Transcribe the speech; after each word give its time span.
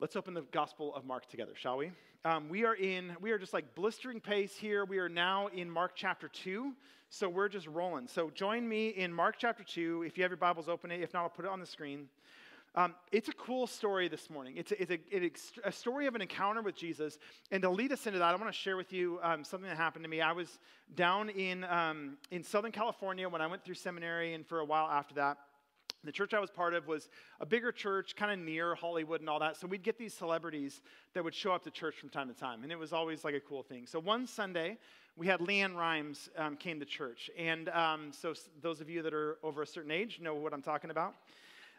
Let's 0.00 0.14
open 0.14 0.32
the 0.32 0.42
Gospel 0.52 0.94
of 0.94 1.04
Mark 1.04 1.28
together, 1.28 1.54
shall 1.56 1.76
we? 1.76 1.90
Um, 2.24 2.48
we 2.48 2.64
are 2.64 2.76
in, 2.76 3.16
we 3.20 3.32
are 3.32 3.38
just 3.38 3.52
like 3.52 3.74
blistering 3.74 4.20
pace 4.20 4.54
here. 4.54 4.84
We 4.84 4.98
are 4.98 5.08
now 5.08 5.48
in 5.48 5.68
Mark 5.68 5.96
chapter 5.96 6.28
2, 6.28 6.72
so 7.10 7.28
we're 7.28 7.48
just 7.48 7.66
rolling. 7.66 8.06
So 8.06 8.30
join 8.30 8.68
me 8.68 8.90
in 8.90 9.12
Mark 9.12 9.34
chapter 9.40 9.64
2. 9.64 10.04
If 10.06 10.16
you 10.16 10.22
have 10.22 10.30
your 10.30 10.36
Bibles 10.36 10.68
open, 10.68 10.92
if 10.92 11.12
not, 11.12 11.24
I'll 11.24 11.28
put 11.28 11.46
it 11.46 11.50
on 11.50 11.58
the 11.58 11.66
screen. 11.66 12.08
Um, 12.76 12.94
it's 13.10 13.28
a 13.28 13.32
cool 13.32 13.66
story 13.66 14.06
this 14.06 14.30
morning. 14.30 14.56
It's, 14.56 14.70
a, 14.70 14.80
it's 14.80 14.92
a, 14.92 14.98
it's 15.10 15.52
a, 15.64 15.72
story 15.72 16.06
of 16.06 16.14
an 16.14 16.22
encounter 16.22 16.62
with 16.62 16.76
Jesus. 16.76 17.18
And 17.50 17.60
to 17.62 17.68
lead 17.70 17.90
us 17.90 18.06
into 18.06 18.20
that, 18.20 18.32
I 18.32 18.36
want 18.36 18.52
to 18.52 18.56
share 18.56 18.76
with 18.76 18.92
you 18.92 19.18
um, 19.24 19.42
something 19.42 19.68
that 19.68 19.76
happened 19.76 20.04
to 20.04 20.08
me. 20.08 20.20
I 20.20 20.30
was 20.30 20.60
down 20.94 21.28
in, 21.28 21.64
um, 21.64 22.18
in 22.30 22.44
Southern 22.44 22.70
California 22.70 23.28
when 23.28 23.42
I 23.42 23.48
went 23.48 23.64
through 23.64 23.74
seminary, 23.74 24.34
and 24.34 24.46
for 24.46 24.60
a 24.60 24.64
while 24.64 24.88
after 24.88 25.16
that. 25.16 25.38
The 26.04 26.12
church 26.12 26.32
I 26.32 26.38
was 26.38 26.50
part 26.50 26.74
of 26.74 26.86
was 26.86 27.08
a 27.40 27.46
bigger 27.46 27.72
church, 27.72 28.14
kind 28.14 28.30
of 28.30 28.38
near 28.38 28.74
Hollywood 28.74 29.20
and 29.20 29.28
all 29.28 29.40
that. 29.40 29.56
So 29.56 29.66
we'd 29.66 29.82
get 29.82 29.98
these 29.98 30.14
celebrities 30.14 30.80
that 31.12 31.24
would 31.24 31.34
show 31.34 31.52
up 31.52 31.64
to 31.64 31.70
church 31.70 31.96
from 31.96 32.08
time 32.08 32.28
to 32.28 32.34
time, 32.34 32.62
and 32.62 32.70
it 32.70 32.78
was 32.78 32.92
always 32.92 33.24
like 33.24 33.34
a 33.34 33.40
cool 33.40 33.62
thing. 33.62 33.86
So 33.86 33.98
one 33.98 34.26
Sunday, 34.26 34.78
we 35.16 35.26
had 35.26 35.40
LeAnn 35.40 35.74
Rimes 35.74 36.30
um, 36.36 36.56
came 36.56 36.78
to 36.78 36.86
church, 36.86 37.30
and 37.36 37.68
um, 37.70 38.12
so 38.12 38.32
those 38.62 38.80
of 38.80 38.88
you 38.88 39.02
that 39.02 39.12
are 39.12 39.38
over 39.42 39.62
a 39.62 39.66
certain 39.66 39.90
age 39.90 40.20
know 40.20 40.34
what 40.34 40.52
I'm 40.54 40.62
talking 40.62 40.90
about. 40.90 41.14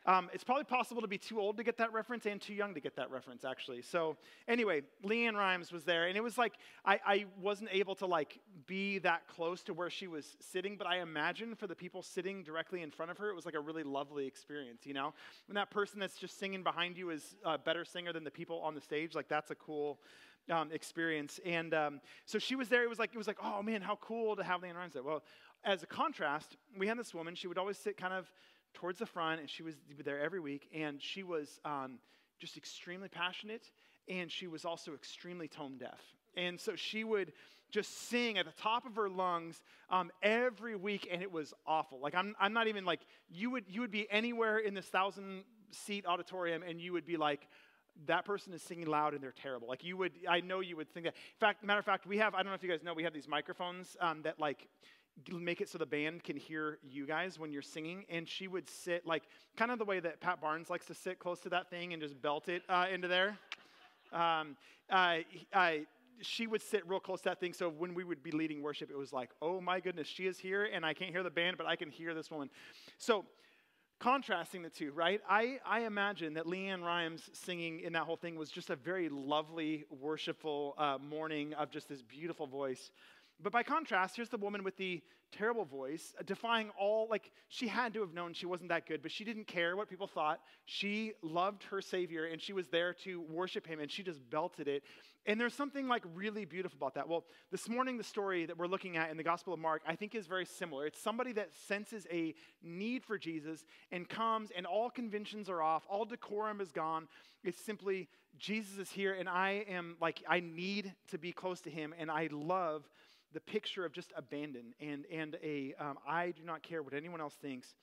Um, 0.05 0.30
it's 0.34 0.44
probably 0.44 0.63
possible 0.63 1.02
to 1.02 1.08
be 1.08 1.17
too 1.17 1.39
old 1.39 1.58
to 1.58 1.63
get 1.63 1.77
that 1.77 1.91
reference 1.94 2.26
and 2.26 2.41
too 2.41 2.53
young 2.53 2.73
to 2.73 2.80
get 2.80 2.95
that 2.95 3.12
reference, 3.12 3.44
actually. 3.44 3.81
So 3.81 4.17
anyway, 4.48 4.81
LeAnn 5.05 5.35
Rimes 5.35 5.72
was 5.72 5.84
there, 5.84 6.08
and 6.08 6.17
it 6.17 6.23
was 6.23 6.38
like 6.38 6.53
I, 6.85 6.99
I 7.05 7.25
wasn't 7.41 7.70
able 7.72 7.95
to 7.95 8.05
like 8.05 8.39
be 8.66 8.99
that 8.99 9.27
close 9.27 9.62
to 9.63 9.73
where 9.73 9.89
she 9.89 10.08
was 10.08 10.38
sitting, 10.39 10.77
but 10.77 10.88
I 10.88 10.99
imagine 10.99 11.55
for 11.55 11.67
the 11.67 11.75
people 11.75 12.02
sitting 12.02 12.44
directly 12.44 12.81
in 12.81 12.91
front 12.91 13.12
of 13.12 13.17
her, 13.17 13.30
it 13.30 13.35
was 13.35 13.45
like 13.45 13.55
a 13.55 13.59
really 13.59 13.84
lovely 13.84 14.25
experience. 14.25 14.85
You 14.85 14.94
know, 14.94 15.13
when 15.48 15.55
that 15.55 15.70
person 15.70 16.00
that's 16.00 16.17
just 16.17 16.39
singing 16.39 16.63
behind 16.63 16.97
you 16.97 17.09
is 17.09 17.36
a 17.44 17.58
better 17.58 17.84
singer 17.84 18.13
than 18.13 18.23
the 18.23 18.31
people 18.31 18.59
on 18.61 18.75
the 18.75 18.81
stage, 18.81 19.16
like 19.16 19.27
that's 19.27 19.52
a 19.52 19.55
cool. 19.55 20.00
Um, 20.50 20.72
experience 20.72 21.39
and 21.45 21.75
um, 21.75 22.02
so 22.25 22.39
she 22.39 22.56
was 22.56 22.69
there 22.69 22.81
it 22.81 22.89
was 22.89 22.97
like 22.97 23.11
it 23.13 23.17
was 23.19 23.28
like 23.28 23.38
oh 23.44 23.61
man 23.61 23.84
how 23.84 23.97
cool 23.97 24.36
to 24.36 24.44
have 24.44 24.61
LeAnn 24.61 24.73
Rimes 24.73 24.94
there 24.94 25.03
well 25.03 25.22
as 25.63 25.84
a 25.84 25.86
contrast 25.86 26.58
we 26.75 26.88
had 26.88 26.97
this 26.97 27.13
woman 27.13 27.36
she 27.36 27.45
would 27.45 27.59
always 27.59 27.78
sit 27.78 27.97
kind 27.97 28.13
of 28.13 28.31
towards 28.73 29.00
the 29.00 29.06
front, 29.06 29.42
and 29.42 29.50
she 29.50 29.64
was 29.64 29.75
there 30.03 30.20
every 30.20 30.39
week, 30.39 30.70
and 30.73 31.02
she 31.02 31.23
was 31.23 31.59
um, 31.66 32.00
just 32.39 32.58
extremely 32.58 33.09
passionate, 33.09 33.70
and 34.08 34.31
she 34.31 34.48
was 34.48 34.66
also 34.66 34.94
extremely 34.94 35.48
tone 35.48 35.78
deaf. 35.78 36.00
And 36.36 36.59
so 36.59 36.75
she 36.75 37.03
would 37.03 37.34
just 37.72 38.09
sing 38.09 38.38
at 38.38 38.45
the 38.45 38.62
top 38.62 38.86
of 38.86 38.95
her 38.95 39.09
lungs 39.09 39.62
um, 39.90 40.12
every 40.23 40.75
week, 40.75 41.08
and 41.12 41.22
it 41.22 41.31
was 41.31 41.53
awful. 41.66 42.00
Like 42.00 42.16
I'm, 42.16 42.36
I'm 42.40 42.53
not 42.53 42.67
even 42.67 42.86
like 42.86 43.02
you 43.30 43.50
would 43.52 43.66
you 43.67 43.81
would 43.81 43.92
be 43.92 44.08
anywhere 44.09 44.58
in 44.58 44.73
this 44.73 44.86
thousand 44.86 45.44
seat 45.72 46.06
auditorium, 46.06 46.64
and 46.64 46.81
you 46.81 46.94
would 46.94 47.06
be 47.06 47.17
like, 47.17 47.47
that 48.08 48.25
person 48.25 48.53
is 48.53 48.62
singing 48.62 48.88
loud 48.88 49.14
and 49.14 49.22
they're 49.22 49.34
terrible. 49.34 49.67
Like 49.67 49.84
you 49.84 49.97
would, 49.97 50.14
I 50.28 50.40
know 50.40 50.62
you 50.62 50.78
would 50.78 50.90
think 50.94 51.06
that. 51.06 51.16
In 51.16 51.40
fact, 51.40 51.64
matter 51.64 51.80
of 51.80 51.86
fact, 51.86 52.08
we 52.08 52.17
have. 52.17 52.34
I 52.34 52.38
don't 52.38 52.47
know 52.47 52.53
if 52.53 52.64
you 52.64 52.70
guys 52.70 52.84
know, 52.84 52.94
we 52.94 53.03
have 53.03 53.14
these 53.14 53.28
microphones 53.28 53.97
um, 54.00 54.22
that 54.23 54.40
like 54.40 54.67
make 55.31 55.62
it 55.62 55.70
so 55.70 55.78
the 55.78 55.86
band 55.86 56.23
can 56.23 56.38
hear 56.38 56.80
you 56.84 57.06
guys 57.06 57.39
when 57.39 57.52
you're 57.52 57.62
singing. 57.62 58.06
And 58.09 58.28
she 58.28 58.48
would 58.48 58.70
sit 58.70 59.06
like 59.06 59.23
kind 59.58 59.72
of 59.72 59.80
the 59.80 59.86
way 59.86 60.00
that 60.00 60.20
Pat 60.22 60.42
Barnes 60.42 60.70
likes 60.70 60.86
to 60.88 60.94
sit 60.94 61.20
close 61.20 61.39
to 61.42 61.50
that 61.50 61.70
thing 61.70 61.94
and 61.94 62.02
just 62.02 62.22
belt 62.22 62.50
it 62.50 62.64
uh, 62.70 62.86
into 62.92 63.08
there. 63.08 63.38
Um, 64.12 64.56
I, 64.90 65.25
I, 65.53 65.86
she 66.22 66.47
would 66.47 66.62
sit 66.62 66.88
real 66.88 67.00
close 67.00 67.22
to 67.22 67.30
that 67.30 67.40
thing. 67.40 67.53
So 67.53 67.70
when 67.70 67.94
we 67.94 68.03
would 68.03 68.23
be 68.23 68.31
leading 68.31 68.62
worship, 68.62 68.90
it 68.90 68.97
was 68.97 69.14
like, 69.14 69.30
oh 69.42 69.62
my 69.62 69.80
goodness, 69.80 70.08
she 70.08 70.25
is 70.25 70.38
here, 70.38 70.66
and 70.66 70.86
I 70.86 70.94
can't 70.94 71.12
hear 71.12 71.23
the 71.23 71.30
band, 71.30 71.58
but 71.58 71.67
I 71.67 71.75
can 71.75 71.90
hear 71.90 72.14
this 72.14 72.30
woman. 72.31 72.50
So 72.97 73.25
contrasting 74.00 74.62
the 74.62 74.70
two, 74.70 74.92
right? 74.94 75.22
I, 75.30 75.59
I 75.66 75.81
imagine 75.81 76.34
that 76.36 76.45
LeAnn 76.45 76.81
Rimes 76.81 77.30
singing 77.34 77.81
in 77.81 77.94
that 77.94 78.03
whole 78.03 78.16
thing 78.16 78.36
was 78.36 78.50
just 78.50 78.70
a 78.70 78.75
very 78.75 79.09
lovely, 79.09 79.84
worshipful 79.90 80.75
uh, 80.78 80.97
morning 80.97 81.53
of 81.53 81.70
just 81.70 81.90
this 81.90 82.02
beautiful 82.02 82.47
voice. 82.47 82.92
But 83.42 83.54
by 83.54 83.64
contrast, 83.64 84.16
here's 84.16 84.30
the 84.30 84.38
woman 84.38 84.64
with 84.64 84.76
the 84.76 85.02
terrible 85.32 85.64
voice, 85.64 86.13
uh, 86.19 86.24
defying 86.25 86.72
all, 86.78 87.08
like, 87.09 87.31
she 87.47 87.68
had 87.68 87.94
to 87.94 88.02
have 88.02 88.13
known 88.13 88.34
she 88.34 88.46
wasn't 88.46 88.69
that 88.69 88.88
good, 88.88 89.02
but 89.02 89.12
she 89.12 89.24
didn't 89.24 89.46
care 89.46 89.78
what 89.78 89.88
people 89.88 90.08
thought. 90.08 90.41
She 90.66 91.13
loved 91.22 91.63
her 91.66 91.81
Savior, 91.81 92.25
and 92.25 92.41
she 92.41 92.52
was 92.52 92.68
there 92.68 92.94
to 93.06 93.22
worship 93.22 93.68
Him, 93.68 93.80
and 93.80 93.90
she 93.90 94.03
just 94.03 94.28
belted 94.30 94.68
it. 94.68 94.84
And 95.25 95.40
there's 95.40 95.53
something, 95.53 95.88
like, 95.88 96.03
really 96.16 96.46
beautiful 96.46 96.78
about 96.78 96.96
that. 96.96 97.08
Well, 97.08 97.25
this 97.52 97.69
morning, 97.69 97.97
the 97.97 98.03
story 98.03 98.46
that 98.46 98.58
we're 98.58 98.68
looking 98.68 98.97
at 98.97 99.12
in 99.12 99.18
the 99.18 99.24
Gospel 99.24 99.53
of 99.53 99.59
Mark, 99.59 99.84
I 99.88 99.96
think 99.96 100.16
is 100.16 100.25
very 100.25 100.46
similar. 100.46 100.88
It's 100.88 101.00
somebody 101.00 101.31
that 101.34 101.53
senses 101.68 102.08
a 102.12 102.34
need 102.63 103.03
for 103.03 103.18
Jesus 103.18 103.63
and 103.92 104.09
comes, 104.09 104.52
and 104.56 104.66
all 104.66 104.90
conventions 104.90 105.47
are 105.47 105.62
off, 105.62 105.86
all 105.88 106.06
decorum 106.06 106.59
is 106.59 106.72
gone. 106.72 107.08
It's 107.44 107.62
simply, 107.62 108.09
Jesus 108.38 108.80
is 108.80 108.90
here, 108.90 109.13
and 109.13 109.30
I 109.30 109.63
am, 109.69 109.96
like, 110.02 110.24
I 110.28 110.40
need 110.40 110.94
to 111.09 111.18
be 111.18 111.31
close 111.31 111.62
to 111.62 111.69
Him, 111.69 111.94
and 111.97 112.09
I 112.09 112.30
love 112.31 112.90
the 113.34 113.40
picture 113.40 113.85
of 113.85 113.91
just 113.91 114.12
abandon 114.16 114.73
and, 114.79 115.06
and 115.12 115.38
a 115.44 115.73
um, 115.79 115.97
I 116.07 116.31
do 116.31 116.44
not 116.44 116.63
care 116.63 116.81
what 116.81 116.94
anyone 116.94 117.22
else 117.22 117.35
thinks. 117.41 117.75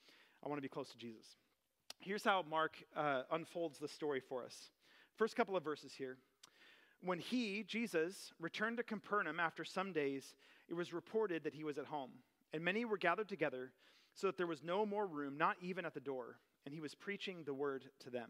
I 0.43 0.49
want 0.49 0.57
to 0.57 0.61
be 0.61 0.69
close 0.69 0.89
to 0.89 0.97
Jesus. 0.97 1.25
Here's 1.99 2.23
how 2.23 2.43
Mark 2.49 2.75
uh, 2.95 3.23
unfolds 3.31 3.79
the 3.79 3.87
story 3.87 4.19
for 4.19 4.43
us. 4.43 4.69
First 5.15 5.35
couple 5.35 5.55
of 5.55 5.63
verses 5.63 5.93
here. 5.93 6.17
When 7.01 7.19
he, 7.19 7.63
Jesus, 7.67 8.33
returned 8.39 8.77
to 8.77 8.83
Capernaum 8.83 9.39
after 9.39 9.63
some 9.63 9.93
days, 9.93 10.35
it 10.67 10.73
was 10.73 10.93
reported 10.93 11.43
that 11.43 11.53
he 11.53 11.63
was 11.63 11.77
at 11.77 11.85
home. 11.85 12.11
And 12.53 12.63
many 12.63 12.85
were 12.85 12.97
gathered 12.97 13.29
together 13.29 13.71
so 14.13 14.27
that 14.27 14.37
there 14.37 14.47
was 14.47 14.63
no 14.63 14.85
more 14.85 15.05
room, 15.05 15.37
not 15.37 15.57
even 15.61 15.85
at 15.85 15.93
the 15.93 15.99
door. 15.99 16.39
And 16.65 16.73
he 16.73 16.81
was 16.81 16.95
preaching 16.95 17.43
the 17.45 17.53
word 17.53 17.85
to 18.01 18.09
them. 18.09 18.29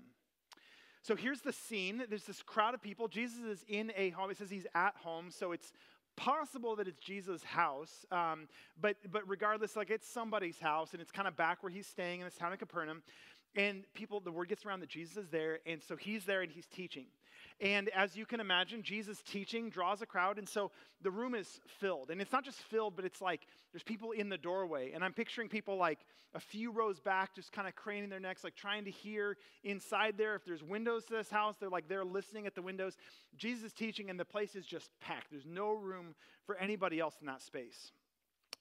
So 1.01 1.15
here's 1.15 1.41
the 1.41 1.53
scene. 1.53 2.03
There's 2.09 2.25
this 2.25 2.43
crowd 2.43 2.73
of 2.73 2.81
people. 2.81 3.07
Jesus 3.07 3.39
is 3.39 3.63
in 3.67 3.93
a 3.95 4.09
home. 4.09 4.29
It 4.29 4.37
says 4.37 4.49
he's 4.49 4.67
at 4.75 4.95
home, 4.97 5.31
so 5.31 5.51
it's 5.51 5.71
possible 6.17 6.75
that 6.75 6.87
it's 6.87 6.99
Jesus' 6.99 7.43
house, 7.43 8.05
um, 8.11 8.49
but, 8.81 8.97
but 9.09 9.27
regardless, 9.29 9.77
like 9.77 9.89
it's 9.89 10.09
somebody's 10.09 10.59
house, 10.59 10.91
and 10.91 11.01
it's 11.01 11.11
kind 11.11 11.27
of 11.27 11.37
back 11.37 11.63
where 11.63 11.71
he's 11.71 11.87
staying 11.87 12.19
in 12.19 12.25
this 12.25 12.35
town 12.35 12.51
of 12.51 12.59
Capernaum. 12.59 13.01
And 13.57 13.83
people, 13.95 14.19
the 14.19 14.31
word 14.31 14.49
gets 14.49 14.65
around 14.65 14.81
that 14.81 14.89
Jesus 14.89 15.17
is 15.17 15.29
there, 15.29 15.59
and 15.65 15.81
so 15.81 15.95
he's 15.95 16.25
there 16.25 16.41
and 16.41 16.51
he's 16.51 16.67
teaching. 16.67 17.07
And 17.59 17.89
as 17.89 18.15
you 18.15 18.27
can 18.27 18.39
imagine, 18.39 18.83
Jesus' 18.83 19.23
teaching 19.23 19.71
draws 19.71 20.03
a 20.03 20.05
crowd, 20.05 20.37
and 20.37 20.47
so 20.47 20.69
the 21.01 21.09
room 21.09 21.33
is 21.33 21.59
filled. 21.79 22.11
And 22.11 22.21
it's 22.21 22.31
not 22.31 22.45
just 22.45 22.59
filled, 22.59 22.95
but 22.95 23.03
it's 23.03 23.19
like 23.19 23.41
there's 23.73 23.81
people 23.81 24.11
in 24.11 24.29
the 24.29 24.37
doorway. 24.37 24.91
And 24.93 25.03
I'm 25.03 25.13
picturing 25.13 25.49
people 25.49 25.75
like 25.75 25.97
a 26.35 26.39
few 26.39 26.71
rows 26.71 26.99
back, 26.99 27.33
just 27.33 27.51
kind 27.51 27.67
of 27.67 27.75
craning 27.75 28.09
their 28.09 28.19
necks, 28.19 28.43
like 28.43 28.55
trying 28.55 28.85
to 28.85 28.91
hear 28.91 29.37
inside 29.63 30.19
there. 30.19 30.35
If 30.35 30.45
there's 30.45 30.61
windows 30.61 31.05
to 31.05 31.15
this 31.15 31.31
house, 31.31 31.55
they're 31.59 31.69
like 31.69 31.87
they're 31.87 32.05
listening 32.05 32.45
at 32.45 32.53
the 32.53 32.61
windows. 32.61 32.95
Jesus 33.35 33.65
is 33.65 33.73
teaching, 33.73 34.11
and 34.11 34.19
the 34.19 34.25
place 34.25 34.55
is 34.55 34.65
just 34.65 34.91
packed. 35.01 35.31
There's 35.31 35.47
no 35.47 35.71
room 35.71 36.13
for 36.45 36.55
anybody 36.57 36.99
else 36.99 37.15
in 37.21 37.25
that 37.25 37.41
space. 37.41 37.91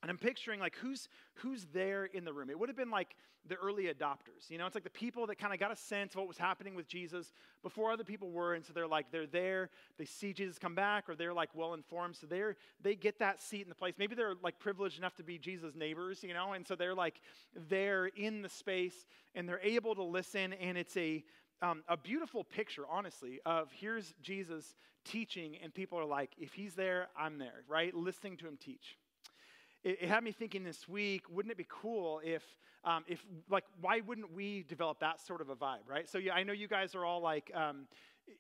And 0.07 0.11
I'm 0.13 0.19
picturing 0.19 0.61
like 0.61 0.77
who's 0.77 1.09
who's 1.35 1.67
there 1.75 2.05
in 2.05 2.25
the 2.25 2.33
room. 2.33 2.49
It 2.49 2.57
would 2.57 2.69
have 2.69 2.77
been 2.77 2.93
like 2.93 3.17
the 3.49 3.57
early 3.57 3.87
adopters. 3.87 4.49
You 4.49 4.57
know, 4.57 4.65
it's 4.65 4.77
like 4.77 4.85
the 4.85 4.91
people 4.91 5.27
that 5.27 5.37
kind 5.37 5.53
of 5.53 5.59
got 5.59 5.73
a 5.73 5.77
sense 5.77 6.15
of 6.15 6.19
what 6.19 6.29
was 6.29 6.39
happening 6.39 6.77
with 6.77 6.87
Jesus 6.87 7.33
before 7.65 7.91
other 7.91 8.05
people 8.05 8.31
were, 8.31 8.55
and 8.55 8.65
so 8.65 8.73
they're 8.73 8.87
like 8.87 9.11
they're 9.11 9.27
there. 9.27 9.69
They 9.99 10.05
see 10.05 10.33
Jesus 10.33 10.61
come 10.61 10.77
back, 10.77 11.09
or 11.09 11.17
they're 11.17 11.35
like 11.35 11.49
well 11.57 11.75
informed, 11.75 12.15
so 12.15 12.29
they're 12.29 12.55
they 12.81 12.95
get 12.95 13.19
that 13.19 13.43
seat 13.43 13.63
in 13.63 13.69
the 13.69 13.75
place. 13.75 13.95
Maybe 13.99 14.15
they're 14.15 14.37
like 14.45 14.61
privileged 14.61 14.97
enough 14.97 15.17
to 15.17 15.25
be 15.25 15.39
Jesus' 15.39 15.75
neighbors, 15.75 16.23
you 16.23 16.35
know, 16.35 16.53
and 16.53 16.65
so 16.65 16.77
they're 16.77 16.95
like 16.95 17.21
they're 17.69 18.07
in 18.07 18.43
the 18.43 18.49
space 18.49 19.07
and 19.35 19.49
they're 19.49 19.59
able 19.61 19.97
to 19.97 20.05
listen, 20.05 20.53
and 20.53 20.79
it's 20.79 20.97
a 20.97 21.25
um, 21.63 21.83
a 21.89 21.97
beautiful 21.97 22.45
picture, 22.45 22.85
honestly, 22.89 23.41
of 23.45 23.73
here's 23.73 24.15
Jesus 24.23 24.77
teaching, 25.05 25.57
and 25.65 25.75
people 25.75 25.99
are 25.99 26.05
like, 26.05 26.31
if 26.39 26.53
he's 26.53 26.75
there, 26.75 27.09
I'm 27.19 27.39
there, 27.39 27.65
right? 27.67 27.93
Listening 27.93 28.37
to 28.37 28.47
him 28.47 28.57
teach 28.57 28.97
it, 29.85 29.99
it, 30.03 30.09
had 30.09 30.23
me 30.23 30.33
thinking 30.33 30.65
this 30.65 30.89
week 30.89 31.23
wouldn't 31.31 31.53
it 31.53 31.59
be 31.59 31.67
cool 31.69 32.21
if 32.25 32.43
um, 32.85 33.05
if 33.09 33.25
like 33.51 33.65
why 33.81 34.01
wouldn't 34.01 34.33
we 34.33 34.65
develop 34.69 35.01
that 35.01 35.21
sort 35.21 35.41
of 35.41 35.49
a 35.49 35.57
vibe 35.57 35.89
right? 35.89 36.09
So 36.09 36.19
yeah 36.19 36.35
i 36.35 36.43
know 36.43 36.53
you 36.53 36.69
guys 36.69 36.95
are 36.95 37.05
all 37.05 37.21
like 37.21 37.51
um, 37.55 37.87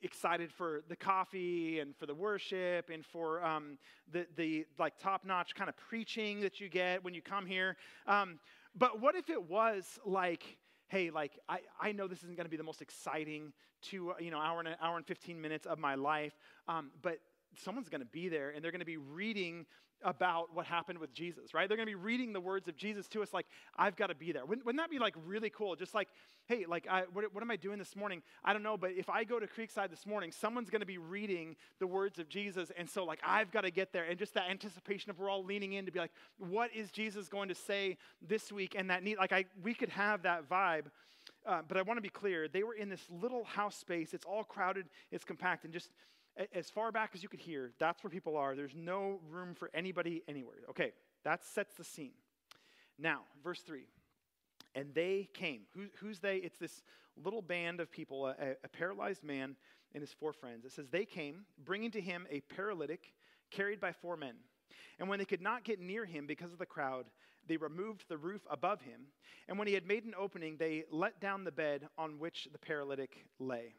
excited 0.02 0.52
for 0.52 0.82
the 0.88 0.96
coffee 0.96 1.80
and 1.80 1.96
for 1.96 2.06
the 2.06 2.14
worship 2.14 2.90
and 2.90 3.04
for 3.04 3.44
um, 3.44 3.78
the, 4.12 4.26
the 4.36 4.66
like 4.78 4.98
top-notch 4.98 5.54
kind 5.54 5.68
of 5.68 5.76
preaching 5.76 6.40
that 6.40 6.60
you 6.60 6.68
get 6.68 7.04
when 7.04 7.14
you 7.14 7.22
come 7.22 7.46
here. 7.46 7.76
Um, 8.06 8.38
but 8.76 9.00
what 9.00 9.14
if 9.14 9.30
it 9.30 9.42
was 9.48 9.98
like 10.04 10.58
hey 10.88 11.10
like 11.10 11.32
i, 11.48 11.58
I 11.80 11.92
know 11.92 12.06
this 12.06 12.18
isn't 12.18 12.36
going 12.36 12.44
to 12.44 12.50
be 12.50 12.56
the 12.56 12.62
most 12.62 12.82
exciting 12.82 13.52
two 13.82 14.12
you 14.20 14.30
know 14.30 14.38
hour 14.38 14.60
and 14.60 14.76
hour 14.80 14.96
and 14.96 15.06
15 15.06 15.40
minutes 15.40 15.66
of 15.66 15.78
my 15.78 15.94
life 15.94 16.34
um, 16.68 16.90
but 17.02 17.18
someone's 17.56 17.88
going 17.88 18.02
to 18.02 18.06
be 18.06 18.28
there 18.28 18.50
and 18.50 18.62
they're 18.62 18.70
going 18.70 18.80
to 18.80 18.86
be 18.86 18.98
reading 18.98 19.66
about 20.02 20.54
what 20.54 20.66
happened 20.66 20.98
with 20.98 21.12
Jesus, 21.12 21.54
right? 21.54 21.68
They're 21.68 21.76
going 21.76 21.88
to 21.88 21.90
be 21.90 21.94
reading 21.94 22.32
the 22.32 22.40
words 22.40 22.68
of 22.68 22.76
Jesus 22.76 23.08
to 23.08 23.22
us 23.22 23.32
like, 23.32 23.46
I've 23.76 23.96
got 23.96 24.08
to 24.08 24.14
be 24.14 24.30
there. 24.30 24.44
Wouldn't, 24.44 24.64
wouldn't, 24.64 24.80
that 24.82 24.90
be 24.90 24.98
like 24.98 25.14
really 25.26 25.50
cool? 25.50 25.74
Just 25.74 25.94
like, 25.94 26.08
hey, 26.46 26.64
like, 26.68 26.86
I, 26.88 27.04
what, 27.12 27.24
what 27.34 27.42
am 27.42 27.50
I 27.50 27.56
doing 27.56 27.78
this 27.78 27.96
morning? 27.96 28.22
I 28.44 28.52
don't 28.52 28.62
know, 28.62 28.76
but 28.76 28.92
if 28.92 29.08
I 29.08 29.24
go 29.24 29.40
to 29.40 29.46
Creekside 29.46 29.90
this 29.90 30.06
morning, 30.06 30.30
someone's 30.32 30.70
going 30.70 30.80
to 30.80 30.86
be 30.86 30.98
reading 30.98 31.56
the 31.80 31.86
words 31.86 32.18
of 32.18 32.28
Jesus. 32.28 32.70
And 32.76 32.88
so, 32.88 33.04
like, 33.04 33.20
I've 33.26 33.50
got 33.50 33.62
to 33.62 33.70
get 33.70 33.92
there. 33.92 34.04
And 34.04 34.18
just 34.18 34.34
that 34.34 34.50
anticipation 34.50 35.10
of 35.10 35.18
we're 35.18 35.30
all 35.30 35.44
leaning 35.44 35.72
in 35.72 35.86
to 35.86 35.92
be 35.92 35.98
like, 35.98 36.12
what 36.38 36.70
is 36.74 36.90
Jesus 36.90 37.28
going 37.28 37.48
to 37.48 37.54
say 37.54 37.96
this 38.20 38.52
week? 38.52 38.74
And 38.78 38.90
that 38.90 39.02
need, 39.02 39.18
like, 39.18 39.32
I, 39.32 39.46
we 39.62 39.74
could 39.74 39.88
have 39.88 40.22
that 40.22 40.48
vibe. 40.48 40.84
uh, 41.46 41.62
but 41.66 41.76
I 41.76 41.82
want 41.82 41.98
to 41.98 42.02
be 42.02 42.08
clear. 42.08 42.48
They 42.48 42.62
were 42.62 42.74
in 42.74 42.88
this 42.88 43.04
little 43.10 43.44
house 43.44 43.76
space. 43.76 44.14
It's 44.14 44.24
all 44.24 44.44
crowded, 44.44 44.86
it's 45.10 45.24
compact, 45.24 45.64
and 45.64 45.72
just 45.72 45.90
as 46.54 46.70
far 46.70 46.92
back 46.92 47.10
as 47.14 47.22
you 47.22 47.28
could 47.28 47.40
hear, 47.40 47.72
that's 47.78 48.02
where 48.02 48.10
people 48.10 48.36
are. 48.36 48.54
There's 48.54 48.74
no 48.74 49.20
room 49.30 49.54
for 49.54 49.70
anybody 49.74 50.22
anywhere. 50.28 50.56
Okay, 50.70 50.92
that 51.24 51.44
sets 51.44 51.74
the 51.74 51.84
scene. 51.84 52.12
Now, 52.98 53.20
verse 53.42 53.60
3. 53.60 53.86
And 54.74 54.94
they 54.94 55.28
came. 55.32 55.62
Who, 55.74 55.86
who's 55.98 56.20
they? 56.20 56.36
It's 56.36 56.58
this 56.58 56.82
little 57.22 57.42
band 57.42 57.80
of 57.80 57.90
people, 57.90 58.26
a, 58.26 58.34
a 58.62 58.68
paralyzed 58.68 59.24
man 59.24 59.56
and 59.94 60.02
his 60.02 60.12
four 60.12 60.32
friends. 60.32 60.64
It 60.64 60.72
says, 60.72 60.88
They 60.90 61.04
came, 61.04 61.46
bringing 61.64 61.90
to 61.92 62.00
him 62.00 62.26
a 62.30 62.40
paralytic 62.40 63.12
carried 63.50 63.80
by 63.80 63.92
four 63.92 64.16
men. 64.16 64.34
And 64.98 65.08
when 65.08 65.18
they 65.18 65.24
could 65.24 65.42
not 65.42 65.64
get 65.64 65.80
near 65.80 66.04
him 66.04 66.26
because 66.26 66.52
of 66.52 66.58
the 66.58 66.66
crowd, 66.66 67.06
they 67.46 67.56
removed 67.56 68.04
the 68.08 68.16
roof 68.16 68.42
above 68.50 68.80
him. 68.82 69.02
And 69.48 69.58
when 69.58 69.68
he 69.68 69.74
had 69.74 69.86
made 69.86 70.04
an 70.04 70.14
opening, 70.18 70.56
they 70.56 70.84
let 70.90 71.20
down 71.20 71.44
the 71.44 71.52
bed 71.52 71.88
on 71.96 72.18
which 72.18 72.48
the 72.52 72.58
paralytic 72.58 73.24
lay. 73.38 73.74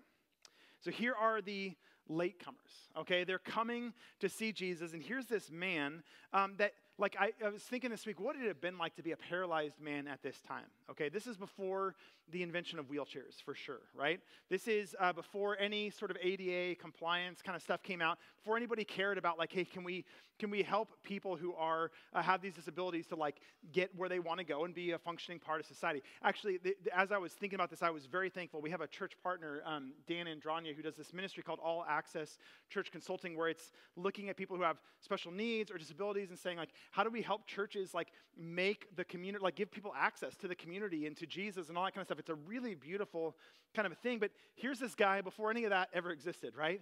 So 0.79 0.91
here 0.91 1.15
are 1.19 1.41
the 1.41 1.73
latecomers, 2.09 2.89
okay? 2.97 3.23
They're 3.23 3.39
coming 3.39 3.93
to 4.19 4.29
see 4.29 4.51
Jesus, 4.51 4.93
and 4.93 5.01
here's 5.01 5.25
this 5.25 5.51
man 5.51 6.03
um, 6.33 6.55
that 6.57 6.73
like 6.99 7.15
I, 7.19 7.31
I, 7.45 7.49
was 7.49 7.61
thinking 7.61 7.91
this 7.91 8.05
week, 8.05 8.19
what 8.19 8.35
would 8.35 8.43
it 8.43 8.47
have 8.47 8.61
been 8.61 8.77
like 8.77 8.95
to 8.95 9.03
be 9.03 9.11
a 9.11 9.17
paralyzed 9.17 9.79
man 9.79 10.07
at 10.07 10.23
this 10.23 10.41
time? 10.41 10.65
Okay, 10.89 11.09
this 11.09 11.27
is 11.27 11.37
before 11.37 11.95
the 12.31 12.43
invention 12.43 12.79
of 12.79 12.87
wheelchairs, 12.87 13.41
for 13.43 13.55
sure, 13.55 13.81
right? 13.95 14.19
This 14.49 14.67
is 14.67 14.95
uh, 14.99 15.13
before 15.13 15.57
any 15.59 15.89
sort 15.89 16.11
of 16.11 16.17
ADA 16.21 16.75
compliance 16.79 17.41
kind 17.41 17.55
of 17.55 17.61
stuff 17.61 17.83
came 17.83 18.01
out. 18.01 18.17
Before 18.37 18.57
anybody 18.57 18.83
cared 18.83 19.17
about 19.17 19.37
like, 19.37 19.51
hey, 19.51 19.65
can 19.65 19.83
we 19.83 20.05
can 20.39 20.51
we 20.51 20.61
help 20.61 20.89
people 21.03 21.35
who 21.35 21.53
are 21.55 21.91
uh, 22.13 22.21
have 22.21 22.41
these 22.41 22.53
disabilities 22.53 23.07
to 23.07 23.15
like 23.15 23.37
get 23.71 23.95
where 23.95 24.07
they 24.07 24.19
want 24.19 24.39
to 24.39 24.43
go 24.43 24.65
and 24.65 24.73
be 24.73 24.91
a 24.91 24.97
functioning 24.97 25.39
part 25.39 25.59
of 25.59 25.65
society? 25.65 26.03
Actually, 26.23 26.59
as 26.95 27.11
I 27.11 27.17
was 27.17 27.33
thinking 27.33 27.55
about 27.55 27.69
this, 27.69 27.81
I 27.81 27.89
was 27.89 28.05
very 28.05 28.29
thankful. 28.29 28.61
We 28.61 28.69
have 28.69 28.81
a 28.81 28.87
church 28.87 29.13
partner, 29.23 29.61
um, 29.65 29.93
Dan 30.07 30.27
Andrania, 30.27 30.73
who 30.73 30.81
does 30.81 30.95
this 30.95 31.13
ministry 31.13 31.43
called 31.43 31.59
All 31.63 31.85
Access 31.87 32.37
Church 32.69 32.91
Consulting, 32.91 33.35
where 33.35 33.49
it's 33.49 33.71
looking 33.95 34.29
at 34.29 34.37
people 34.37 34.55
who 34.55 34.63
have 34.63 34.77
special 35.01 35.31
needs 35.31 35.71
or 35.71 35.77
disabilities 35.77 36.29
and 36.29 36.37
saying 36.37 36.57
like 36.57 36.69
how 36.91 37.03
do 37.03 37.09
we 37.09 37.21
help 37.21 37.47
churches 37.47 37.93
like 37.93 38.11
make 38.37 38.95
the 38.95 39.05
community, 39.05 39.43
like 39.43 39.55
give 39.55 39.71
people 39.71 39.93
access 39.97 40.35
to 40.35 40.47
the 40.47 40.55
community 40.55 41.07
and 41.07 41.17
to 41.17 41.25
Jesus 41.25 41.69
and 41.69 41.77
all 41.77 41.85
that 41.85 41.93
kind 41.93 42.01
of 42.01 42.07
stuff? 42.07 42.16
It's 42.19 42.29
a 42.29 42.35
really 42.35 42.75
beautiful 42.75 43.35
kind 43.75 43.85
of 43.85 43.91
a 43.91 43.95
thing. 43.95 44.19
But 44.19 44.31
here's 44.55 44.79
this 44.79 44.95
guy 44.95 45.21
before 45.21 45.51
any 45.51 45.63
of 45.63 45.71
that 45.71 45.89
ever 45.93 46.11
existed, 46.11 46.55
right? 46.55 46.81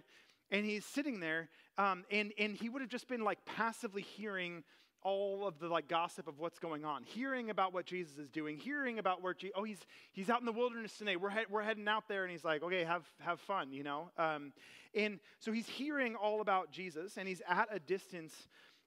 And 0.50 0.64
he's 0.64 0.84
sitting 0.84 1.20
there, 1.20 1.48
um, 1.76 2.04
and, 2.10 2.32
and 2.38 2.54
he 2.54 2.68
would 2.68 2.80
have 2.80 2.90
just 2.90 3.08
been 3.08 3.24
like 3.24 3.44
passively 3.44 4.02
hearing 4.02 4.62
all 5.02 5.46
of 5.46 5.58
the 5.60 5.68
like 5.68 5.86
gossip 5.88 6.26
of 6.26 6.38
what's 6.40 6.58
going 6.58 6.84
on, 6.84 7.04
hearing 7.04 7.50
about 7.50 7.72
what 7.72 7.86
Jesus 7.86 8.18
is 8.18 8.28
doing, 8.28 8.56
hearing 8.56 8.98
about 8.98 9.22
where 9.22 9.34
Je- 9.34 9.52
oh 9.54 9.62
he's 9.62 9.78
he's 10.12 10.28
out 10.28 10.40
in 10.40 10.46
the 10.46 10.52
wilderness 10.52 10.96
today. 10.98 11.14
We're 11.16 11.30
he- 11.30 11.46
we're 11.48 11.62
heading 11.62 11.86
out 11.86 12.08
there, 12.08 12.24
and 12.24 12.32
he's 12.32 12.44
like, 12.44 12.62
okay, 12.64 12.82
have 12.82 13.04
have 13.20 13.40
fun, 13.40 13.72
you 13.72 13.84
know. 13.84 14.10
Um, 14.18 14.52
and 14.94 15.20
so 15.38 15.52
he's 15.52 15.68
hearing 15.68 16.16
all 16.16 16.40
about 16.40 16.72
Jesus, 16.72 17.18
and 17.18 17.28
he's 17.28 17.40
at 17.48 17.68
a 17.70 17.78
distance 17.78 18.34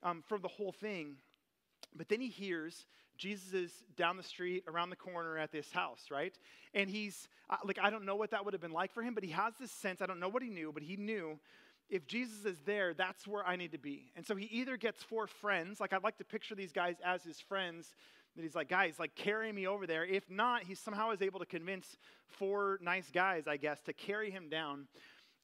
um, 0.03 0.21
from 0.27 0.41
the 0.41 0.47
whole 0.49 0.73
thing. 0.73 1.15
But 1.95 2.09
then 2.09 2.19
he 2.19 2.27
hears 2.27 2.85
Jesus 3.19 3.53
is 3.53 3.71
down 3.97 4.17
the 4.17 4.23
street, 4.23 4.63
around 4.67 4.89
the 4.89 4.95
corner 4.95 5.37
at 5.37 5.51
this 5.51 5.71
house, 5.71 6.05
right? 6.09 6.33
And 6.73 6.89
he's 6.89 7.27
uh, 7.49 7.57
like, 7.65 7.77
I 7.79 7.91
don't 7.91 8.05
know 8.05 8.15
what 8.15 8.31
that 8.31 8.43
would 8.43 8.53
have 8.53 8.61
been 8.61 8.71
like 8.71 8.93
for 8.93 9.03
him, 9.03 9.13
but 9.13 9.23
he 9.23 9.31
has 9.31 9.53
this 9.59 9.71
sense. 9.71 10.01
I 10.01 10.07
don't 10.07 10.19
know 10.19 10.29
what 10.29 10.41
he 10.41 10.49
knew, 10.49 10.71
but 10.73 10.81
he 10.81 10.95
knew 10.95 11.37
if 11.89 12.07
Jesus 12.07 12.45
is 12.45 12.57
there, 12.65 12.93
that's 12.93 13.27
where 13.27 13.45
I 13.45 13.55
need 13.55 13.73
to 13.73 13.77
be. 13.77 14.11
And 14.15 14.25
so 14.25 14.35
he 14.35 14.45
either 14.45 14.77
gets 14.77 15.03
four 15.03 15.27
friends, 15.27 15.79
like 15.79 15.91
I'd 15.91 16.03
like 16.03 16.17
to 16.19 16.23
picture 16.23 16.55
these 16.55 16.71
guys 16.71 16.95
as 17.03 17.23
his 17.23 17.39
friends, 17.39 17.93
that 18.35 18.43
he's 18.43 18.55
like, 18.55 18.69
guys, 18.69 18.95
like 18.99 19.15
carry 19.15 19.51
me 19.51 19.67
over 19.67 19.85
there. 19.85 20.05
If 20.05 20.29
not, 20.29 20.63
he 20.63 20.75
somehow 20.75 21.11
is 21.11 21.21
able 21.21 21.39
to 21.39 21.45
convince 21.45 21.97
four 22.27 22.79
nice 22.81 23.09
guys, 23.11 23.47
I 23.47 23.57
guess, 23.57 23.81
to 23.81 23.93
carry 23.93 24.31
him 24.31 24.49
down. 24.49 24.87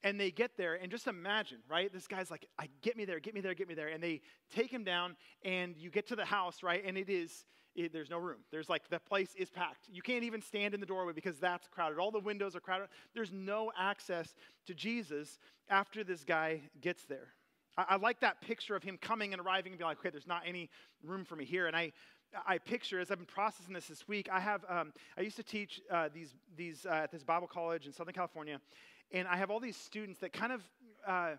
And 0.03 0.19
they 0.19 0.29
get 0.29 0.55
there, 0.55 0.75
and 0.75 0.91
just 0.91 1.07
imagine, 1.07 1.57
right? 1.67 1.91
This 1.91 2.05
guy's 2.05 2.29
like, 2.29 2.45
I 2.59 2.69
get 2.83 2.95
me 2.95 3.05
there, 3.05 3.19
get 3.19 3.33
me 3.33 3.41
there, 3.41 3.55
get 3.55 3.67
me 3.67 3.73
there. 3.73 3.87
And 3.87 4.03
they 4.03 4.21
take 4.55 4.69
him 4.69 4.83
down, 4.83 5.15
and 5.43 5.75
you 5.77 5.89
get 5.89 6.07
to 6.09 6.15
the 6.15 6.25
house, 6.25 6.61
right? 6.61 6.83
And 6.85 6.95
it 6.95 7.09
is, 7.09 7.43
it, 7.75 7.93
there's 7.93 8.09
no 8.09 8.17
room. 8.17 8.39
There's 8.51 8.69
like, 8.69 8.89
the 8.89 8.99
place 8.99 9.29
is 9.37 9.49
packed. 9.49 9.87
You 9.91 10.01
can't 10.01 10.23
even 10.23 10.41
stand 10.41 10.73
in 10.73 10.79
the 10.79 10.85
doorway 10.85 11.13
because 11.13 11.37
that's 11.37 11.67
crowded. 11.67 11.99
All 11.99 12.11
the 12.11 12.19
windows 12.19 12.55
are 12.55 12.59
crowded. 12.59 12.87
There's 13.13 13.31
no 13.31 13.71
access 13.77 14.33
to 14.67 14.73
Jesus 14.73 15.37
after 15.69 16.03
this 16.03 16.23
guy 16.23 16.61
gets 16.81 17.05
there. 17.05 17.27
I, 17.77 17.85
I 17.89 17.95
like 17.97 18.19
that 18.21 18.41
picture 18.41 18.75
of 18.75 18.83
him 18.83 18.97
coming 18.99 19.33
and 19.33 19.41
arriving 19.41 19.73
and 19.73 19.79
being 19.79 19.89
like, 19.89 19.99
okay, 19.99 20.09
there's 20.09 20.27
not 20.27 20.43
any 20.45 20.69
room 21.03 21.25
for 21.25 21.35
me 21.35 21.45
here. 21.45 21.67
And 21.67 21.75
I, 21.75 21.91
I 22.47 22.57
picture 22.57 22.99
as 22.99 23.11
I've 23.11 23.17
been 23.17 23.25
processing 23.25 23.73
this 23.73 23.87
this 23.87 24.07
week. 24.07 24.27
I 24.31 24.39
have 24.39 24.65
um, 24.67 24.93
I 25.17 25.21
used 25.21 25.37
to 25.37 25.43
teach 25.43 25.81
uh, 25.91 26.09
these 26.13 26.33
these 26.57 26.85
uh, 26.85 27.03
at 27.03 27.11
this 27.11 27.23
Bible 27.23 27.47
college 27.47 27.85
in 27.85 27.93
Southern 27.93 28.13
California, 28.13 28.59
and 29.11 29.27
I 29.27 29.37
have 29.37 29.51
all 29.51 29.59
these 29.59 29.77
students 29.77 30.19
that 30.19 30.33
kind 30.33 30.51
of, 30.51 30.61
uh, 31.07 31.31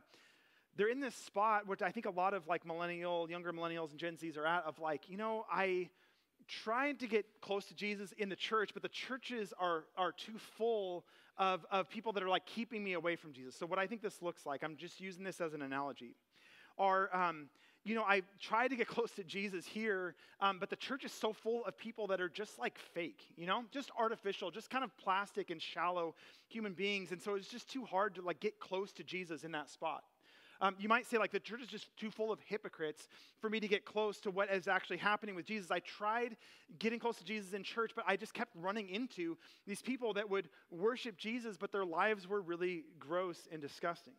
they're 0.76 0.88
in 0.88 1.00
this 1.00 1.14
spot, 1.14 1.66
which 1.66 1.82
I 1.82 1.90
think 1.90 2.06
a 2.06 2.10
lot 2.10 2.32
of 2.34 2.46
like 2.46 2.64
millennial, 2.64 3.28
younger 3.28 3.52
millennials 3.52 3.90
and 3.90 3.98
Gen 3.98 4.16
Zs 4.16 4.38
are 4.38 4.46
at, 4.46 4.64
of 4.64 4.78
like, 4.78 5.08
you 5.08 5.16
know, 5.16 5.44
I 5.50 5.90
trying 6.48 6.96
to 6.96 7.06
get 7.06 7.26
close 7.40 7.66
to 7.66 7.74
Jesus 7.74 8.12
in 8.12 8.28
the 8.28 8.36
church, 8.36 8.70
but 8.72 8.82
the 8.82 8.88
churches 8.88 9.52
are, 9.58 9.84
are 9.96 10.12
too 10.12 10.38
full 10.56 11.04
of, 11.38 11.64
of 11.70 11.88
people 11.88 12.12
that 12.12 12.22
are 12.22 12.28
like 12.28 12.46
keeping 12.46 12.82
me 12.82 12.94
away 12.94 13.16
from 13.16 13.32
Jesus. 13.32 13.54
So, 13.54 13.66
what 13.66 13.78
I 13.78 13.86
think 13.86 14.02
this 14.02 14.22
looks 14.22 14.46
like, 14.46 14.62
I'm 14.62 14.76
just 14.76 15.00
using 15.00 15.24
this 15.24 15.40
as 15.40 15.54
an 15.54 15.62
analogy, 15.62 16.14
are 16.78 17.14
um, 17.14 17.48
you 17.86 17.94
know, 17.94 18.02
I 18.02 18.22
try 18.40 18.66
to 18.66 18.76
get 18.76 18.88
close 18.96 19.12
to 19.12 19.24
Jesus 19.24 19.64
here, 19.64 20.14
um, 20.40 20.58
but 20.58 20.70
the 20.70 20.76
church 20.76 21.04
is 21.04 21.12
so 21.12 21.32
full 21.32 21.64
of 21.64 21.78
people 21.78 22.08
that 22.08 22.20
are 22.20 22.28
just 22.28 22.58
like 22.58 22.78
fake, 22.78 23.28
you 23.36 23.46
know, 23.46 23.64
just 23.70 23.90
artificial, 23.98 24.50
just 24.50 24.70
kind 24.70 24.82
of 24.82 24.96
plastic 24.98 25.50
and 25.50 25.62
shallow 25.62 26.14
human 26.48 26.72
beings. 26.72 27.12
And 27.12 27.22
so 27.22 27.34
it's 27.34 27.48
just 27.48 27.70
too 27.70 27.84
hard 27.84 28.16
to 28.16 28.22
like 28.22 28.40
get 28.40 28.58
close 28.58 28.92
to 28.92 29.04
Jesus 29.04 29.44
in 29.44 29.52
that 29.52 29.70
spot. 29.70 30.02
Um, 30.60 30.74
you 30.78 30.88
might 30.88 31.06
say, 31.06 31.18
like, 31.18 31.32
the 31.32 31.40
church 31.40 31.62
is 31.62 31.68
just 31.68 31.96
too 31.96 32.10
full 32.10 32.32
of 32.32 32.40
hypocrites 32.46 33.08
for 33.40 33.50
me 33.50 33.60
to 33.60 33.68
get 33.68 33.84
close 33.84 34.20
to 34.20 34.30
what 34.30 34.50
is 34.50 34.68
actually 34.68 34.98
happening 34.98 35.34
with 35.34 35.46
Jesus. 35.46 35.70
I 35.70 35.80
tried 35.80 36.36
getting 36.78 36.98
close 36.98 37.16
to 37.18 37.24
Jesus 37.24 37.52
in 37.52 37.62
church, 37.62 37.92
but 37.94 38.04
I 38.06 38.16
just 38.16 38.34
kept 38.34 38.52
running 38.56 38.88
into 38.88 39.36
these 39.66 39.82
people 39.82 40.14
that 40.14 40.28
would 40.28 40.48
worship 40.70 41.16
Jesus, 41.16 41.56
but 41.56 41.72
their 41.72 41.84
lives 41.84 42.26
were 42.26 42.40
really 42.40 42.84
gross 42.98 43.48
and 43.52 43.60
disgusting. 43.60 44.14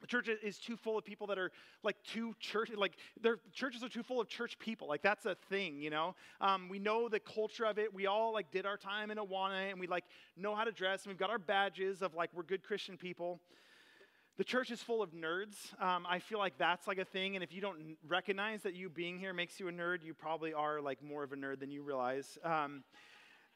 The 0.00 0.06
church 0.06 0.28
is 0.42 0.58
too 0.58 0.76
full 0.76 0.96
of 0.96 1.04
people 1.04 1.26
that 1.26 1.38
are 1.38 1.52
like 1.82 1.96
too 2.04 2.34
church, 2.40 2.70
like 2.74 2.96
their 3.20 3.36
churches 3.52 3.84
are 3.84 3.88
too 3.88 4.02
full 4.02 4.20
of 4.20 4.28
church 4.28 4.58
people. 4.58 4.88
Like 4.88 5.02
that's 5.02 5.26
a 5.26 5.36
thing, 5.50 5.80
you 5.80 5.90
know. 5.90 6.14
Um, 6.40 6.68
we 6.70 6.78
know 6.78 7.08
the 7.08 7.20
culture 7.20 7.66
of 7.66 7.78
it. 7.78 7.92
We 7.92 8.06
all 8.06 8.32
like 8.32 8.50
did 8.50 8.64
our 8.64 8.78
time 8.78 9.10
in 9.10 9.18
Awana, 9.18 9.70
and 9.70 9.78
we 9.78 9.86
like 9.86 10.04
know 10.36 10.54
how 10.54 10.64
to 10.64 10.72
dress, 10.72 11.04
and 11.04 11.10
we've 11.10 11.18
got 11.18 11.28
our 11.28 11.38
badges 11.38 12.00
of 12.00 12.14
like 12.14 12.30
we're 12.32 12.44
good 12.44 12.62
Christian 12.62 12.96
people. 12.96 13.40
The 14.38 14.44
church 14.44 14.70
is 14.70 14.82
full 14.82 15.02
of 15.02 15.10
nerds. 15.10 15.54
Um, 15.82 16.06
I 16.08 16.18
feel 16.18 16.38
like 16.38 16.56
that's 16.56 16.86
like 16.86 16.98
a 16.98 17.04
thing, 17.04 17.34
and 17.36 17.44
if 17.44 17.52
you 17.52 17.60
don't 17.60 17.96
recognize 18.06 18.62
that 18.62 18.74
you 18.74 18.88
being 18.88 19.18
here 19.18 19.34
makes 19.34 19.60
you 19.60 19.68
a 19.68 19.72
nerd, 19.72 20.02
you 20.02 20.14
probably 20.14 20.54
are 20.54 20.80
like 20.80 21.02
more 21.02 21.22
of 21.22 21.32
a 21.32 21.36
nerd 21.36 21.60
than 21.60 21.70
you 21.70 21.82
realize. 21.82 22.38
Um, 22.42 22.84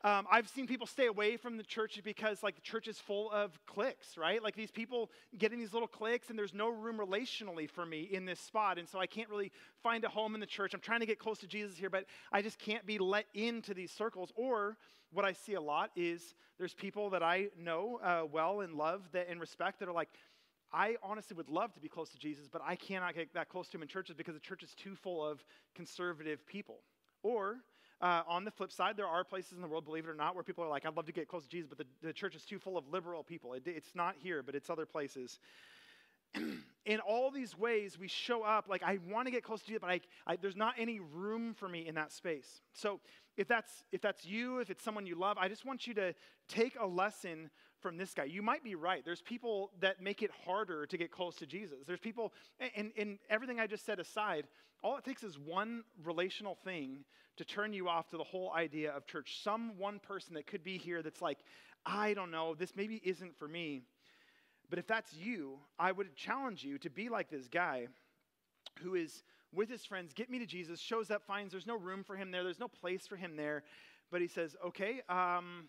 um, 0.05 0.27
I've 0.31 0.49
seen 0.49 0.67
people 0.67 0.87
stay 0.87 1.07
away 1.07 1.39
from 1.39 1.57
the 1.57 1.63
church 1.63 1.99
because, 2.05 2.43
like, 2.43 2.57
the 2.57 2.61
church 2.61 2.89
is 2.89 2.99
full 2.99 3.31
of 3.31 3.59
cliques, 3.65 4.19
right? 4.19 4.43
Like, 4.43 4.55
these 4.55 4.71
people 4.71 5.11
getting 5.39 5.59
these 5.59 5.73
little 5.73 5.89
cliques, 5.89 6.29
and 6.29 6.39
there's 6.39 6.53
no 6.53 6.69
room 6.69 6.99
relationally 6.99 7.71
for 7.71 7.87
me 7.87 8.03
in 8.03 8.27
this 8.27 8.39
spot. 8.39 8.79
And 8.79 8.87
so 8.87 8.99
I 8.99 9.07
can't 9.07 9.31
really 9.31 9.51
find 9.83 10.05
a 10.05 10.11
home 10.11 10.35
in 10.35 10.41
the 10.43 10.47
church. 10.47 10.75
I'm 10.75 10.81
trying 10.81 11.01
to 11.01 11.07
get 11.07 11.19
close 11.19 11.39
to 11.39 11.47
Jesus 11.47 11.79
here, 11.79 11.89
but 11.89 12.05
I 12.31 12.43
just 12.43 12.59
can't 12.59 12.85
be 12.85 12.99
let 12.99 13.25
into 13.33 13.73
these 13.73 13.91
circles. 13.93 14.31
Or 14.37 14.77
what 15.11 15.25
I 15.25 15.33
see 15.33 15.55
a 15.55 15.61
lot 15.63 15.91
is 15.97 16.35
there's 16.59 16.75
people 16.75 17.09
that 17.11 17.23
I 17.23 17.47
know 17.59 17.99
uh, 18.03 18.27
well 18.31 18.61
and 18.61 18.75
love 18.75 19.09
that 19.13 19.31
and 19.31 19.41
respect 19.41 19.79
that 19.81 19.89
are 19.89 19.93
like, 19.93 20.11
I 20.75 20.97
honestly 21.03 21.37
would 21.37 21.49
love 21.49 21.73
to 21.75 21.81
be 21.81 21.89
close 21.89 22.11
to 22.11 22.19
Jesus, 22.19 22.49
but 22.51 22.61
I 22.65 22.75
cannot 22.75 23.15
get 23.15 23.33
that 23.35 23.49
close 23.49 23.69
to 23.69 23.77
him 23.77 23.83
in 23.83 23.89
churches 23.89 24.17
because 24.17 24.35
the 24.35 24.41
church 24.41 24.65
is 24.65 24.75
too 24.75 24.97
full 24.97 25.25
of 25.25 25.45
conservative 25.75 26.45
people. 26.47 26.81
Or 27.23 27.59
uh, 28.01 28.23
on 28.27 28.45
the 28.45 28.51
flip 28.51 28.73
side, 28.73 28.97
there 28.97 29.07
are 29.07 29.23
places 29.23 29.53
in 29.53 29.63
the 29.63 29.69
world, 29.69 29.85
believe 29.85 30.05
it 30.05 30.11
or 30.11 30.15
not, 30.15 30.35
where 30.35 30.43
people 30.43 30.65
are 30.65 30.69
like, 30.69 30.85
I'd 30.85 30.97
love 30.97 31.07
to 31.07 31.13
get 31.13 31.29
close 31.29 31.45
to 31.45 31.49
Jesus, 31.49 31.69
but 31.69 31.79
the, 31.79 32.09
the 32.09 32.13
church 32.13 32.35
is 32.35 32.45
too 32.45 32.59
full 32.59 32.77
of 32.77 32.89
liberal 32.89 33.23
people. 33.23 33.55
It, 33.55 33.63
it's 33.67 33.95
not 33.95 34.17
here, 34.19 34.43
but 34.43 34.57
it's 34.57 34.69
other 34.69 34.85
places. 34.85 35.39
in 36.85 36.99
all 37.01 37.31
these 37.31 37.57
ways, 37.57 37.97
we 37.97 38.09
show 38.09 38.43
up 38.43 38.67
like, 38.69 38.83
I 38.83 38.99
want 39.09 39.27
to 39.27 39.31
get 39.31 39.45
close 39.45 39.61
to 39.61 39.67
Jesus, 39.67 39.81
but 39.81 39.91
I, 39.91 40.01
I, 40.27 40.37
there's 40.37 40.57
not 40.57 40.75
any 40.77 40.99
room 40.99 41.55
for 41.55 41.69
me 41.69 41.87
in 41.87 41.95
that 41.95 42.13
space. 42.13 42.63
So 42.73 43.01
if 43.37 43.47
that's, 43.47 43.85
if 43.93 44.01
that's 44.01 44.27
you, 44.27 44.59
if 44.59 44.71
it's 44.71 44.83
someone 44.83 45.07
you 45.07 45.15
love, 45.15 45.39
I 45.39 45.49
just 45.49 45.65
want 45.65 45.87
you 45.87 45.95
to 45.95 46.15
take 46.49 46.77
a 46.81 46.87
lesson 46.87 47.51
from 47.85 47.99
this 47.99 48.15
guy. 48.15 48.25
You 48.25 48.41
might 48.41 48.65
be 48.65 48.75
right. 48.77 49.05
There's 49.05 49.21
people 49.21 49.71
that 49.81 50.01
make 50.01 50.23
it 50.23 50.31
harder 50.47 50.87
to 50.87 50.97
get 50.97 51.11
close 51.11 51.37
to 51.37 51.47
Jesus. 51.47 51.81
There's 51.87 52.01
people, 52.01 52.33
and, 52.75 52.93
and 52.97 53.19
everything 53.29 53.61
I 53.61 53.67
just 53.67 53.85
said 53.85 54.01
aside, 54.01 54.47
all 54.83 54.97
it 54.97 55.05
takes 55.05 55.23
is 55.23 55.39
one 55.39 55.85
relational 56.03 56.57
thing 56.65 57.05
to 57.37 57.45
turn 57.45 57.75
you 57.75 57.87
off 57.87 58.09
to 58.09 58.17
the 58.17 58.25
whole 58.25 58.51
idea 58.55 58.91
of 58.91 59.07
church. 59.07 59.39
Some 59.43 59.77
one 59.77 59.99
person 59.99 60.33
that 60.33 60.47
could 60.47 60.65
be 60.65 60.79
here 60.79 61.03
that's 61.03 61.21
like, 61.21 61.41
I 61.85 62.15
don't 62.15 62.31
know, 62.31 62.55
this 62.55 62.73
maybe 62.75 63.03
isn't 63.05 63.37
for 63.37 63.47
me. 63.47 63.83
But 64.71 64.79
if 64.79 64.87
that's 64.87 65.13
you, 65.13 65.59
I 65.79 65.93
would 65.93 66.17
challenge 66.17 66.65
you 66.65 66.79
to 66.79 66.89
be 66.89 67.11
like 67.11 67.29
this 67.29 67.49
guy 67.49 67.89
who 68.83 68.95
is 68.95 69.25
with 69.53 69.69
his 69.69 69.85
friends, 69.85 70.15
get 70.15 70.31
me 70.31 70.39
to 70.39 70.47
Jesus, 70.47 70.81
shows 70.81 71.11
up, 71.11 71.23
finds 71.23 71.53
there's 71.53 71.67
no 71.67 71.77
room 71.77 72.03
for 72.03 72.17
him 72.17 72.31
there, 72.31 72.43
there's 72.43 72.59
no 72.59 72.67
place 72.67 73.07
for 73.07 73.17
him 73.17 73.37
there. 73.37 73.63
But 74.11 74.23
he 74.23 74.27
says, 74.27 74.57
okay, 74.67 75.03
um, 75.11 75.69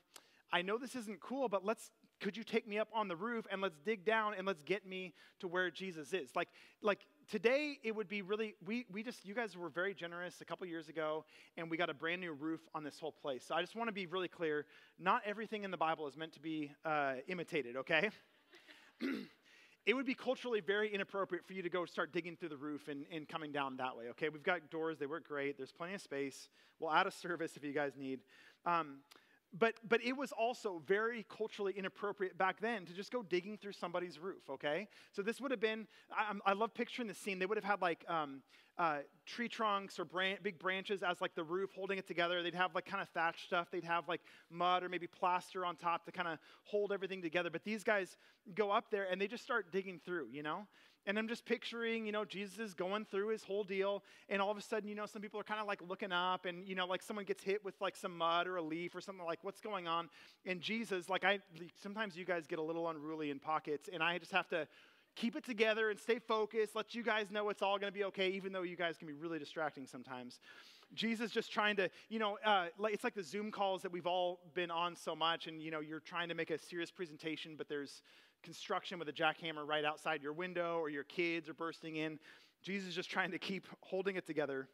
I 0.51 0.61
know 0.61 0.77
this 0.77 0.95
isn't 0.95 1.19
cool, 1.19 1.49
but 1.49 1.65
let's 1.65 1.91
could 2.21 2.37
you 2.37 2.43
take 2.43 2.67
me 2.67 2.79
up 2.79 2.87
on 2.93 3.07
the 3.07 3.15
roof 3.15 3.45
and 3.51 3.61
let's 3.61 3.77
dig 3.85 4.05
down 4.05 4.33
and 4.37 4.47
let's 4.47 4.63
get 4.63 4.85
me 4.85 5.13
to 5.39 5.47
where 5.47 5.69
Jesus 5.69 6.13
is? 6.13 6.29
Like, 6.35 6.49
like 6.81 6.99
today 7.29 7.77
it 7.83 7.95
would 7.95 8.07
be 8.07 8.21
really 8.21 8.55
we 8.65 8.85
we 8.91 9.03
just 9.03 9.25
you 9.25 9.33
guys 9.33 9.57
were 9.57 9.69
very 9.69 9.93
generous 9.93 10.41
a 10.41 10.45
couple 10.45 10.65
years 10.67 10.89
ago 10.89 11.25
and 11.57 11.69
we 11.69 11.77
got 11.77 11.89
a 11.89 11.93
brand 11.93 12.21
new 12.21 12.33
roof 12.33 12.61
on 12.73 12.83
this 12.83 12.99
whole 12.99 13.11
place. 13.11 13.43
So 13.45 13.55
I 13.55 13.61
just 13.61 13.75
want 13.75 13.89
to 13.89 13.93
be 13.93 14.05
really 14.05 14.27
clear. 14.27 14.65
Not 14.99 15.21
everything 15.25 15.63
in 15.63 15.71
the 15.71 15.77
Bible 15.77 16.07
is 16.07 16.15
meant 16.15 16.33
to 16.33 16.39
be 16.39 16.71
uh, 16.85 17.15
imitated. 17.27 17.75
Okay. 17.77 18.09
it 19.85 19.93
would 19.93 20.05
be 20.05 20.15
culturally 20.15 20.61
very 20.61 20.93
inappropriate 20.93 21.45
for 21.45 21.53
you 21.53 21.61
to 21.61 21.69
go 21.69 21.85
start 21.85 22.11
digging 22.11 22.35
through 22.35 22.49
the 22.49 22.57
roof 22.57 22.87
and, 22.87 23.05
and 23.11 23.27
coming 23.27 23.51
down 23.51 23.77
that 23.77 23.95
way. 23.95 24.05
Okay, 24.11 24.29
we've 24.29 24.43
got 24.43 24.69
doors; 24.71 24.97
they 24.97 25.05
work 25.05 25.27
great. 25.27 25.57
There's 25.57 25.71
plenty 25.71 25.93
of 25.93 26.01
space. 26.01 26.49
We'll 26.79 26.91
add 26.91 27.07
a 27.07 27.11
service 27.11 27.55
if 27.55 27.63
you 27.63 27.73
guys 27.73 27.93
need. 27.97 28.21
Um, 28.65 28.97
but, 29.53 29.75
but 29.87 30.03
it 30.03 30.17
was 30.17 30.31
also 30.31 30.81
very 30.85 31.25
culturally 31.29 31.73
inappropriate 31.77 32.37
back 32.37 32.59
then 32.59 32.85
to 32.85 32.93
just 32.93 33.11
go 33.11 33.23
digging 33.23 33.57
through 33.57 33.71
somebody's 33.71 34.19
roof, 34.19 34.49
okay? 34.49 34.87
So 35.11 35.21
this 35.21 35.39
would 35.39 35.51
have 35.51 35.59
been, 35.59 35.87
I, 36.11 36.33
I 36.45 36.53
love 36.53 36.73
picturing 36.73 37.07
the 37.07 37.13
scene. 37.13 37.39
They 37.39 37.45
would 37.45 37.57
have 37.57 37.63
had 37.63 37.81
like 37.81 38.03
um, 38.09 38.41
uh, 38.77 38.99
tree 39.25 39.47
trunks 39.47 39.97
or 39.97 40.05
bran- 40.05 40.37
big 40.43 40.59
branches 40.59 41.03
as 41.03 41.21
like 41.21 41.35
the 41.35 41.43
roof 41.43 41.71
holding 41.73 41.97
it 41.97 42.07
together. 42.07 42.43
They'd 42.43 42.55
have 42.55 42.75
like 42.75 42.85
kind 42.85 43.01
of 43.01 43.09
thatch 43.09 43.45
stuff. 43.45 43.71
They'd 43.71 43.85
have 43.85 44.07
like 44.09 44.21
mud 44.49 44.83
or 44.83 44.89
maybe 44.89 45.07
plaster 45.07 45.65
on 45.65 45.77
top 45.77 46.05
to 46.05 46.11
kind 46.11 46.27
of 46.27 46.39
hold 46.63 46.91
everything 46.91 47.21
together. 47.21 47.49
But 47.49 47.63
these 47.63 47.83
guys 47.83 48.17
go 48.53 48.71
up 48.71 48.91
there 48.91 49.07
and 49.09 49.21
they 49.21 49.27
just 49.27 49.43
start 49.43 49.71
digging 49.71 50.01
through, 50.03 50.27
you 50.31 50.43
know? 50.43 50.67
And 51.07 51.19
I'm 51.19 51.27
just 51.27 51.45
picturing, 51.45 52.05
you 52.05 52.11
know, 52.11 52.25
Jesus 52.25 52.57
is 52.57 52.73
going 52.73 53.05
through 53.05 53.27
his 53.27 53.43
whole 53.43 53.63
deal, 53.63 54.03
and 54.27 54.41
all 54.41 54.49
of 54.49 54.57
a 54.57 54.61
sudden, 54.61 54.89
you 54.89 54.95
know, 54.95 55.05
some 55.05 55.21
people 55.21 55.39
are 55.39 55.43
kind 55.43 55.61
of 55.61 55.67
like 55.67 55.81
looking 55.87 56.11
up, 56.11 56.45
and, 56.45 56.67
you 56.67 56.73
know, 56.73 56.87
like 56.87 57.03
someone 57.03 57.25
gets 57.25 57.43
hit 57.43 57.63
with 57.63 57.79
like 57.79 57.95
some 57.95 58.17
mud 58.17 58.47
or 58.47 58.57
a 58.57 58.61
leaf 58.61 58.95
or 58.95 59.01
something 59.01 59.25
like, 59.25 59.39
what's 59.43 59.61
going 59.61 59.87
on? 59.87 60.09
And 60.45 60.61
Jesus, 60.61 61.07
like, 61.07 61.23
I 61.23 61.39
sometimes 61.81 62.17
you 62.17 62.25
guys 62.25 62.47
get 62.47 62.59
a 62.59 62.63
little 62.63 62.89
unruly 62.89 63.29
in 63.29 63.39
pockets, 63.39 63.89
and 63.93 64.01
I 64.01 64.17
just 64.17 64.31
have 64.31 64.47
to 64.49 64.67
keep 65.15 65.35
it 65.35 65.45
together 65.45 65.91
and 65.91 65.99
stay 65.99 66.19
focused, 66.19 66.75
let 66.75 66.93
you 66.93 67.03
guys 67.03 67.31
know 67.31 67.49
it's 67.49 67.61
all 67.61 67.77
going 67.77 67.91
to 67.91 67.97
be 67.97 68.03
okay, 68.05 68.29
even 68.29 68.51
though 68.51 68.63
you 68.63 68.75
guys 68.75 68.97
can 68.97 69.07
be 69.07 69.13
really 69.13 69.39
distracting 69.39 69.87
sometimes. 69.87 70.39
Jesus 70.93 71.31
just 71.31 71.51
trying 71.51 71.75
to, 71.77 71.89
you 72.09 72.19
know, 72.19 72.37
uh, 72.45 72.65
it's 72.83 73.03
like 73.03 73.15
the 73.15 73.23
Zoom 73.23 73.51
calls 73.51 73.81
that 73.81 73.91
we've 73.91 74.05
all 74.05 74.39
been 74.53 74.71
on 74.71 74.95
so 74.95 75.15
much, 75.15 75.47
and, 75.47 75.61
you 75.61 75.71
know, 75.71 75.79
you're 75.79 75.99
trying 75.99 76.29
to 76.29 76.35
make 76.35 76.51
a 76.51 76.57
serious 76.57 76.91
presentation, 76.91 77.55
but 77.57 77.69
there's, 77.69 78.01
construction 78.45 78.99
with 78.99 79.09
a 79.09 79.13
jackhammer 79.13 79.67
right 79.67 79.83
outside 79.83 80.21
your 80.21 80.33
window 80.33 80.77
or 80.77 80.89
your 80.89 81.03
kids 81.03 81.49
are 81.49 81.53
bursting 81.53 81.97
in. 81.97 82.19
Jesus 82.61 82.89
is 82.89 82.95
just 82.95 83.09
trying 83.09 83.31
to 83.31 83.39
keep 83.39 83.65
holding 83.81 84.15
it 84.15 84.25
together. 84.25 84.69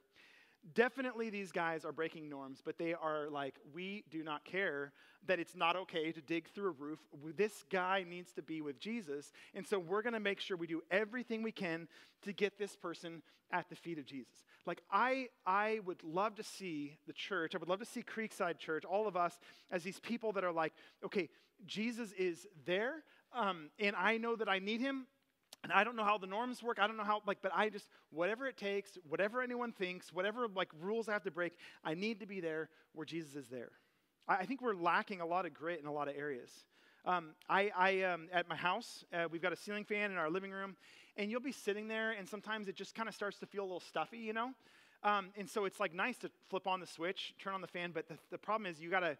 Definitely, 0.75 1.31
these 1.31 1.51
guys 1.51 1.85
are 1.85 1.91
breaking 1.91 2.29
norms, 2.29 2.61
but 2.63 2.77
they 2.77 2.93
are 2.93 3.29
like, 3.29 3.55
we 3.73 4.03
do 4.11 4.23
not 4.23 4.45
care 4.45 4.91
that 5.25 5.39
it's 5.39 5.55
not 5.55 5.75
okay 5.75 6.11
to 6.11 6.21
dig 6.21 6.49
through 6.49 6.69
a 6.69 6.83
roof. 6.83 6.99
This 7.35 7.63
guy 7.71 8.05
needs 8.07 8.31
to 8.33 8.41
be 8.41 8.61
with 8.61 8.79
Jesus. 8.79 9.31
And 9.55 9.65
so 9.65 9.79
we're 9.79 10.01
going 10.01 10.13
to 10.13 10.19
make 10.19 10.39
sure 10.39 10.57
we 10.57 10.67
do 10.67 10.81
everything 10.91 11.41
we 11.41 11.51
can 11.51 11.87
to 12.23 12.33
get 12.33 12.59
this 12.59 12.75
person 12.75 13.23
at 13.51 13.69
the 13.69 13.75
feet 13.75 13.97
of 13.97 14.05
Jesus. 14.05 14.45
Like, 14.65 14.81
I, 14.91 15.27
I 15.45 15.79
would 15.85 16.03
love 16.03 16.35
to 16.35 16.43
see 16.43 16.97
the 17.07 17.13
church, 17.13 17.55
I 17.55 17.57
would 17.57 17.69
love 17.69 17.79
to 17.79 17.85
see 17.85 18.03
Creekside 18.03 18.59
Church, 18.59 18.85
all 18.85 19.07
of 19.07 19.17
us, 19.17 19.39
as 19.71 19.83
these 19.83 19.99
people 19.99 20.31
that 20.33 20.43
are 20.43 20.51
like, 20.51 20.73
okay, 21.03 21.29
Jesus 21.65 22.11
is 22.13 22.47
there, 22.65 23.03
um, 23.33 23.69
and 23.79 23.95
I 23.95 24.17
know 24.17 24.35
that 24.35 24.49
I 24.49 24.59
need 24.59 24.81
him. 24.81 25.07
And 25.63 25.71
I 25.71 25.83
don't 25.83 25.95
know 25.95 26.03
how 26.03 26.17
the 26.17 26.25
norms 26.25 26.63
work. 26.63 26.79
I 26.79 26.87
don't 26.87 26.97
know 26.97 27.03
how, 27.03 27.21
like, 27.27 27.37
but 27.43 27.51
I 27.53 27.69
just, 27.69 27.87
whatever 28.09 28.47
it 28.47 28.57
takes, 28.57 28.97
whatever 29.07 29.43
anyone 29.43 29.71
thinks, 29.71 30.11
whatever, 30.11 30.47
like, 30.47 30.69
rules 30.79 31.07
I 31.07 31.13
have 31.13 31.23
to 31.25 31.31
break, 31.31 31.53
I 31.83 31.93
need 31.93 32.19
to 32.21 32.25
be 32.25 32.39
there 32.39 32.69
where 32.93 33.05
Jesus 33.05 33.35
is 33.35 33.47
there. 33.47 33.69
I, 34.27 34.37
I 34.37 34.45
think 34.45 34.63
we're 34.63 34.73
lacking 34.73 35.21
a 35.21 35.25
lot 35.25 35.45
of 35.45 35.53
grit 35.53 35.79
in 35.79 35.85
a 35.85 35.91
lot 35.91 36.07
of 36.07 36.15
areas. 36.17 36.49
Um, 37.05 37.35
I, 37.47 37.71
I 37.77 38.01
um, 38.03 38.27
at 38.33 38.49
my 38.49 38.55
house, 38.55 39.05
uh, 39.13 39.27
we've 39.31 39.41
got 39.41 39.53
a 39.53 39.55
ceiling 39.55 39.85
fan 39.85 40.09
in 40.09 40.17
our 40.17 40.31
living 40.31 40.49
room, 40.49 40.75
and 41.15 41.29
you'll 41.29 41.41
be 41.41 41.51
sitting 41.51 41.87
there, 41.87 42.11
and 42.11 42.27
sometimes 42.27 42.67
it 42.67 42.75
just 42.75 42.95
kind 42.95 43.07
of 43.07 43.13
starts 43.13 43.37
to 43.39 43.45
feel 43.45 43.61
a 43.61 43.65
little 43.65 43.79
stuffy, 43.79 44.17
you 44.17 44.33
know? 44.33 44.53
Um, 45.03 45.29
and 45.37 45.47
so 45.47 45.65
it's 45.65 45.79
like 45.79 45.93
nice 45.93 46.17
to 46.19 46.31
flip 46.49 46.65
on 46.65 46.79
the 46.79 46.87
switch, 46.87 47.35
turn 47.39 47.53
on 47.53 47.61
the 47.61 47.67
fan, 47.67 47.91
but 47.91 48.07
the, 48.07 48.17
the 48.31 48.37
problem 48.37 48.65
is 48.71 48.81
you 48.81 48.89
got 48.89 49.01
to 49.01 49.15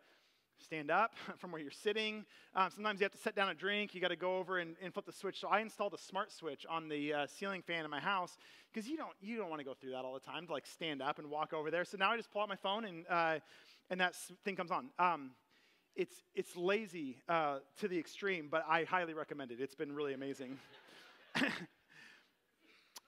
stand 0.62 0.90
up 0.92 1.12
from 1.38 1.52
where 1.52 1.62
you're 1.62 1.72
sitting. 1.72 2.26
Um, 2.56 2.70
sometimes 2.74 3.00
you 3.00 3.06
have 3.06 3.12
to 3.12 3.18
set 3.18 3.36
down 3.36 3.50
a 3.50 3.54
drink. 3.54 3.94
You 3.94 4.02
got 4.02 4.10
to 4.10 4.16
go 4.16 4.38
over 4.38 4.60
and, 4.60 4.76
and, 4.82 4.94
flip 4.94 5.06
the 5.06 5.12
switch. 5.12 5.40
So 5.40 5.48
I 5.48 5.60
installed 5.60 5.94
a 5.94 5.98
smart 5.98 6.32
switch 6.32 6.66
on 6.70 6.90
the 6.90 7.14
uh, 7.14 7.28
ceiling 7.28 7.62
fan 7.62 7.86
in 7.86 7.92
my 7.92 8.00
house 8.00 8.38
because 8.72 8.90
you 8.90 8.98
don't 8.98 9.14
you 9.22 9.38
don't 9.38 9.50
want 9.50 9.60
to 9.60 9.66
go 9.66 9.74
through 9.74 9.92
that 9.92 10.06
all 10.06 10.14
the 10.14 10.20
time 10.20 10.48
to 10.48 10.54
like 10.54 10.66
stand 10.66 11.02
up 11.02 11.20
and 11.20 11.30
walk 11.30 11.54
over 11.54 11.72
there. 11.72 11.86
So 11.86 11.98
now 11.98 12.12
I 12.12 12.18
just 12.18 12.32
pull 12.32 12.42
out 12.42 12.50
my 12.50 12.56
phone 12.56 12.86
and 12.86 13.06
uh, 13.10 13.40
and 13.90 14.00
that 14.00 14.16
thing 14.44 14.56
comes 14.56 14.72
on. 14.72 14.90
Um, 15.00 15.32
it's 15.96 16.16
it's 16.36 16.56
lazy 16.56 17.18
uh, 17.28 17.60
to 17.80 17.88
the 17.88 18.00
extreme, 18.00 18.48
but 18.50 18.66
I 18.68 18.84
highly 18.84 19.14
recommend 19.14 19.52
it. 19.52 19.60
It's 19.60 19.76
been 19.76 19.94
really 19.94 20.14
amazing. 20.14 20.58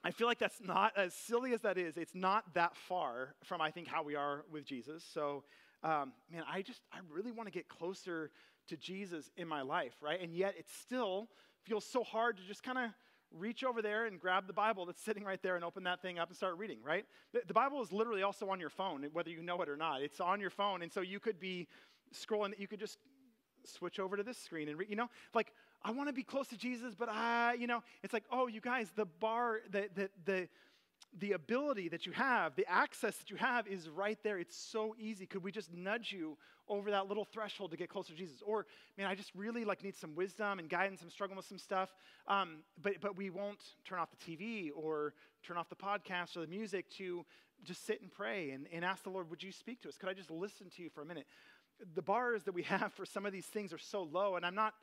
I 0.06 0.10
feel 0.10 0.26
like 0.26 0.38
that's 0.38 0.60
not 0.60 0.92
as 0.98 1.14
silly 1.14 1.54
as 1.54 1.62
that 1.62 1.78
is. 1.78 1.96
It's 1.96 2.14
not 2.14 2.52
that 2.52 2.76
far 2.76 3.34
from 3.42 3.62
I 3.62 3.70
think 3.70 3.88
how 3.88 4.02
we 4.02 4.14
are 4.14 4.44
with 4.52 4.66
Jesus. 4.66 5.02
So 5.02 5.44
um, 5.84 6.12
man, 6.32 6.42
I 6.50 6.62
just, 6.62 6.80
I 6.92 6.98
really 7.12 7.30
want 7.30 7.46
to 7.46 7.52
get 7.52 7.68
closer 7.68 8.30
to 8.68 8.76
Jesus 8.76 9.30
in 9.36 9.46
my 9.46 9.62
life, 9.62 9.92
right? 10.00 10.20
And 10.20 10.34
yet 10.34 10.54
it 10.58 10.66
still 10.80 11.28
feels 11.62 11.84
so 11.84 12.02
hard 12.02 12.38
to 12.38 12.42
just 12.44 12.62
kind 12.62 12.78
of 12.78 12.90
reach 13.30 13.64
over 13.64 13.82
there 13.82 14.06
and 14.06 14.18
grab 14.18 14.46
the 14.46 14.52
Bible 14.52 14.86
that's 14.86 15.00
sitting 15.00 15.24
right 15.24 15.42
there 15.42 15.56
and 15.56 15.64
open 15.64 15.84
that 15.84 16.00
thing 16.00 16.18
up 16.18 16.28
and 16.28 16.36
start 16.36 16.56
reading, 16.56 16.78
right? 16.82 17.04
The, 17.32 17.42
the, 17.46 17.54
Bible 17.54 17.82
is 17.82 17.92
literally 17.92 18.22
also 18.22 18.48
on 18.48 18.60
your 18.60 18.70
phone, 18.70 19.06
whether 19.12 19.30
you 19.30 19.42
know 19.42 19.60
it 19.60 19.68
or 19.68 19.76
not. 19.76 20.02
It's 20.02 20.20
on 20.20 20.40
your 20.40 20.50
phone. 20.50 20.82
And 20.82 20.92
so 20.92 21.00
you 21.00 21.20
could 21.20 21.38
be 21.38 21.66
scrolling, 22.14 22.58
you 22.58 22.68
could 22.68 22.80
just 22.80 22.98
switch 23.64 23.98
over 23.98 24.16
to 24.16 24.22
this 24.22 24.38
screen 24.38 24.68
and 24.68 24.78
read, 24.78 24.88
you 24.88 24.96
know, 24.96 25.08
like, 25.34 25.52
I 25.82 25.90
want 25.90 26.08
to 26.08 26.14
be 26.14 26.22
close 26.22 26.48
to 26.48 26.56
Jesus, 26.56 26.94
but 26.94 27.10
I, 27.10 27.56
you 27.58 27.66
know, 27.66 27.82
it's 28.02 28.14
like, 28.14 28.24
oh, 28.30 28.46
you 28.46 28.60
guys, 28.60 28.90
the 28.96 29.04
bar, 29.04 29.60
the, 29.70 29.88
the, 29.94 30.10
the, 30.24 30.48
the 31.18 31.32
ability 31.32 31.88
that 31.88 32.06
you 32.06 32.12
have, 32.12 32.56
the 32.56 32.68
access 32.68 33.16
that 33.18 33.30
you 33.30 33.36
have 33.36 33.68
is 33.68 33.88
right 33.88 34.18
there. 34.22 34.38
It's 34.38 34.56
so 34.56 34.94
easy. 34.98 35.26
Could 35.26 35.44
we 35.44 35.52
just 35.52 35.72
nudge 35.72 36.12
you 36.12 36.36
over 36.68 36.90
that 36.90 37.08
little 37.08 37.24
threshold 37.24 37.70
to 37.70 37.76
get 37.76 37.88
closer 37.88 38.12
to 38.12 38.18
Jesus? 38.18 38.42
Or, 38.44 38.66
man, 38.98 39.06
I 39.06 39.14
just 39.14 39.30
really 39.34 39.64
like 39.64 39.84
need 39.84 39.96
some 39.96 40.14
wisdom 40.14 40.58
and 40.58 40.68
guidance. 40.68 41.02
I'm 41.02 41.10
struggling 41.10 41.36
with 41.36 41.46
some 41.46 41.58
stuff. 41.58 41.90
Um, 42.26 42.58
but, 42.82 42.94
but 43.00 43.16
we 43.16 43.30
won't 43.30 43.62
turn 43.84 44.00
off 44.00 44.08
the 44.10 44.36
TV 44.36 44.70
or 44.74 45.14
turn 45.44 45.56
off 45.56 45.68
the 45.68 45.76
podcast 45.76 46.36
or 46.36 46.40
the 46.40 46.48
music 46.48 46.90
to 46.98 47.24
just 47.62 47.86
sit 47.86 48.00
and 48.00 48.10
pray 48.10 48.50
and, 48.50 48.66
and 48.72 48.84
ask 48.84 49.04
the 49.04 49.10
Lord, 49.10 49.30
would 49.30 49.42
you 49.42 49.52
speak 49.52 49.82
to 49.82 49.88
us? 49.88 49.96
Could 49.96 50.08
I 50.08 50.14
just 50.14 50.30
listen 50.30 50.68
to 50.76 50.82
you 50.82 50.90
for 50.90 51.02
a 51.02 51.06
minute? 51.06 51.26
The 51.94 52.02
bars 52.02 52.42
that 52.44 52.54
we 52.54 52.62
have 52.64 52.92
for 52.92 53.06
some 53.06 53.24
of 53.24 53.32
these 53.32 53.46
things 53.46 53.72
are 53.72 53.78
so 53.78 54.02
low, 54.02 54.36
and 54.36 54.44
I'm 54.44 54.54
not, 54.54 54.74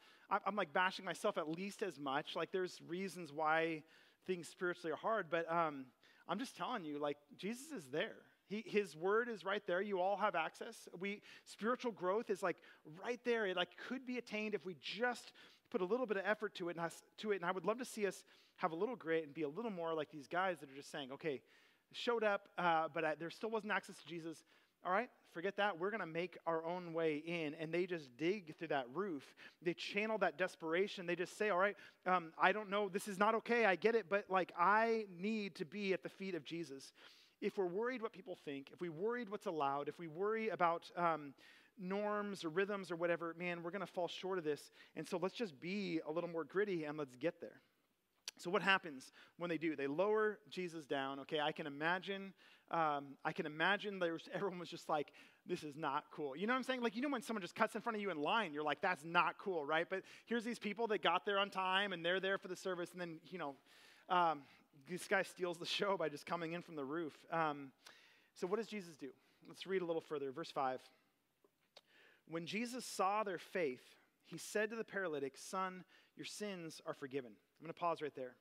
I'm 0.45 0.55
like 0.55 0.71
bashing 0.71 1.03
myself 1.03 1.38
at 1.38 1.50
least 1.50 1.83
as 1.83 2.00
much. 2.00 2.35
Like, 2.35 2.51
there's 2.51 2.79
reasons 2.88 3.33
why 3.33 3.83
things 4.27 4.47
spiritually 4.47 4.93
are 4.93 4.97
hard, 4.97 5.27
but 5.29 5.51
um, 5.51 5.85
I'm 6.31 6.39
just 6.39 6.55
telling 6.55 6.85
you, 6.85 6.97
like, 6.97 7.17
Jesus 7.38 7.73
is 7.75 7.85
there. 7.91 8.15
He, 8.47 8.63
his 8.65 8.95
word 8.95 9.27
is 9.27 9.43
right 9.43 9.61
there. 9.67 9.81
You 9.81 10.00
all 10.00 10.15
have 10.15 10.33
access. 10.33 10.88
We 10.97 11.21
spiritual 11.43 11.91
growth 11.91 12.29
is 12.29 12.41
like 12.41 12.55
right 13.03 13.19
there. 13.25 13.45
It 13.47 13.57
like 13.57 13.69
could 13.89 14.05
be 14.05 14.17
attained 14.17 14.55
if 14.55 14.65
we 14.65 14.77
just 14.81 15.33
put 15.71 15.81
a 15.81 15.85
little 15.85 16.05
bit 16.05 16.15
of 16.15 16.23
effort 16.25 16.55
to 16.55 16.69
it 16.69 16.77
and 16.77 16.85
us, 16.85 17.03
to 17.17 17.31
it. 17.31 17.35
And 17.35 17.45
I 17.45 17.51
would 17.51 17.65
love 17.65 17.79
to 17.79 17.85
see 17.85 18.07
us 18.07 18.23
have 18.57 18.71
a 18.71 18.75
little 18.75 18.95
grit 18.95 19.25
and 19.25 19.33
be 19.33 19.43
a 19.43 19.50
little 19.50 19.71
more 19.71 19.93
like 19.93 20.09
these 20.09 20.27
guys 20.27 20.59
that 20.59 20.69
are 20.69 20.75
just 20.75 20.89
saying, 20.89 21.11
okay, 21.11 21.41
showed 21.91 22.23
up, 22.23 22.47
uh, 22.57 22.88
but 22.93 23.03
I, 23.03 23.15
there 23.15 23.29
still 23.29 23.50
wasn't 23.50 23.73
access 23.73 23.97
to 23.97 24.05
Jesus. 24.05 24.45
All 24.83 24.91
right, 24.91 25.09
forget 25.31 25.57
that. 25.57 25.79
We're 25.79 25.91
going 25.91 26.01
to 26.01 26.07
make 26.07 26.38
our 26.47 26.65
own 26.65 26.93
way 26.93 27.21
in. 27.25 27.53
And 27.59 27.71
they 27.71 27.85
just 27.85 28.15
dig 28.17 28.55
through 28.57 28.69
that 28.69 28.88
roof. 28.93 29.23
They 29.61 29.73
channel 29.73 30.17
that 30.19 30.38
desperation. 30.38 31.05
They 31.05 31.15
just 31.15 31.38
say, 31.38 31.50
All 31.50 31.59
right, 31.59 31.75
um, 32.05 32.33
I 32.41 32.51
don't 32.51 32.69
know. 32.69 32.89
This 32.89 33.07
is 33.07 33.19
not 33.19 33.35
okay. 33.35 33.65
I 33.65 33.75
get 33.75 33.95
it. 33.95 34.07
But 34.09 34.25
like, 34.29 34.51
I 34.57 35.05
need 35.19 35.55
to 35.55 35.65
be 35.65 35.93
at 35.93 36.03
the 36.03 36.09
feet 36.09 36.35
of 36.35 36.43
Jesus. 36.43 36.93
If 37.41 37.57
we're 37.57 37.65
worried 37.65 38.01
what 38.01 38.13
people 38.13 38.38
think, 38.45 38.69
if 38.71 38.81
we 38.81 38.89
worried 38.89 39.29
what's 39.29 39.47
allowed, 39.47 39.88
if 39.88 39.97
we 39.97 40.07
worry 40.07 40.50
about 40.50 40.89
um, 40.95 41.33
norms 41.79 42.43
or 42.45 42.50
rhythms 42.50 42.91
or 42.91 42.95
whatever, 42.95 43.35
man, 43.38 43.63
we're 43.63 43.71
going 43.71 43.85
to 43.85 43.91
fall 43.91 44.07
short 44.07 44.38
of 44.38 44.43
this. 44.43 44.71
And 44.95 45.07
so 45.07 45.17
let's 45.17 45.35
just 45.35 45.59
be 45.59 46.01
a 46.07 46.11
little 46.11 46.29
more 46.29 46.43
gritty 46.43 46.85
and 46.85 46.97
let's 46.97 47.15
get 47.15 47.41
there. 47.41 47.61
So, 48.38 48.50
what 48.50 48.61
happens 48.63 49.11
when 49.38 49.50
they 49.50 49.57
do? 49.57 49.75
They 49.75 49.88
lower 49.88 50.39
Jesus 50.50 50.85
down. 50.85 51.19
Okay, 51.19 51.39
I 51.39 51.51
can 51.51 51.67
imagine 51.67 52.33
um, 52.71 53.17
I 53.23 53.33
can 53.33 53.45
imagine 53.45 53.99
there 53.99 54.13
was, 54.13 54.27
everyone 54.33 54.59
was 54.59 54.69
just 54.69 54.89
like, 54.89 55.11
this 55.45 55.63
is 55.63 55.75
not 55.75 56.05
cool. 56.11 56.35
You 56.35 56.47
know 56.47 56.53
what 56.53 56.57
I'm 56.57 56.63
saying? 56.63 56.81
Like, 56.81 56.95
you 56.95 57.01
know, 57.01 57.09
when 57.09 57.21
someone 57.21 57.41
just 57.41 57.55
cuts 57.55 57.75
in 57.75 57.81
front 57.81 57.95
of 57.95 58.01
you 58.01 58.09
in 58.09 58.21
line, 58.21 58.53
you're 58.53 58.63
like, 58.63 58.81
that's 58.81 59.03
not 59.03 59.37
cool, 59.37 59.65
right? 59.65 59.87
But 59.89 60.03
here's 60.25 60.43
these 60.43 60.59
people 60.59 60.87
that 60.87 61.03
got 61.03 61.25
there 61.25 61.37
on 61.37 61.49
time 61.49 61.93
and 61.93 62.05
they're 62.05 62.19
there 62.19 62.37
for 62.37 62.47
the 62.47 62.55
service, 62.55 62.91
and 62.91 63.01
then, 63.01 63.19
you 63.29 63.37
know, 63.37 63.55
um, 64.09 64.41
this 64.89 65.07
guy 65.07 65.21
steals 65.23 65.57
the 65.57 65.65
show 65.77 65.97
by 65.97 66.09
just 66.09 66.25
coming 66.25 66.53
in 66.53 66.61
from 66.61 66.75
the 66.75 66.85
roof. 66.85 67.13
Um, 67.31 67.71
so, 68.33 68.47
what 68.47 68.57
does 68.57 68.67
Jesus 68.67 68.95
do? 68.95 69.09
Let's 69.47 69.67
read 69.67 69.81
a 69.81 69.85
little 69.85 70.01
further. 70.01 70.31
Verse 70.31 70.51
5. 70.51 70.79
When 72.29 72.45
Jesus 72.45 72.85
saw 72.85 73.23
their 73.23 73.39
faith, 73.39 73.83
he 74.25 74.37
said 74.37 74.69
to 74.69 74.75
the 74.77 74.83
paralytic, 74.83 75.37
Son, 75.37 75.83
your 76.15 76.25
sins 76.25 76.81
are 76.85 76.93
forgiven. 76.93 77.31
I'm 77.31 77.65
going 77.65 77.73
to 77.73 77.79
pause 77.79 78.01
right 78.01 78.15
there. 78.15 78.35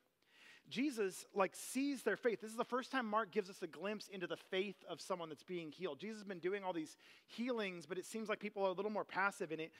Jesus 0.71 1.27
like 1.35 1.55
sees 1.55 2.03
their 2.03 2.17
faith. 2.17 2.41
This 2.41 2.51
is 2.51 2.57
the 2.57 2.65
first 2.65 2.91
time 2.91 3.07
Mark 3.07 3.33
gives 3.33 3.51
us 3.51 3.61
a 3.63 3.67
glimpse 3.67 4.09
into 4.09 4.27
the 4.27 4.37
faith 4.37 4.77
of 4.89 5.01
someone 5.01 5.29
that's 5.29 5.43
being 5.43 5.71
healed. 5.71 5.99
Jesus 5.99 6.19
has 6.19 6.29
been 6.29 6.39
doing 6.39 6.65
all 6.65 6.73
these 6.73 6.97
healings, 7.27 7.87
but 7.87 7.99
it 7.99 8.07
seems 8.07 8.29
like 8.29 8.39
people 8.39 8.65
are 8.65 8.71
a 8.71 8.73
little 8.73 8.91
more 8.91 9.05
passive 9.05 9.53
in 9.53 9.61
it. 9.61 9.73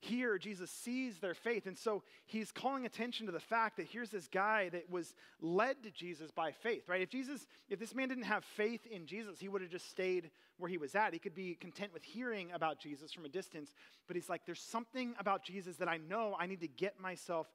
here 0.00 0.38
Jesus 0.38 0.70
sees 0.70 1.18
their 1.18 1.34
faith. 1.34 1.66
And 1.66 1.76
so 1.76 2.02
he's 2.26 2.52
calling 2.52 2.86
attention 2.86 3.26
to 3.26 3.32
the 3.32 3.40
fact 3.40 3.76
that 3.76 3.86
here's 3.86 4.10
this 4.10 4.28
guy 4.28 4.68
that 4.70 4.90
was 4.90 5.14
led 5.40 5.82
to 5.82 5.90
Jesus 5.90 6.30
by 6.30 6.52
faith, 6.52 6.88
right? 6.88 7.00
If 7.00 7.10
Jesus, 7.10 7.46
if 7.68 7.78
this 7.78 7.94
man 7.94 8.08
didn't 8.08 8.24
have 8.24 8.44
faith 8.44 8.86
in 8.86 9.06
Jesus, 9.06 9.38
he 9.38 9.48
would 9.48 9.62
have 9.62 9.70
just 9.70 9.90
stayed 9.90 10.30
where 10.58 10.70
he 10.70 10.78
was 10.78 10.94
at. 10.94 11.12
He 11.12 11.18
could 11.18 11.34
be 11.34 11.54
content 11.54 11.92
with 11.92 12.02
hearing 12.02 12.50
about 12.52 12.78
Jesus 12.78 13.12
from 13.12 13.24
a 13.24 13.28
distance, 13.28 13.74
but 14.06 14.16
he's 14.16 14.28
like, 14.28 14.46
there's 14.46 14.60
something 14.60 15.14
about 15.18 15.42
Jesus 15.42 15.76
that 15.76 15.88
I 15.88 15.98
know 15.98 16.36
I 16.38 16.46
need 16.46 16.60
to 16.60 16.68
get 16.68 17.00
myself 17.00 17.52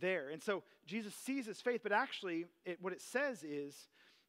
there. 0.00 0.30
And 0.30 0.42
so 0.42 0.62
Jesus 0.86 1.14
sees 1.14 1.46
his 1.46 1.60
faith, 1.60 1.80
but 1.82 1.92
actually, 1.92 2.46
it, 2.64 2.78
what 2.80 2.92
it 2.92 3.00
says 3.00 3.42
is 3.42 3.88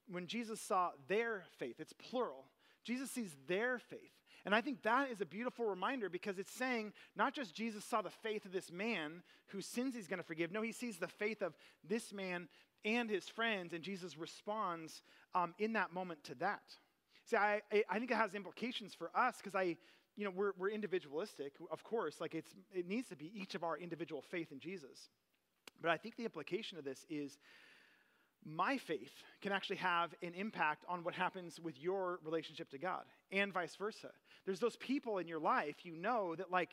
when 0.10 0.28
Jesus 0.28 0.62
saw 0.62 0.92
their 1.08 1.44
faith, 1.58 1.76
it's 1.80 1.94
plural. 1.94 2.46
Jesus 2.84 3.12
sees 3.12 3.36
their 3.48 3.80
faith. 3.80 4.12
And 4.46 4.56
I 4.56 4.62
think 4.62 4.84
that 4.84 5.12
is 5.12 5.20
a 5.20 5.26
beautiful 5.26 5.66
reminder 5.66 6.10
because 6.10 6.40
it's 6.40 6.54
saying 6.54 6.94
not 7.18 7.34
just 7.34 7.54
Jesus 7.54 7.84
saw 7.84 8.02
the 8.02 8.10
faith 8.10 8.46
of 8.46 8.54
this 8.54 8.72
man 8.72 9.24
whose 9.48 9.66
sins 9.66 9.94
he's 9.94 10.08
going 10.08 10.20
to 10.20 10.26
forgive, 10.26 10.52
no, 10.52 10.62
he 10.62 10.72
sees 10.72 10.98
the 10.98 11.08
faith 11.08 11.42
of 11.42 11.54
this 11.84 12.14
man 12.14 12.48
and 12.86 13.10
his 13.10 13.28
friends, 13.28 13.74
and 13.74 13.84
Jesus 13.84 14.18
responds 14.18 15.02
um, 15.36 15.54
in 15.60 15.74
that 15.74 15.94
moment 15.94 16.24
to 16.26 16.36
that. 16.36 16.64
See, 17.26 17.36
I, 17.36 17.62
I 17.90 18.00
think 18.00 18.12
it 18.12 18.16
has 18.16 18.36
implications 18.36 18.94
for 18.94 19.12
us 19.14 19.36
because 19.38 19.56
I, 19.56 19.76
you 20.16 20.24
know, 20.24 20.32
we're, 20.34 20.54
we're 20.58 20.70
individualistic, 20.70 21.54
of 21.70 21.84
course, 21.84 22.22
like 22.22 22.34
it's, 22.34 22.52
it 22.74 22.88
needs 22.88 23.10
to 23.10 23.18
be 23.18 23.32
each 23.36 23.54
of 23.54 23.64
our 23.64 23.78
individual 23.78 24.22
faith 24.22 24.54
in 24.54 24.60
Jesus. 24.60 25.10
But 25.82 25.92
I 25.92 25.98
think 25.98 26.16
the 26.16 26.24
implication 26.24 26.78
of 26.78 26.84
this 26.84 27.06
is 27.10 27.38
my 28.46 28.78
faith 28.78 29.12
can 29.42 29.52
actually 29.52 29.76
have 29.78 30.14
an 30.22 30.34
impact 30.34 30.86
on 30.88 31.04
what 31.04 31.14
happens 31.14 31.60
with 31.60 31.80
your 31.80 32.20
relationship 32.24 32.70
to 32.72 32.78
God 32.78 33.04
and 33.32 33.54
vice 33.54 33.76
versa. 33.76 34.10
There's 34.46 34.60
those 34.60 34.78
people 34.78 35.18
in 35.18 35.28
your 35.28 35.40
life 35.40 35.76
you 35.84 35.96
know 35.96 36.36
that 36.36 36.52
like 36.52 36.70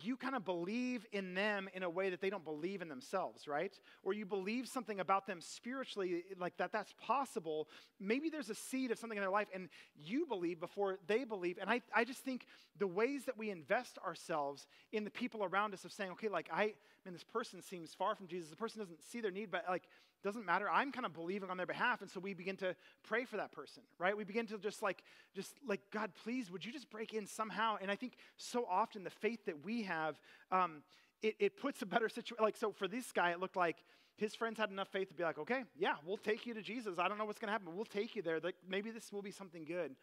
you 0.00 0.16
kind 0.16 0.34
of 0.34 0.44
believe 0.44 1.06
in 1.12 1.34
them 1.34 1.68
in 1.74 1.82
a 1.82 1.90
way 1.90 2.10
that 2.10 2.20
they 2.20 2.30
don't 2.30 2.44
believe 2.44 2.82
in 2.82 2.88
themselves, 2.88 3.48
right? 3.48 3.78
Or 4.02 4.12
you 4.12 4.24
believe 4.26 4.68
something 4.68 5.00
about 5.00 5.26
them 5.26 5.40
spiritually 5.40 6.24
like 6.38 6.56
that 6.58 6.72
that's 6.72 6.94
possible. 7.00 7.68
Maybe 7.98 8.30
there's 8.30 8.50
a 8.50 8.54
seed 8.54 8.90
of 8.90 8.98
something 8.98 9.16
in 9.16 9.22
their 9.22 9.30
life 9.30 9.48
and 9.52 9.68
you 9.96 10.26
believe 10.26 10.60
before 10.60 10.98
they 11.06 11.24
believe. 11.24 11.58
And 11.60 11.68
I, 11.68 11.82
I 11.94 12.04
just 12.04 12.20
think 12.20 12.46
the 12.78 12.86
ways 12.86 13.24
that 13.24 13.36
we 13.36 13.50
invest 13.50 13.98
ourselves 14.04 14.66
in 14.92 15.04
the 15.04 15.10
people 15.10 15.42
around 15.42 15.74
us 15.74 15.84
of 15.84 15.92
saying, 15.92 16.12
okay, 16.12 16.28
like 16.28 16.48
I, 16.52 16.74
mean, 17.04 17.14
this 17.14 17.24
person 17.24 17.62
seems 17.62 17.94
far 17.94 18.14
from 18.14 18.26
Jesus. 18.26 18.50
The 18.50 18.56
person 18.56 18.80
doesn't 18.80 19.02
see 19.02 19.20
their 19.20 19.30
need, 19.30 19.50
but 19.50 19.64
like 19.68 19.88
doesn't 20.22 20.44
matter. 20.44 20.68
I'm 20.70 20.92
kind 20.92 21.06
of 21.06 21.12
believing 21.12 21.50
on 21.50 21.56
their 21.56 21.66
behalf. 21.66 22.02
And 22.02 22.10
so 22.10 22.20
we 22.20 22.34
begin 22.34 22.56
to 22.56 22.74
pray 23.04 23.24
for 23.24 23.36
that 23.36 23.52
person, 23.52 23.82
right? 23.98 24.16
We 24.16 24.24
begin 24.24 24.46
to 24.46 24.58
just 24.58 24.82
like, 24.82 25.02
just 25.34 25.54
like, 25.66 25.80
God, 25.92 26.10
please, 26.24 26.50
would 26.50 26.64
you 26.64 26.72
just 26.72 26.90
break 26.90 27.14
in 27.14 27.26
somehow? 27.26 27.76
And 27.80 27.90
I 27.90 27.96
think 27.96 28.14
so 28.36 28.66
often 28.68 29.04
the 29.04 29.10
faith 29.10 29.44
that 29.46 29.64
we 29.64 29.82
have, 29.82 30.20
um, 30.50 30.82
it, 31.22 31.36
it 31.38 31.56
puts 31.56 31.82
a 31.82 31.86
better 31.86 32.08
situation. 32.08 32.36
Like, 32.40 32.56
so 32.56 32.72
for 32.72 32.88
this 32.88 33.12
guy, 33.12 33.30
it 33.30 33.40
looked 33.40 33.56
like 33.56 33.76
his 34.16 34.34
friends 34.34 34.58
had 34.58 34.70
enough 34.70 34.88
faith 34.88 35.08
to 35.08 35.14
be 35.14 35.22
like, 35.22 35.38
okay, 35.38 35.62
yeah, 35.76 35.94
we'll 36.04 36.16
take 36.16 36.46
you 36.46 36.54
to 36.54 36.62
Jesus. 36.62 36.98
I 36.98 37.06
don't 37.08 37.18
know 37.18 37.24
what's 37.24 37.38
going 37.38 37.48
to 37.48 37.52
happen, 37.52 37.66
but 37.66 37.76
we'll 37.76 37.84
take 37.84 38.16
you 38.16 38.22
there. 38.22 38.40
Like, 38.40 38.56
maybe 38.68 38.90
this 38.90 39.12
will 39.12 39.22
be 39.22 39.30
something 39.30 39.64
good. 39.64 39.94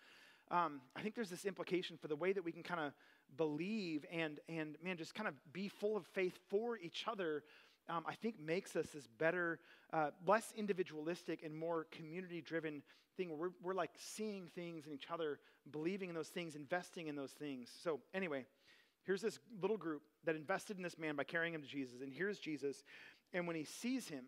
Um, 0.51 0.81
I 0.95 1.01
think 1.01 1.15
there's 1.15 1.29
this 1.29 1.45
implication 1.45 1.97
for 1.97 2.07
the 2.07 2.15
way 2.15 2.31
that 2.31 2.43
we 2.43 2.51
can 2.51 2.63
kind 2.63 2.79
of 2.79 2.93
believe 3.35 4.05
and, 4.11 4.39
and 4.47 4.77
man, 4.83 4.95
just 4.95 5.15
kind 5.15 5.27
of 5.27 5.33
be 5.51 5.67
full 5.67 5.97
of 5.97 6.05
faith 6.05 6.37
for 6.49 6.77
each 6.77 7.05
other 7.07 7.43
um, 7.89 8.03
I 8.07 8.15
think 8.15 8.39
makes 8.39 8.75
us 8.75 8.87
this 8.87 9.07
better, 9.19 9.59
uh, 9.93 10.11
less 10.25 10.53
individualistic 10.57 11.43
and 11.43 11.55
more 11.55 11.87
community 11.91 12.41
driven 12.41 12.81
thing 13.17 13.29
where 13.29 13.37
we're, 13.37 13.53
we're 13.61 13.73
like 13.73 13.91
seeing 13.97 14.47
things 14.55 14.87
in 14.87 14.93
each 14.93 15.07
other, 15.11 15.39
believing 15.71 16.09
in 16.09 16.15
those 16.15 16.29
things, 16.29 16.55
investing 16.55 17.07
in 17.07 17.15
those 17.15 17.31
things. 17.31 17.69
So, 17.83 17.99
anyway, 18.13 18.45
here's 19.03 19.21
this 19.21 19.39
little 19.61 19.77
group 19.77 20.01
that 20.25 20.35
invested 20.35 20.77
in 20.77 20.83
this 20.83 20.97
man 20.97 21.15
by 21.15 21.23
carrying 21.23 21.53
him 21.53 21.61
to 21.61 21.67
Jesus. 21.67 22.01
And 22.01 22.11
here's 22.11 22.39
Jesus. 22.39 22.83
And 23.33 23.47
when 23.47 23.55
he 23.55 23.63
sees 23.63 24.07
him, 24.07 24.25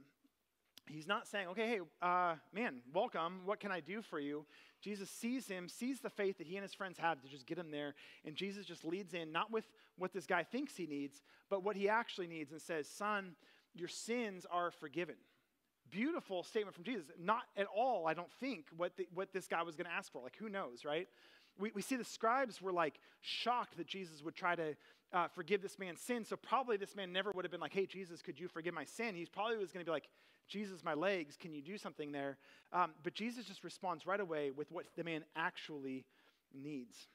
he's 0.88 1.08
not 1.08 1.28
saying, 1.28 1.48
okay, 1.50 1.68
hey, 1.68 1.80
uh, 2.02 2.36
man, 2.54 2.80
welcome. 2.94 3.42
What 3.46 3.60
can 3.60 3.72
I 3.72 3.80
do 3.80 4.02
for 4.02 4.20
you? 4.20 4.46
Jesus 4.82 5.10
sees 5.10 5.48
him, 5.48 5.68
sees 5.68 6.00
the 6.00 6.10
faith 6.10 6.38
that 6.38 6.48
he 6.48 6.56
and 6.56 6.64
his 6.64 6.74
friends 6.74 6.98
have 7.00 7.22
to 7.22 7.28
just 7.28 7.46
get 7.46 7.58
him 7.58 7.72
there. 7.72 7.96
And 8.26 8.36
Jesus 8.36 8.66
just 8.66 8.86
leads 8.86 9.14
in, 9.14 9.32
not 9.32 9.52
with 9.52 9.66
what 9.98 10.14
this 10.14 10.26
guy 10.26 10.44
thinks 10.44 10.76
he 10.76 10.86
needs, 10.86 11.22
but 11.50 11.64
what 11.64 11.76
he 11.76 11.90
actually 11.90 12.28
needs 12.28 12.52
and 12.52 12.62
says, 12.62 12.88
Son, 12.88 13.36
your 13.74 13.88
sins 13.88 14.46
are 14.52 14.72
forgiven. 14.72 15.16
Beautiful 15.90 16.44
statement 16.44 16.76
from 16.76 16.84
Jesus. 16.84 17.06
Not 17.20 17.44
at 17.56 17.68
all, 17.76 18.08
I 18.08 18.14
don't 18.14 18.32
think, 18.40 18.66
what, 18.76 18.98
the, 18.98 19.08
what 19.14 19.32
this 19.32 19.48
guy 19.48 19.64
was 19.64 19.76
going 19.76 19.86
to 19.86 19.94
ask 19.94 20.12
for. 20.12 20.22
Like, 20.22 20.36
who 20.38 20.50
knows, 20.50 20.84
right? 20.84 21.08
We, 21.60 21.72
we 21.74 21.82
see 21.82 21.96
the 21.96 22.04
scribes 22.04 22.62
were 22.62 22.74
like 22.74 23.00
shocked 23.22 23.78
that 23.78 23.88
Jesus 23.88 24.22
would 24.24 24.36
try 24.36 24.56
to 24.56 24.76
uh, 25.14 25.28
forgive 25.30 25.62
this 25.62 25.80
man's 25.80 26.02
sin. 26.02 26.26
So 26.26 26.36
probably 26.36 26.78
this 26.78 26.96
man 26.96 27.14
never 27.14 27.32
would 27.32 27.46
have 27.46 27.52
been 27.52 27.62
like, 27.62 27.74
hey, 27.74 27.86
Jesus, 27.86 28.22
could 28.22 28.40
you 28.40 28.48
forgive 28.48 28.74
my 28.74 28.84
sin? 28.84 29.16
He 29.16 29.26
probably 29.26 29.58
was 29.58 29.72
going 29.72 29.84
to 29.84 29.90
be 29.90 29.94
like, 29.94 30.10
Jesus, 30.48 30.84
my 30.84 30.94
legs, 30.94 31.36
can 31.38 31.54
you 31.54 31.62
do 31.62 31.78
something 31.78 32.12
there? 32.12 32.38
Um, 32.72 32.92
but 33.04 33.14
Jesus 33.14 33.46
just 33.46 33.64
responds 33.64 34.06
right 34.06 34.20
away 34.20 34.52
with 34.52 34.72
what 34.72 34.86
the 34.96 35.04
man 35.04 35.24
actually 35.36 36.06
needs. 36.54 37.08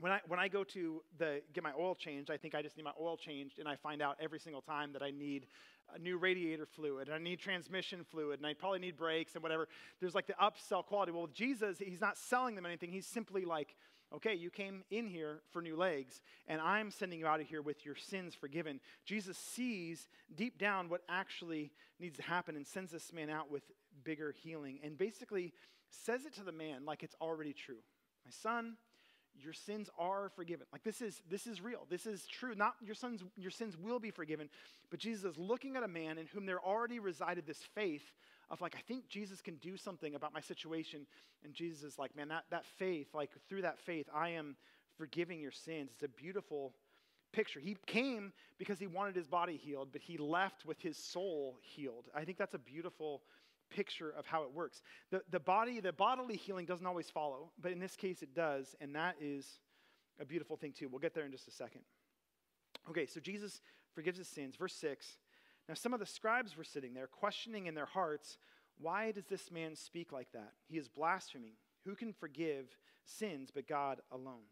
When 0.00 0.12
I, 0.12 0.20
when 0.28 0.38
I 0.38 0.46
go 0.46 0.62
to 0.64 1.02
the, 1.18 1.42
get 1.52 1.64
my 1.64 1.72
oil 1.78 1.94
changed, 1.94 2.30
I 2.30 2.36
think 2.36 2.54
I 2.54 2.62
just 2.62 2.76
need 2.76 2.84
my 2.84 2.92
oil 3.00 3.16
changed, 3.16 3.58
and 3.58 3.66
I 3.66 3.74
find 3.76 4.00
out 4.00 4.16
every 4.20 4.38
single 4.38 4.62
time 4.62 4.92
that 4.92 5.02
I 5.02 5.10
need 5.10 5.46
a 5.94 5.98
new 5.98 6.18
radiator 6.18 6.66
fluid, 6.66 7.08
and 7.08 7.14
I 7.14 7.18
need 7.18 7.40
transmission 7.40 8.04
fluid, 8.04 8.38
and 8.38 8.46
I 8.46 8.54
probably 8.54 8.78
need 8.78 8.96
brakes 8.96 9.34
and 9.34 9.42
whatever. 9.42 9.66
There's 10.00 10.14
like 10.14 10.26
the 10.26 10.34
upsell 10.34 10.84
quality. 10.84 11.10
Well, 11.12 11.22
with 11.22 11.34
Jesus, 11.34 11.78
he's 11.78 12.00
not 12.00 12.16
selling 12.16 12.54
them 12.54 12.66
anything. 12.66 12.92
He's 12.92 13.06
simply 13.06 13.44
like, 13.44 13.74
okay, 14.14 14.34
you 14.34 14.50
came 14.50 14.84
in 14.90 15.06
here 15.06 15.40
for 15.50 15.60
new 15.60 15.76
legs, 15.76 16.22
and 16.46 16.60
I'm 16.60 16.90
sending 16.90 17.18
you 17.18 17.26
out 17.26 17.40
of 17.40 17.46
here 17.46 17.62
with 17.62 17.84
your 17.84 17.96
sins 17.96 18.34
forgiven. 18.34 18.80
Jesus 19.04 19.36
sees 19.36 20.08
deep 20.36 20.58
down 20.58 20.88
what 20.88 21.02
actually 21.08 21.72
needs 21.98 22.16
to 22.18 22.22
happen 22.22 22.54
and 22.54 22.66
sends 22.66 22.92
this 22.92 23.12
man 23.12 23.30
out 23.30 23.50
with 23.50 23.62
bigger 24.04 24.32
healing 24.44 24.78
and 24.84 24.96
basically 24.96 25.52
says 25.90 26.24
it 26.24 26.34
to 26.34 26.44
the 26.44 26.52
man 26.52 26.84
like 26.84 27.02
it's 27.02 27.16
already 27.20 27.52
true. 27.52 27.82
My 28.24 28.30
son, 28.30 28.76
your 29.42 29.52
sins 29.52 29.88
are 29.98 30.30
forgiven. 30.34 30.66
Like 30.72 30.82
this 30.84 31.00
is 31.00 31.22
this 31.30 31.46
is 31.46 31.60
real. 31.60 31.86
This 31.88 32.06
is 32.06 32.26
true. 32.26 32.54
Not 32.54 32.74
your 32.84 32.94
sons 32.94 33.22
your 33.36 33.50
sins 33.50 33.76
will 33.76 33.98
be 33.98 34.10
forgiven, 34.10 34.48
but 34.90 34.98
Jesus 35.00 35.32
is 35.32 35.38
looking 35.38 35.76
at 35.76 35.82
a 35.82 35.88
man 35.88 36.18
in 36.18 36.26
whom 36.26 36.46
there 36.46 36.60
already 36.60 36.98
resided 36.98 37.46
this 37.46 37.62
faith 37.74 38.12
of 38.50 38.60
like, 38.60 38.74
I 38.74 38.80
think 38.86 39.08
Jesus 39.08 39.40
can 39.40 39.56
do 39.56 39.76
something 39.76 40.14
about 40.14 40.32
my 40.32 40.40
situation. 40.40 41.06
And 41.44 41.52
Jesus 41.52 41.82
is 41.82 41.98
like, 41.98 42.16
man, 42.16 42.28
that, 42.28 42.44
that 42.50 42.64
faith, 42.64 43.08
like 43.14 43.30
through 43.48 43.62
that 43.62 43.78
faith, 43.78 44.06
I 44.14 44.30
am 44.30 44.56
forgiving 44.96 45.40
your 45.40 45.52
sins. 45.52 45.90
It's 45.92 46.02
a 46.02 46.08
beautiful 46.08 46.72
picture. 47.32 47.60
He 47.60 47.76
came 47.86 48.32
because 48.58 48.78
he 48.78 48.86
wanted 48.86 49.14
his 49.14 49.26
body 49.26 49.56
healed, 49.56 49.88
but 49.92 50.00
he 50.00 50.16
left 50.16 50.64
with 50.64 50.80
his 50.80 50.96
soul 50.96 51.58
healed. 51.60 52.06
I 52.14 52.24
think 52.24 52.38
that's 52.38 52.54
a 52.54 52.58
beautiful 52.58 53.16
picture 53.16 53.37
of 54.16 54.26
how 54.26 54.42
it 54.42 54.52
works. 54.52 54.82
The, 55.10 55.22
the 55.30 55.40
body, 55.40 55.80
the 55.80 55.92
bodily 55.92 56.36
healing 56.36 56.66
doesn't 56.66 56.86
always 56.86 57.10
follow, 57.10 57.50
but 57.60 57.72
in 57.72 57.78
this 57.78 57.96
case 57.96 58.22
it 58.22 58.34
does, 58.34 58.74
and 58.80 58.94
that 58.94 59.16
is 59.20 59.60
a 60.20 60.24
beautiful 60.24 60.56
thing 60.56 60.72
too. 60.72 60.88
We'll 60.88 61.00
get 61.00 61.14
there 61.14 61.24
in 61.24 61.32
just 61.32 61.48
a 61.48 61.52
second. 61.52 61.82
Okay, 62.90 63.06
so 63.06 63.20
Jesus 63.20 63.60
forgives 63.94 64.18
his 64.18 64.28
sins. 64.28 64.56
Verse 64.56 64.74
6 64.74 65.18
now, 65.68 65.74
some 65.74 65.92
of 65.92 66.00
the 66.00 66.06
scribes 66.06 66.56
were 66.56 66.64
sitting 66.64 66.94
there, 66.94 67.06
questioning 67.06 67.66
in 67.66 67.74
their 67.74 67.86
hearts, 67.86 68.38
Why 68.78 69.12
does 69.12 69.26
this 69.26 69.50
man 69.50 69.76
speak 69.76 70.12
like 70.12 70.32
that? 70.32 70.52
He 70.66 70.78
is 70.78 70.88
blaspheming. 70.88 71.52
Who 71.84 71.94
can 71.94 72.12
forgive 72.12 72.76
sins 73.04 73.50
but 73.54 73.68
God 73.68 74.00
alone? 74.10 74.46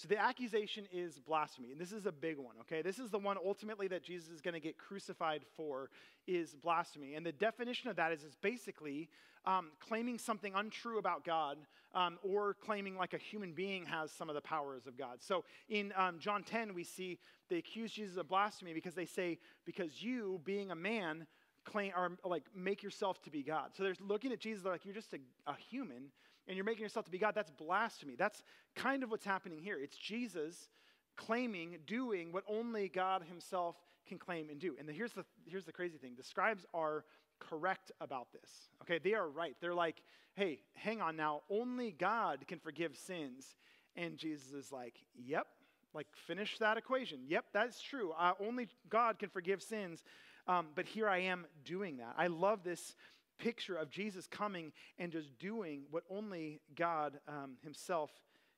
So 0.00 0.08
the 0.08 0.18
accusation 0.18 0.86
is 0.90 1.18
blasphemy, 1.18 1.72
and 1.72 1.78
this 1.78 1.92
is 1.92 2.06
a 2.06 2.12
big 2.12 2.38
one, 2.38 2.54
okay? 2.62 2.80
This 2.80 2.98
is 2.98 3.10
the 3.10 3.18
one 3.18 3.36
ultimately 3.44 3.86
that 3.88 4.02
Jesus 4.02 4.30
is 4.30 4.40
going 4.40 4.54
to 4.54 4.60
get 4.60 4.78
crucified 4.78 5.42
for 5.58 5.90
is 6.26 6.54
blasphemy. 6.54 7.16
And 7.16 7.26
the 7.26 7.32
definition 7.32 7.90
of 7.90 7.96
that 7.96 8.10
is, 8.10 8.24
is 8.24 8.34
basically 8.34 9.10
um, 9.44 9.72
claiming 9.78 10.16
something 10.16 10.54
untrue 10.54 10.98
about 10.98 11.22
God 11.22 11.58
um, 11.94 12.18
or 12.22 12.54
claiming 12.54 12.96
like 12.96 13.12
a 13.12 13.18
human 13.18 13.52
being 13.52 13.84
has 13.84 14.10
some 14.10 14.30
of 14.30 14.34
the 14.34 14.40
powers 14.40 14.86
of 14.86 14.96
God. 14.96 15.18
So 15.18 15.44
in 15.68 15.92
um, 15.94 16.18
John 16.18 16.44
10, 16.44 16.72
we 16.72 16.82
see 16.82 17.18
they 17.50 17.58
accuse 17.58 17.92
Jesus 17.92 18.16
of 18.16 18.26
blasphemy 18.26 18.72
because 18.72 18.94
they 18.94 19.04
say, 19.04 19.38
because 19.66 20.02
you, 20.02 20.40
being 20.44 20.70
a 20.70 20.74
man, 20.74 21.26
claim 21.66 21.92
or 21.94 22.12
like 22.24 22.44
make 22.54 22.82
yourself 22.82 23.20
to 23.24 23.30
be 23.30 23.42
God. 23.42 23.72
So 23.76 23.82
they're 23.82 23.94
looking 24.00 24.32
at 24.32 24.40
Jesus, 24.40 24.62
they're 24.62 24.72
like, 24.72 24.86
you're 24.86 24.94
just 24.94 25.12
a, 25.12 25.18
a 25.46 25.54
human 25.56 26.04
and 26.50 26.56
you're 26.56 26.64
making 26.64 26.82
yourself 26.82 27.04
to 27.04 27.12
be 27.12 27.18
God. 27.18 27.32
That's 27.36 27.52
blasphemy. 27.52 28.16
That's 28.18 28.42
kind 28.74 29.04
of 29.04 29.10
what's 29.12 29.24
happening 29.24 29.60
here. 29.60 29.78
It's 29.80 29.96
Jesus 29.96 30.68
claiming, 31.16 31.76
doing 31.86 32.32
what 32.32 32.42
only 32.48 32.88
God 32.88 33.22
himself 33.22 33.76
can 34.08 34.18
claim 34.18 34.50
and 34.50 34.58
do. 34.58 34.74
And 34.76 34.88
the, 34.88 34.92
here's, 34.92 35.12
the, 35.12 35.24
here's 35.46 35.64
the 35.64 35.72
crazy 35.72 35.96
thing 35.96 36.14
the 36.16 36.24
scribes 36.24 36.66
are 36.74 37.04
correct 37.38 37.92
about 38.00 38.32
this. 38.32 38.50
Okay, 38.82 38.98
they 38.98 39.14
are 39.14 39.28
right. 39.28 39.54
They're 39.60 39.74
like, 39.74 40.02
hey, 40.34 40.58
hang 40.74 41.00
on 41.00 41.14
now, 41.14 41.42
only 41.50 41.92
God 41.92 42.44
can 42.48 42.58
forgive 42.58 42.96
sins. 42.96 43.54
And 43.94 44.16
Jesus 44.16 44.50
is 44.50 44.72
like, 44.72 44.96
yep, 45.14 45.46
like 45.94 46.08
finish 46.26 46.58
that 46.58 46.76
equation. 46.76 47.20
Yep, 47.28 47.44
that's 47.52 47.80
true. 47.80 48.12
Uh, 48.18 48.32
only 48.44 48.66
God 48.88 49.20
can 49.20 49.28
forgive 49.28 49.62
sins. 49.62 50.02
Um, 50.48 50.66
but 50.74 50.86
here 50.86 51.08
I 51.08 51.18
am 51.18 51.46
doing 51.64 51.98
that. 51.98 52.14
I 52.18 52.26
love 52.26 52.64
this 52.64 52.96
picture 53.40 53.76
of 53.76 53.90
Jesus 53.90 54.26
coming 54.26 54.72
and 54.98 55.10
just 55.10 55.38
doing 55.38 55.82
what 55.90 56.04
only 56.08 56.60
God 56.76 57.18
um, 57.26 57.56
Himself 57.62 58.10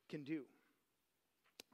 can 0.09 0.25
do. 0.25 0.43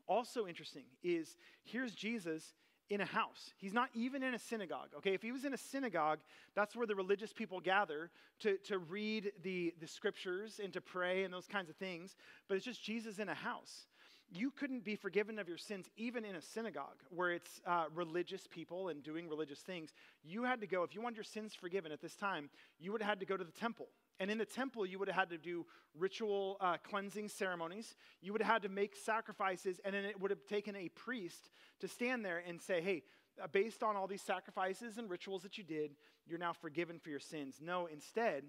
also 0.07 0.47
interesting 0.47 0.85
is 1.03 1.37
here's 1.65 1.95
Jesus 1.95 2.55
in 2.91 3.01
a 3.01 3.05
house. 3.05 3.53
He's 3.59 3.75
not 3.75 3.91
even 3.95 4.23
in 4.23 4.35
a 4.35 4.39
synagogue. 4.39 4.89
Okay, 4.99 5.13
if 5.13 5.23
he 5.23 5.33
was 5.33 5.45
in 5.45 5.53
a 5.53 5.59
synagogue, 5.59 6.21
that's 6.55 6.75
where 6.75 6.87
the 6.87 6.95
religious 6.95 7.33
people 7.33 7.61
gather 7.61 8.11
to, 8.41 8.57
to 8.65 8.79
read 8.79 9.33
the, 9.43 9.75
the 9.81 9.87
scriptures 9.87 10.61
and 10.63 10.73
to 10.73 10.81
pray 10.81 11.25
and 11.25 11.33
those 11.33 11.47
kinds 11.47 11.69
of 11.69 11.77
things. 11.77 12.17
But 12.49 12.57
it's 12.57 12.65
just 12.65 12.83
Jesus 12.83 13.19
in 13.19 13.29
a 13.29 13.35
house. 13.35 13.87
You 14.31 14.51
couldn't 14.51 14.85
be 14.85 14.95
forgiven 14.95 15.39
of 15.39 15.49
your 15.49 15.57
sins 15.57 15.89
even 15.97 16.25
in 16.25 16.37
a 16.37 16.43
synagogue 16.43 16.99
where 17.09 17.31
it's 17.31 17.63
uh, 17.67 17.85
religious 17.95 18.47
people 18.47 18.89
and 18.89 19.03
doing 19.03 19.27
religious 19.27 19.61
things. 19.61 19.95
You 20.23 20.45
had 20.45 20.61
to 20.61 20.67
go, 20.67 20.83
if 20.83 20.95
you 20.95 21.01
wanted 21.01 21.17
your 21.17 21.25
sins 21.25 21.55
forgiven 21.55 21.93
at 21.93 22.03
this 22.03 22.15
time, 22.15 22.51
you 22.79 22.93
would 22.93 23.01
have 23.01 23.09
had 23.09 23.21
to 23.21 23.27
go 23.27 23.39
to 23.39 23.45
the 23.45 23.53
temple. 23.53 23.87
And 24.21 24.31
in 24.31 24.37
the 24.37 24.45
temple, 24.45 24.85
you 24.85 24.99
would 24.99 25.09
have 25.09 25.17
had 25.17 25.31
to 25.31 25.39
do 25.39 25.65
ritual 25.99 26.59
uh, 26.61 26.77
cleansing 26.83 27.29
ceremonies. 27.29 27.97
You 28.21 28.33
would 28.33 28.43
have 28.43 28.53
had 28.53 28.63
to 28.63 28.69
make 28.69 28.97
sacrifices, 28.97 29.81
and 29.85 29.95
then 29.95 30.05
it 30.05 30.21
would 30.21 30.31
have 30.31 30.45
taken 30.47 30.77
a 30.77 30.89
priest 30.91 31.49
to 31.81 31.89
stand 31.89 32.25
there 32.25 32.43
and 32.47 32.61
say, 32.61 32.83
hey, 32.83 33.05
uh, 33.43 33.47
based 33.47 33.83
on 33.83 33.97
all 33.97 34.07
these 34.07 34.23
sacrifices 34.23 34.99
and 34.99 35.09
rituals 35.09 35.43
that 35.43 35.57
you 35.57 35.65
did, 35.65 35.93
you're 36.27 36.39
now 36.39 36.53
forgiven 36.53 36.99
for 36.99 37.11
your 37.11 37.21
sins. 37.21 37.61
No, 37.63 37.87
instead, 37.87 38.45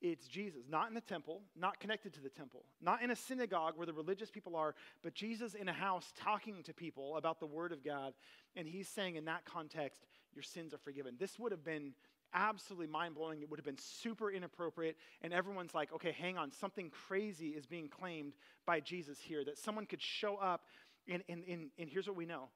it's 0.00 0.26
Jesus, 0.26 0.62
not 0.68 0.88
in 0.88 0.94
the 0.94 1.00
temple, 1.00 1.42
not 1.58 1.80
connected 1.80 2.12
to 2.14 2.20
the 2.20 2.28
temple, 2.28 2.64
not 2.82 3.02
in 3.02 3.10
a 3.10 3.16
synagogue 3.16 3.74
where 3.76 3.86
the 3.86 3.92
religious 3.92 4.30
people 4.30 4.54
are, 4.54 4.74
but 5.02 5.14
Jesus 5.14 5.54
in 5.54 5.68
a 5.68 5.72
house 5.72 6.12
talking 6.18 6.62
to 6.64 6.74
people 6.74 7.16
about 7.16 7.40
the 7.40 7.46
Word 7.46 7.72
of 7.72 7.84
God. 7.84 8.12
And 8.54 8.68
he's 8.68 8.88
saying, 8.88 9.16
in 9.16 9.24
that 9.24 9.44
context, 9.44 10.06
your 10.34 10.42
sins 10.42 10.74
are 10.74 10.78
forgiven. 10.78 11.14
This 11.18 11.38
would 11.38 11.50
have 11.52 11.64
been 11.64 11.92
absolutely 12.34 12.86
mind 12.88 13.14
blowing. 13.14 13.40
It 13.40 13.50
would 13.50 13.58
have 13.58 13.64
been 13.64 13.78
super 13.78 14.30
inappropriate. 14.30 14.96
And 15.22 15.32
everyone's 15.32 15.74
like, 15.74 15.92
okay, 15.94 16.12
hang 16.12 16.36
on, 16.36 16.52
something 16.52 16.90
crazy 16.90 17.48
is 17.48 17.66
being 17.66 17.88
claimed 17.88 18.34
by 18.66 18.80
Jesus 18.80 19.18
here. 19.20 19.44
That 19.44 19.58
someone 19.58 19.86
could 19.86 20.02
show 20.02 20.36
up, 20.36 20.66
and, 21.08 21.22
and, 21.28 21.42
and, 21.48 21.70
and 21.78 21.88
here's 21.88 22.06
what 22.06 22.16
we 22.16 22.26
know 22.26 22.48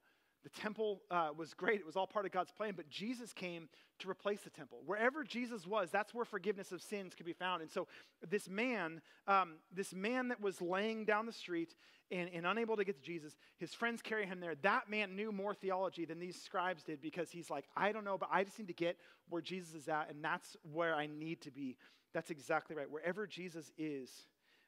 the 0.43 0.49
temple 0.49 1.01
uh, 1.11 1.29
was 1.35 1.53
great, 1.53 1.79
it 1.79 1.85
was 1.85 1.95
all 1.95 2.07
part 2.07 2.25
of 2.25 2.31
God's 2.31 2.51
plan, 2.51 2.73
but 2.75 2.89
Jesus 2.89 3.31
came 3.33 3.69
to 3.99 4.09
replace 4.09 4.41
the 4.41 4.49
temple. 4.49 4.79
Wherever 4.85 5.23
Jesus 5.23 5.67
was, 5.67 5.89
that's 5.91 6.13
where 6.13 6.25
forgiveness 6.25 6.71
of 6.71 6.81
sins 6.81 7.13
could 7.13 7.25
be 7.25 7.33
found. 7.33 7.61
And 7.61 7.69
so, 7.69 7.87
this 8.27 8.49
man, 8.49 9.01
um, 9.27 9.55
this 9.73 9.93
man 9.93 10.29
that 10.29 10.41
was 10.41 10.61
laying 10.61 11.05
down 11.05 11.27
the 11.27 11.31
street 11.31 11.75
and, 12.09 12.29
and 12.33 12.45
unable 12.47 12.75
to 12.77 12.83
get 12.83 12.95
to 12.95 13.01
Jesus, 13.01 13.35
his 13.57 13.73
friends 13.73 14.01
carry 14.01 14.25
him 14.25 14.39
there. 14.39 14.55
That 14.63 14.89
man 14.89 15.15
knew 15.15 15.31
more 15.31 15.53
theology 15.53 16.05
than 16.05 16.19
these 16.19 16.41
scribes 16.41 16.83
did 16.83 17.01
because 17.01 17.29
he's 17.29 17.49
like, 17.49 17.65
I 17.77 17.91
don't 17.91 18.03
know, 18.03 18.17
but 18.17 18.29
I 18.31 18.43
just 18.43 18.57
need 18.57 18.67
to 18.67 18.73
get 18.73 18.97
where 19.29 19.41
Jesus 19.41 19.75
is 19.75 19.87
at, 19.87 20.09
and 20.09 20.23
that's 20.23 20.57
where 20.73 20.95
I 20.95 21.07
need 21.07 21.41
to 21.41 21.51
be. 21.51 21.77
That's 22.13 22.31
exactly 22.31 22.75
right. 22.75 22.89
Wherever 22.89 23.27
Jesus 23.27 23.71
is, 23.77 24.09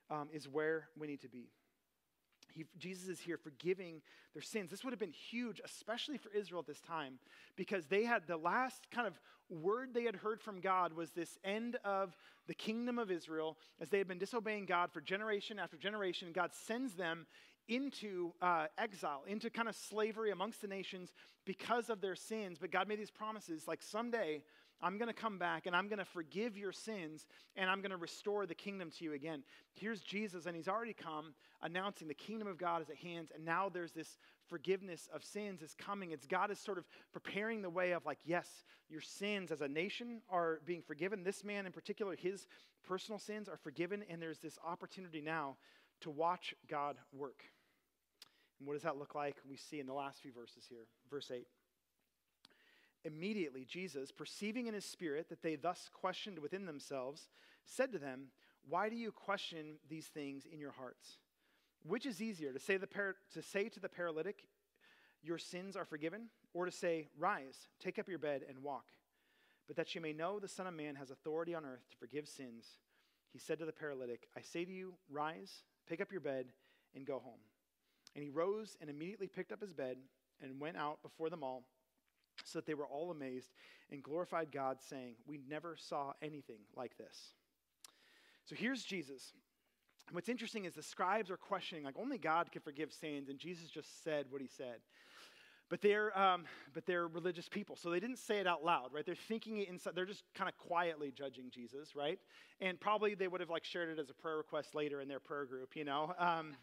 um, 0.10 0.30
is 0.32 0.48
where 0.48 0.88
we 0.98 1.08
need 1.08 1.22
to 1.22 1.30
be. 1.30 1.50
He, 2.54 2.66
Jesus 2.78 3.08
is 3.08 3.20
here 3.20 3.38
forgiving 3.38 4.02
their 4.34 4.42
sins. 4.42 4.70
This 4.70 4.84
would 4.84 4.92
have 4.94 5.00
been 5.00 5.12
huge, 5.12 5.62
especially 5.64 6.18
for 6.18 6.32
Israel 6.32 6.60
at 6.60 6.68
this 6.68 6.82
time, 6.82 7.20
because 7.56 7.88
they 7.88 8.04
had 8.04 8.28
the 8.28 8.38
last 8.38 8.90
kind 8.92 9.08
of 9.08 9.20
word 9.50 9.94
they 9.94 10.04
had 10.04 10.16
heard 10.16 10.42
from 10.42 10.62
God 10.62 10.94
was 10.94 11.12
this 11.12 11.38
end 11.44 11.78
of 11.84 12.16
the 12.48 12.54
kingdom 12.54 12.98
of 12.98 13.12
Israel 13.12 13.58
as 13.80 13.90
they 13.90 13.98
had 13.98 14.08
been 14.08 14.20
disobeying 14.20 14.66
God 14.66 14.92
for 14.92 15.02
generation 15.02 15.60
after 15.60 15.78
generation. 15.78 16.32
God 16.34 16.52
sends 16.54 16.94
them 16.94 17.26
into 17.68 18.34
uh, 18.42 18.66
exile, 18.78 19.24
into 19.28 19.50
kind 19.50 19.70
of 19.70 19.76
slavery 19.76 20.32
amongst 20.32 20.62
the 20.62 20.68
nations 20.68 21.14
because 21.46 21.90
of 21.90 22.02
their 22.02 22.16
sins. 22.16 22.58
But 22.60 22.72
God 22.72 22.88
made 22.88 23.00
these 23.00 23.12
promises 23.12 23.68
like 23.68 23.82
someday 23.82 24.44
I'm 24.82 24.98
going 24.98 25.08
to 25.08 25.14
come 25.14 25.38
back 25.38 25.66
and 25.66 25.76
I'm 25.76 25.88
going 25.88 26.00
to 26.00 26.06
forgive 26.06 26.58
your 26.58 26.72
sins 26.72 27.26
and 27.56 27.70
I'm 27.70 27.82
going 27.82 27.92
to 27.92 27.98
restore 27.98 28.46
the 28.46 28.56
kingdom 28.56 28.92
to 28.98 29.04
you 29.06 29.14
again. 29.14 29.44
Here's 29.74 30.02
Jesus, 30.02 30.46
and 30.46 30.56
he's 30.56 30.68
already 30.68 30.94
come 30.94 31.34
announcing 31.62 32.08
the 32.08 32.14
kingdom 32.14 32.48
of 32.48 32.58
God 32.58 32.82
is 32.82 32.90
at 32.90 32.98
hand. 32.98 33.30
And 33.34 33.46
now 33.46 33.70
there's 33.70 33.94
this 33.94 34.18
forgiveness 34.48 35.08
of 35.14 35.24
sins 35.24 35.62
is 35.62 35.74
coming. 35.74 36.12
It's 36.12 36.26
God 36.26 36.52
is 36.52 36.60
sort 36.60 36.78
of 36.78 36.86
preparing 37.12 37.62
the 37.62 37.70
way 37.70 37.92
of 37.92 38.06
like, 38.06 38.20
yes, 38.26 38.48
your 38.90 39.02
sins 39.02 39.52
as 39.52 39.62
a 39.62 39.68
nation 39.68 40.22
are 40.30 40.60
being 40.66 40.82
forgiven. 40.82 41.24
This 41.24 41.44
man 41.44 41.66
in 41.66 41.72
particular, 41.72 42.16
his 42.16 42.48
personal 42.86 43.20
sins 43.20 43.48
are 43.48 43.58
forgiven. 43.58 44.04
And 44.10 44.22
there's 44.22 44.40
this 44.40 44.58
opportunity 44.66 45.22
now 45.22 45.56
to 46.02 46.10
watch 46.10 46.54
God 46.70 46.98
work. 47.14 47.44
And 48.60 48.68
what 48.68 48.74
does 48.74 48.84
that 48.84 48.98
look 48.98 49.16
like? 49.16 49.38
We 49.50 49.56
see 49.58 49.80
in 49.80 49.88
the 49.88 49.94
last 49.94 50.22
few 50.22 50.34
verses 50.34 50.66
here. 50.70 50.86
Verse 51.10 51.32
8. 51.34 51.48
Immediately, 53.06 53.66
Jesus, 53.66 54.12
perceiving 54.12 54.68
in 54.68 54.74
his 54.74 54.86
spirit 54.86 55.30
that 55.30 55.42
they 55.42 55.56
thus 55.56 55.90
questioned 55.92 56.40
within 56.40 56.66
themselves, 56.66 57.28
said 57.66 57.92
to 57.92 58.00
them, 58.00 58.28
Why 58.68 58.90
do 58.90 58.96
you 58.96 59.12
question 59.12 59.76
these 59.90 60.08
things 60.08 60.46
in 60.52 60.60
your 60.60 60.72
hearts? 60.72 61.18
Which 61.86 62.06
is 62.06 62.22
easier, 62.22 62.54
to 62.54 62.60
say, 62.60 62.78
the 62.78 62.88
par- 62.88 63.18
to, 63.34 63.42
say 63.42 63.68
to 63.70 63.80
the 63.80 63.90
paralytic, 63.90 64.48
Your 65.22 65.38
sins 65.38 65.76
are 65.76 65.84
forgiven, 65.84 66.30
or 66.54 66.66
to 66.66 66.72
say, 66.72 67.10
Rise, 67.18 67.68
take 67.80 68.00
up 68.00 68.08
your 68.08 68.20
bed, 68.20 68.44
and 68.48 68.64
walk? 68.64 68.86
But 69.68 69.76
that 69.76 69.96
you 69.96 70.02
may 70.02 70.14
know 70.14 70.40
the 70.40 70.48
Son 70.48 70.68
of 70.68 70.74
Man 70.74 70.96
has 70.96 71.12
authority 71.12 71.54
on 71.54 71.66
earth 71.66 71.90
to 71.92 71.98
forgive 71.98 72.28
sins, 72.28 72.66
he 73.34 73.40
said 73.40 73.60
to 73.60 73.66
the 73.66 73.72
paralytic, 73.74 74.28
I 74.38 74.42
say 74.42 74.64
to 74.64 74.72
you, 74.72 74.94
Rise, 75.10 75.64
pick 75.90 76.00
up 76.00 76.12
your 76.12 76.22
bed, 76.22 76.48
and 76.96 77.06
go 77.06 77.20
home. 77.20 77.40
And 78.16 78.24
he 78.24 78.30
rose 78.30 78.78
and 78.80 78.90
immediately 78.90 79.28
picked 79.28 79.52
up 79.52 79.60
his 79.60 79.74
bed 79.74 79.98
and 80.42 80.60
went 80.60 80.78
out 80.78 81.02
before 81.02 81.32
them 81.32 81.44
all 81.44 81.64
so 82.44 82.60
that 82.60 82.66
they 82.66 82.74
were 82.74 82.88
all 82.88 83.12
amazed 83.12 83.52
and 83.92 84.02
glorified 84.02 84.52
God, 84.52 84.78
saying, 84.82 85.16
We 85.28 85.40
never 85.50 85.76
saw 85.78 86.14
anything 86.22 86.60
like 86.76 86.98
this. 86.98 87.34
So 88.46 88.56
here's 88.56 88.84
Jesus. 88.84 89.34
And 90.08 90.16
What's 90.16 90.30
interesting 90.30 90.66
is 90.66 90.74
the 90.74 90.84
scribes 90.84 91.32
are 91.32 91.38
questioning, 91.38 91.84
like, 91.84 91.98
only 91.98 92.18
God 92.18 92.52
can 92.52 92.62
forgive 92.62 92.92
sins, 92.92 93.30
and 93.30 93.40
Jesus 93.40 93.70
just 93.70 94.04
said 94.04 94.26
what 94.30 94.42
he 94.42 94.48
said. 94.48 94.80
But 95.70 95.82
they're, 95.82 96.18
um, 96.20 96.44
but 96.74 96.86
they're 96.86 97.08
religious 97.08 97.48
people, 97.48 97.76
so 97.76 97.90
they 97.90 98.00
didn't 98.00 98.20
say 98.20 98.40
it 98.40 98.46
out 98.46 98.64
loud, 98.64 98.94
right? 98.94 99.06
They're 99.06 99.16
thinking 99.16 99.60
it 99.60 99.70
inside. 99.70 99.96
They're 99.96 100.06
just 100.06 100.24
kind 100.36 100.50
of 100.50 100.58
quietly 100.58 101.12
judging 101.16 101.50
Jesus, 101.50 101.96
right? 101.96 102.20
And 102.62 102.80
probably 102.80 103.16
they 103.16 103.28
would 103.28 103.42
have 103.42 103.50
like 103.50 103.64
shared 103.64 103.90
it 103.90 104.00
as 104.00 104.10
a 104.10 104.14
prayer 104.14 104.38
request 104.38 104.76
later 104.76 105.02
in 105.02 105.08
their 105.08 105.20
prayer 105.20 105.46
group, 105.46 105.76
you 105.76 105.86
know. 105.86 106.14
Um, 106.20 106.56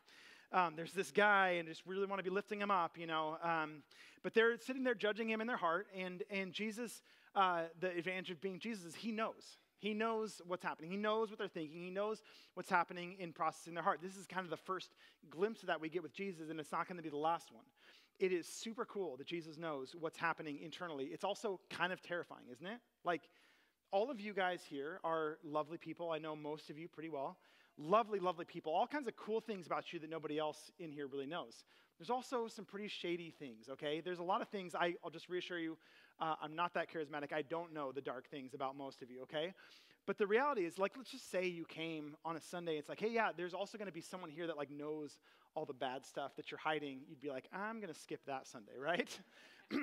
um, 0.52 0.74
there's 0.76 0.92
this 0.92 1.10
guy 1.10 1.56
and 1.58 1.68
just 1.68 1.82
really 1.86 2.06
want 2.06 2.18
to 2.18 2.24
be 2.24 2.30
lifting 2.30 2.60
him 2.60 2.70
up, 2.70 2.98
you 2.98 3.06
know. 3.06 3.38
Um, 3.42 3.82
but 4.22 4.34
they're 4.34 4.58
sitting 4.58 4.84
there 4.84 4.94
judging 4.94 5.28
him 5.28 5.40
in 5.40 5.46
their 5.46 5.56
heart, 5.56 5.86
and, 5.96 6.22
and 6.30 6.52
Jesus, 6.52 7.02
uh, 7.34 7.62
the 7.80 7.90
advantage 7.96 8.30
of 8.30 8.40
being 8.40 8.58
Jesus 8.58 8.84
is 8.84 8.94
he 8.94 9.12
knows. 9.12 9.58
He 9.78 9.94
knows 9.94 10.42
what's 10.46 10.62
happening. 10.62 10.90
He 10.90 10.98
knows 10.98 11.30
what 11.30 11.38
they're 11.38 11.48
thinking. 11.48 11.80
He 11.80 11.90
knows 11.90 12.20
what's 12.54 12.68
happening 12.68 13.16
in 13.18 13.32
processing 13.32 13.74
their 13.74 13.82
heart. 13.82 14.00
This 14.02 14.16
is 14.16 14.26
kind 14.26 14.44
of 14.44 14.50
the 14.50 14.56
first 14.58 14.90
glimpse 15.30 15.62
of 15.62 15.68
that 15.68 15.80
we 15.80 15.88
get 15.88 16.02
with 16.02 16.12
Jesus, 16.12 16.50
and 16.50 16.60
it's 16.60 16.72
not 16.72 16.86
going 16.86 16.98
to 16.98 17.02
be 17.02 17.08
the 17.08 17.16
last 17.16 17.50
one. 17.52 17.64
It 18.18 18.32
is 18.32 18.46
super 18.46 18.84
cool 18.84 19.16
that 19.16 19.26
Jesus 19.26 19.56
knows 19.56 19.94
what's 19.98 20.18
happening 20.18 20.58
internally. 20.62 21.06
It's 21.06 21.24
also 21.24 21.60
kind 21.70 21.92
of 21.92 22.02
terrifying, 22.02 22.44
isn't 22.52 22.66
it? 22.66 22.78
Like, 23.04 23.22
all 23.92 24.10
of 24.10 24.20
you 24.20 24.34
guys 24.34 24.60
here 24.68 25.00
are 25.02 25.38
lovely 25.42 25.78
people. 25.78 26.10
I 26.10 26.18
know 26.18 26.36
most 26.36 26.68
of 26.68 26.78
you 26.78 26.86
pretty 26.86 27.08
well 27.08 27.38
lovely, 27.78 28.18
lovely 28.18 28.44
people, 28.44 28.72
all 28.72 28.87
kinds 28.87 29.09
of 29.09 29.16
cool 29.16 29.40
things 29.40 29.66
about 29.66 29.92
you 29.92 29.98
that 30.00 30.11
nobody 30.11 30.38
else 30.38 30.70
in 30.78 30.90
here 30.90 31.06
really 31.06 31.26
knows. 31.26 31.64
There's 31.98 32.11
also 32.11 32.48
some 32.48 32.64
pretty 32.64 32.88
shady 32.88 33.30
things, 33.38 33.68
okay? 33.68 34.00
There's 34.00 34.20
a 34.20 34.24
lot 34.24 34.40
of 34.40 34.48
things, 34.48 34.74
I, 34.74 34.94
will 35.02 35.11
just 35.11 35.28
reassure 35.28 35.59
you, 35.59 35.76
uh, 36.20 36.35
I'm 36.42 36.54
not 36.54 36.74
that 36.74 36.92
charismatic. 36.92 37.33
I 37.33 37.42
don't 37.42 37.72
know 37.72 37.92
the 37.92 38.00
dark 38.00 38.28
things 38.30 38.54
about 38.54 38.76
most 38.76 39.02
of 39.02 39.11
you, 39.11 39.22
okay? 39.22 39.54
But 40.06 40.18
the 40.18 40.26
reality 40.26 40.64
is, 40.64 40.78
like, 40.78 40.92
let's 40.96 41.11
just 41.11 41.30
say 41.30 41.46
you 41.46 41.64
came 41.64 42.16
on 42.24 42.37
a 42.37 42.40
Sunday. 42.40 42.76
It's 42.76 42.88
like, 42.88 43.00
hey, 43.00 43.11
yeah, 43.11 43.30
there's 43.37 43.54
also 43.54 43.78
going 43.78 43.87
to 43.87 43.92
be 43.92 44.00
someone 44.00 44.30
here 44.30 44.46
that 44.46 44.56
like 44.56 44.70
knows 44.70 45.18
all 45.54 45.64
the 45.64 45.74
bad 45.74 46.04
stuff 46.04 46.37
that 46.37 46.50
you're 46.50 46.59
hiding. 46.59 47.00
You'd 47.09 47.20
be 47.20 47.30
like, 47.30 47.46
I'm 47.52 47.80
going 47.80 47.92
to 47.92 47.98
skip 47.98 48.20
that 48.26 48.46
Sunday, 48.46 48.72
right? 48.78 49.18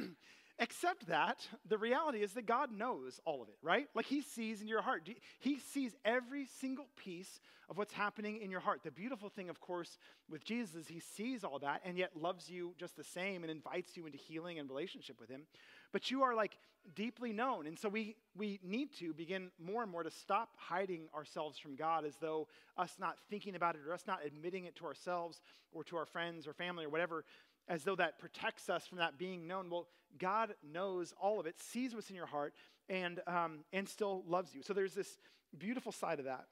Except 0.59 1.05
that 1.07 1.47
the 1.67 1.77
reality 1.77 2.23
is 2.23 2.33
that 2.33 2.47
God 2.47 2.71
knows 2.71 3.19
all 3.25 3.43
of 3.43 3.49
it, 3.49 3.57
right? 3.61 3.87
Like 3.93 4.07
He 4.07 4.21
sees 4.21 4.61
in 4.61 4.67
your 4.67 4.81
heart. 4.81 5.07
He 5.39 5.59
sees 5.59 5.95
every 6.03 6.47
single 6.59 6.87
piece 6.95 7.39
of 7.69 7.77
what's 7.77 7.93
happening 7.93 8.39
in 8.41 8.49
your 8.49 8.59
heart. 8.59 8.81
The 8.83 8.91
beautiful 8.91 9.29
thing, 9.29 9.49
of 9.49 9.59
course, 9.59 9.99
with 10.29 10.43
Jesus 10.43 10.75
is 10.75 10.87
He 10.87 10.99
sees 10.99 11.43
all 11.43 11.59
that 11.59 11.81
and 11.85 11.97
yet 11.97 12.11
loves 12.19 12.49
you 12.49 12.73
just 12.79 12.95
the 12.95 13.03
same 13.03 13.43
and 13.43 13.51
invites 13.51 13.95
you 13.95 14.07
into 14.07 14.17
healing 14.17 14.57
and 14.57 14.67
relationship 14.67 15.19
with 15.19 15.29
Him. 15.29 15.43
But 15.91 16.09
you 16.09 16.23
are 16.23 16.33
like 16.33 16.57
deeply 16.95 17.33
known. 17.33 17.67
And 17.67 17.77
so 17.77 17.89
we, 17.89 18.15
we 18.35 18.59
need 18.63 18.93
to 18.99 19.13
begin 19.13 19.51
more 19.59 19.83
and 19.83 19.91
more 19.91 20.03
to 20.03 20.11
stop 20.11 20.49
hiding 20.55 21.07
ourselves 21.15 21.59
from 21.59 21.75
God 21.75 22.05
as 22.05 22.15
though 22.19 22.47
us 22.77 22.95
not 22.99 23.17
thinking 23.29 23.55
about 23.55 23.75
it 23.75 23.81
or 23.87 23.93
us 23.93 24.05
not 24.07 24.19
admitting 24.25 24.65
it 24.65 24.75
to 24.77 24.85
ourselves 24.85 25.41
or 25.71 25.83
to 25.85 25.97
our 25.97 26.05
friends 26.05 26.47
or 26.47 26.53
family 26.53 26.85
or 26.85 26.89
whatever 26.89 27.25
as 27.67 27.83
though 27.83 27.95
that 27.95 28.19
protects 28.19 28.69
us 28.69 28.87
from 28.87 28.99
that 28.99 29.17
being 29.17 29.47
known. 29.47 29.69
Well, 29.69 29.87
God 30.17 30.55
knows 30.63 31.13
all 31.21 31.39
of 31.39 31.45
it, 31.45 31.59
sees 31.59 31.93
what's 31.93 32.09
in 32.09 32.15
your 32.15 32.25
heart, 32.25 32.53
and, 32.89 33.19
um, 33.27 33.59
and 33.73 33.87
still 33.87 34.23
loves 34.27 34.55
you. 34.55 34.61
So 34.63 34.73
there's 34.73 34.93
this 34.93 35.17
beautiful 35.57 35.91
side 35.91 36.19
of 36.19 36.25
that. 36.25 36.45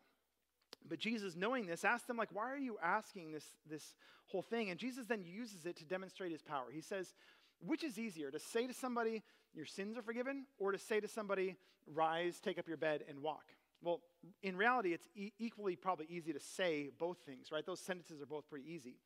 But 0.87 0.99
Jesus, 0.99 1.35
knowing 1.35 1.65
this, 1.65 1.83
asked 1.83 2.07
them, 2.07 2.17
like, 2.17 2.29
why 2.31 2.51
are 2.51 2.57
you 2.57 2.77
asking 2.83 3.31
this, 3.31 3.45
this 3.67 3.95
whole 4.27 4.41
thing? 4.41 4.69
And 4.69 4.79
Jesus 4.79 5.07
then 5.07 5.23
uses 5.23 5.65
it 5.65 5.77
to 5.77 5.85
demonstrate 5.85 6.31
his 6.31 6.41
power. 6.41 6.65
He 6.71 6.81
says, 6.81 7.13
which 7.59 7.83
is 7.83 7.97
easier, 7.97 8.29
to 8.29 8.39
say 8.39 8.67
to 8.67 8.73
somebody, 8.73 9.23
your 9.53 9.65
sins 9.65 9.97
are 9.97 10.01
forgiven, 10.01 10.45
or 10.59 10.71
to 10.73 10.77
say 10.77 10.99
to 10.99 11.07
somebody, 11.07 11.55
rise, 11.87 12.39
take 12.39 12.59
up 12.59 12.67
your 12.67 12.77
bed, 12.77 13.03
and 13.07 13.21
walk? 13.21 13.45
Well, 13.81 14.01
in 14.43 14.57
reality, 14.57 14.93
it's 14.93 15.07
e- 15.15 15.31
equally 15.39 15.75
probably 15.75 16.07
easy 16.09 16.33
to 16.33 16.39
say 16.39 16.89
both 16.99 17.17
things, 17.25 17.51
right? 17.51 17.65
Those 17.65 17.79
sentences 17.79 18.21
are 18.21 18.25
both 18.25 18.49
pretty 18.49 18.71
easy. 18.71 18.97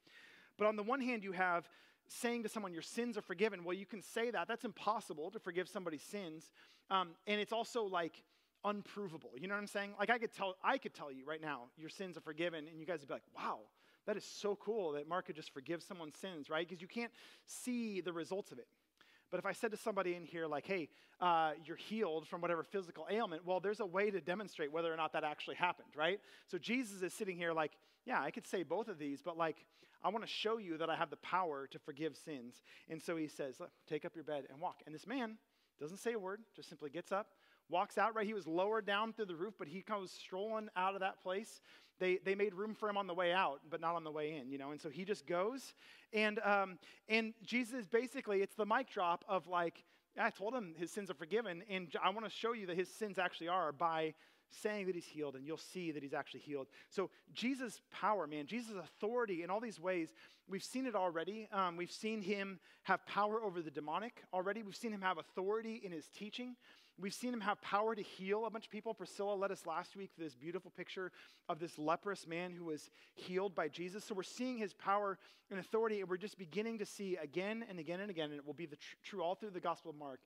But 0.57 0.67
on 0.67 0.75
the 0.75 0.83
one 0.83 1.01
hand, 1.01 1.23
you 1.23 1.31
have 1.33 1.69
saying 2.09 2.43
to 2.43 2.49
someone, 2.49 2.73
Your 2.73 2.81
sins 2.81 3.17
are 3.17 3.21
forgiven. 3.21 3.63
Well, 3.63 3.75
you 3.75 3.85
can 3.85 4.01
say 4.01 4.31
that. 4.31 4.47
That's 4.47 4.65
impossible 4.65 5.31
to 5.31 5.39
forgive 5.39 5.69
somebody's 5.69 6.03
sins. 6.03 6.51
Um, 6.89 7.09
and 7.27 7.39
it's 7.39 7.53
also 7.53 7.83
like, 7.83 8.23
unprovable. 8.65 9.31
You 9.39 9.47
know 9.47 9.53
what 9.53 9.61
I'm 9.61 9.67
saying? 9.67 9.91
Like 9.97 10.09
I 10.09 10.17
could 10.17 10.33
tell 10.33 10.57
I 10.61 10.77
could 10.77 10.93
tell 10.93 11.09
you 11.09 11.23
right 11.25 11.41
now 11.41 11.67
your 11.77 11.87
sins 11.87 12.17
are 12.17 12.21
forgiven 12.21 12.67
and 12.67 12.77
you 12.77 12.85
guys 12.85 12.99
would 12.99 13.07
be 13.07 13.13
like, 13.13 13.23
"Wow, 13.33 13.59
that 14.05 14.17
is 14.17 14.23
so 14.23 14.55
cool 14.55 14.93
that 14.93 15.07
Mark 15.07 15.27
could 15.27 15.35
just 15.35 15.53
forgive 15.53 15.83
someone's 15.83 16.17
sins, 16.17 16.49
right? 16.49 16.67
Because 16.67 16.81
you 16.81 16.87
can't 16.87 17.11
see 17.45 18.01
the 18.01 18.11
results 18.11 18.51
of 18.51 18.59
it. 18.59 18.67
But 19.29 19.39
if 19.39 19.45
I 19.45 19.51
said 19.51 19.69
to 19.71 19.77
somebody 19.77 20.15
in 20.15 20.25
here, 20.25 20.47
like, 20.47 20.65
hey, 20.65 20.89
uh, 21.21 21.51
you're 21.63 21.77
healed 21.77 22.27
from 22.27 22.41
whatever 22.41 22.63
physical 22.63 23.05
ailment, 23.11 23.45
well, 23.45 23.59
there's 23.59 23.79
a 23.79 23.85
way 23.85 24.09
to 24.09 24.19
demonstrate 24.19 24.71
whether 24.71 24.91
or 24.91 24.97
not 24.97 25.13
that 25.13 25.23
actually 25.23 25.57
happened, 25.57 25.89
right? 25.95 26.19
So 26.47 26.57
Jesus 26.57 27.03
is 27.03 27.13
sitting 27.13 27.37
here 27.37 27.53
like, 27.53 27.73
yeah, 28.05 28.21
I 28.21 28.31
could 28.31 28.47
say 28.47 28.63
both 28.63 28.87
of 28.87 28.97
these, 28.97 29.21
but 29.21 29.37
like, 29.37 29.65
I 30.03 30.09
want 30.09 30.23
to 30.23 30.31
show 30.31 30.57
you 30.57 30.77
that 30.77 30.89
I 30.89 30.95
have 30.95 31.09
the 31.09 31.17
power 31.17 31.67
to 31.67 31.79
forgive 31.79 32.15
sins. 32.15 32.61
And 32.89 33.01
so 33.01 33.17
he 33.17 33.27
says, 33.27 33.61
take 33.87 34.05
up 34.05 34.15
your 34.15 34.23
bed 34.23 34.45
and 34.49 34.59
walk. 34.59 34.81
And 34.85 34.95
this 34.95 35.05
man 35.05 35.37
doesn't 35.79 35.97
say 35.97 36.13
a 36.13 36.19
word, 36.19 36.41
just 36.55 36.69
simply 36.69 36.89
gets 36.89 37.11
up, 37.11 37.27
walks 37.69 37.97
out, 37.97 38.15
right? 38.15 38.25
He 38.25 38.33
was 38.33 38.47
lowered 38.47 38.85
down 38.85 39.13
through 39.13 39.25
the 39.25 39.35
roof, 39.35 39.55
but 39.57 39.67
he 39.67 39.81
comes 39.81 40.11
strolling 40.11 40.69
out 40.75 40.93
of 40.93 41.01
that 41.01 41.21
place. 41.21 41.61
They, 41.99 42.17
they 42.23 42.33
made 42.33 42.53
room 42.53 42.73
for 42.73 42.87
him 42.89 42.97
on 42.97 43.07
the 43.07 43.13
way 43.13 43.33
out, 43.33 43.59
but 43.69 43.81
not 43.81 43.95
on 43.95 44.05
the 44.05 44.11
way 44.11 44.37
in, 44.37 44.49
you 44.49 44.57
know? 44.57 44.71
And 44.71 44.79
so 44.79 44.89
he 44.89 45.03
just 45.03 45.27
goes. 45.27 45.73
And, 46.13 46.39
um, 46.39 46.79
and 47.09 47.33
Jesus 47.45 47.85
basically, 47.85 48.41
it's 48.41 48.55
the 48.55 48.65
mic 48.65 48.89
drop 48.89 49.25
of 49.27 49.47
like, 49.47 49.83
I 50.17 50.29
told 50.29 50.53
him 50.53 50.75
his 50.77 50.91
sins 50.91 51.09
are 51.11 51.13
forgiven, 51.13 51.63
and 51.69 51.87
I 52.03 52.09
want 52.09 52.25
to 52.25 52.31
show 52.31 52.53
you 52.53 52.65
that 52.67 52.77
his 52.77 52.89
sins 52.89 53.19
actually 53.19 53.47
are 53.47 53.71
by 53.71 54.15
saying 54.49 54.87
that 54.87 54.95
he's 54.95 55.05
healed, 55.05 55.35
and 55.35 55.45
you'll 55.45 55.57
see 55.57 55.91
that 55.91 56.03
he's 56.03 56.13
actually 56.13 56.41
healed. 56.41 56.67
So, 56.89 57.09
Jesus' 57.33 57.81
power, 57.91 58.27
man, 58.27 58.47
Jesus' 58.47 58.75
authority 58.75 59.43
in 59.43 59.49
all 59.49 59.59
these 59.59 59.79
ways, 59.79 60.09
we've 60.47 60.63
seen 60.63 60.85
it 60.85 60.95
already. 60.95 61.47
Um, 61.51 61.77
we've 61.77 61.91
seen 61.91 62.21
him 62.21 62.59
have 62.83 63.05
power 63.05 63.43
over 63.43 63.61
the 63.61 63.71
demonic 63.71 64.23
already. 64.33 64.63
We've 64.63 64.75
seen 64.75 64.91
him 64.93 65.01
have 65.01 65.17
authority 65.17 65.81
in 65.83 65.91
his 65.91 66.07
teaching. 66.07 66.55
We've 67.01 67.13
seen 67.13 67.33
him 67.33 67.41
have 67.41 67.61
power 67.61 67.95
to 67.95 68.01
heal 68.01 68.45
a 68.45 68.49
bunch 68.49 68.65
of 68.65 68.71
people. 68.71 68.93
Priscilla 68.93 69.33
led 69.33 69.51
us 69.51 69.65
last 69.65 69.95
week 69.95 70.13
to 70.15 70.19
this 70.19 70.35
beautiful 70.35 70.71
picture 70.71 71.13
of 71.47 71.59
this 71.59 71.77
leprous 71.77 72.27
man 72.27 72.51
who 72.51 72.65
was 72.65 72.89
healed 73.15 73.55
by 73.55 73.69
Jesus. 73.69 74.03
So 74.03 74.13
we're 74.13 74.23
seeing 74.23 74.57
his 74.57 74.73
power 74.73 75.17
and 75.49 75.59
authority, 75.59 76.01
and 76.01 76.09
we're 76.09 76.17
just 76.17 76.37
beginning 76.37 76.79
to 76.79 76.85
see 76.85 77.15
again 77.15 77.63
and 77.69 77.79
again 77.79 78.01
and 78.01 78.09
again, 78.09 78.31
and 78.31 78.35
it 78.35 78.45
will 78.45 78.53
be 78.53 78.67
tr- 78.67 78.75
true 79.03 79.23
all 79.23 79.35
through 79.35 79.51
the 79.51 79.61
Gospel 79.61 79.91
of 79.91 79.97
Mark, 79.97 80.19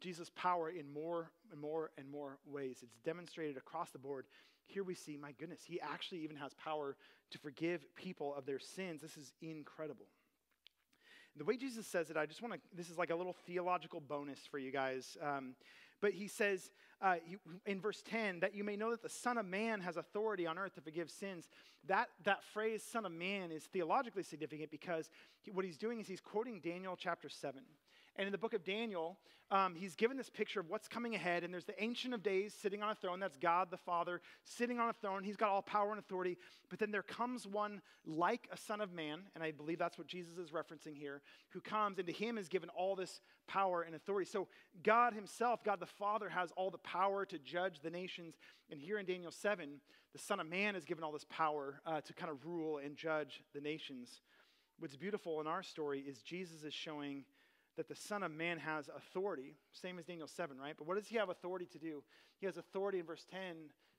Jesus' 0.00 0.30
power 0.34 0.70
in 0.70 0.92
more 0.92 1.30
and 1.50 1.60
more 1.60 1.90
and 1.98 2.10
more 2.10 2.38
ways. 2.46 2.78
It's 2.82 2.96
demonstrated 3.04 3.56
across 3.56 3.90
the 3.90 3.98
board. 3.98 4.26
Here 4.66 4.84
we 4.84 4.94
see, 4.94 5.16
my 5.16 5.32
goodness, 5.32 5.60
he 5.64 5.80
actually 5.80 6.20
even 6.20 6.36
has 6.36 6.52
power 6.54 6.96
to 7.30 7.38
forgive 7.38 7.84
people 7.94 8.34
of 8.34 8.46
their 8.46 8.58
sins. 8.58 9.00
This 9.00 9.16
is 9.16 9.32
incredible. 9.40 10.06
The 11.36 11.44
way 11.44 11.56
Jesus 11.56 11.86
says 11.86 12.10
it, 12.10 12.16
I 12.16 12.26
just 12.26 12.42
want 12.42 12.54
to, 12.54 12.60
this 12.74 12.90
is 12.90 12.98
like 12.98 13.10
a 13.10 13.14
little 13.14 13.36
theological 13.46 14.00
bonus 14.00 14.40
for 14.50 14.58
you 14.58 14.72
guys. 14.72 15.16
Um, 15.22 15.54
but 16.00 16.12
he 16.12 16.28
says 16.28 16.70
uh, 17.00 17.16
in 17.66 17.80
verse 17.80 18.02
10 18.02 18.40
that 18.40 18.54
you 18.54 18.64
may 18.64 18.76
know 18.76 18.90
that 18.90 19.02
the 19.02 19.08
Son 19.08 19.38
of 19.38 19.46
Man 19.46 19.80
has 19.80 19.96
authority 19.96 20.46
on 20.46 20.58
earth 20.58 20.74
to 20.74 20.80
forgive 20.80 21.10
sins. 21.10 21.48
That, 21.86 22.08
that 22.24 22.42
phrase, 22.44 22.82
Son 22.82 23.06
of 23.06 23.12
Man, 23.12 23.52
is 23.52 23.64
theologically 23.64 24.22
significant 24.22 24.70
because 24.70 25.10
he, 25.40 25.50
what 25.50 25.64
he's 25.64 25.78
doing 25.78 26.00
is 26.00 26.08
he's 26.08 26.20
quoting 26.20 26.60
Daniel 26.60 26.96
chapter 26.96 27.28
7. 27.28 27.62
And 28.18 28.26
in 28.26 28.32
the 28.32 28.38
book 28.38 28.52
of 28.52 28.64
Daniel, 28.64 29.16
um, 29.50 29.74
he's 29.76 29.94
given 29.94 30.16
this 30.16 30.28
picture 30.28 30.60
of 30.60 30.68
what's 30.68 30.88
coming 30.88 31.14
ahead. 31.14 31.44
And 31.44 31.54
there's 31.54 31.64
the 31.64 31.82
Ancient 31.82 32.12
of 32.12 32.22
Days 32.22 32.52
sitting 32.52 32.82
on 32.82 32.90
a 32.90 32.94
throne. 32.94 33.20
That's 33.20 33.38
God 33.38 33.70
the 33.70 33.78
Father 33.78 34.20
sitting 34.44 34.80
on 34.80 34.90
a 34.90 34.92
throne. 34.92 35.22
He's 35.22 35.36
got 35.36 35.50
all 35.50 35.62
power 35.62 35.90
and 35.90 36.00
authority. 36.00 36.36
But 36.68 36.80
then 36.80 36.90
there 36.90 37.02
comes 37.02 37.46
one 37.46 37.80
like 38.04 38.48
a 38.52 38.56
Son 38.56 38.80
of 38.80 38.92
Man, 38.92 39.20
and 39.34 39.42
I 39.42 39.52
believe 39.52 39.78
that's 39.78 39.96
what 39.96 40.08
Jesus 40.08 40.36
is 40.36 40.50
referencing 40.50 40.96
here, 40.96 41.22
who 41.50 41.60
comes, 41.60 41.98
and 41.98 42.06
to 42.08 42.12
him 42.12 42.36
is 42.36 42.48
given 42.48 42.68
all 42.70 42.96
this 42.96 43.20
power 43.46 43.82
and 43.82 43.94
authority. 43.94 44.28
So 44.28 44.48
God 44.82 45.14
himself, 45.14 45.64
God 45.64 45.80
the 45.80 45.86
Father, 45.86 46.28
has 46.28 46.52
all 46.56 46.70
the 46.70 46.78
power 46.78 47.24
to 47.24 47.38
judge 47.38 47.80
the 47.80 47.90
nations. 47.90 48.34
And 48.70 48.80
here 48.80 48.98
in 48.98 49.06
Daniel 49.06 49.30
7, 49.30 49.80
the 50.12 50.18
Son 50.18 50.40
of 50.40 50.48
Man 50.48 50.74
is 50.74 50.84
given 50.84 51.04
all 51.04 51.12
this 51.12 51.26
power 51.30 51.80
uh, 51.86 52.00
to 52.00 52.12
kind 52.12 52.30
of 52.30 52.44
rule 52.44 52.78
and 52.84 52.96
judge 52.96 53.42
the 53.54 53.60
nations. 53.60 54.20
What's 54.78 54.96
beautiful 54.96 55.40
in 55.40 55.46
our 55.46 55.62
story 55.62 56.00
is 56.00 56.22
Jesus 56.22 56.64
is 56.64 56.74
showing 56.74 57.24
that 57.78 57.88
the 57.88 57.94
Son 57.94 58.24
of 58.24 58.32
Man 58.32 58.58
has 58.58 58.90
authority, 58.94 59.54
same 59.72 60.00
as 60.00 60.04
Daniel 60.04 60.26
7, 60.26 60.58
right? 60.58 60.74
But 60.76 60.88
what 60.88 60.96
does 60.96 61.06
he 61.06 61.16
have 61.16 61.28
authority 61.28 61.66
to 61.66 61.78
do? 61.78 62.02
He 62.40 62.46
has 62.46 62.56
authority 62.56 62.98
in 62.98 63.06
verse 63.06 63.24
10 63.30 63.38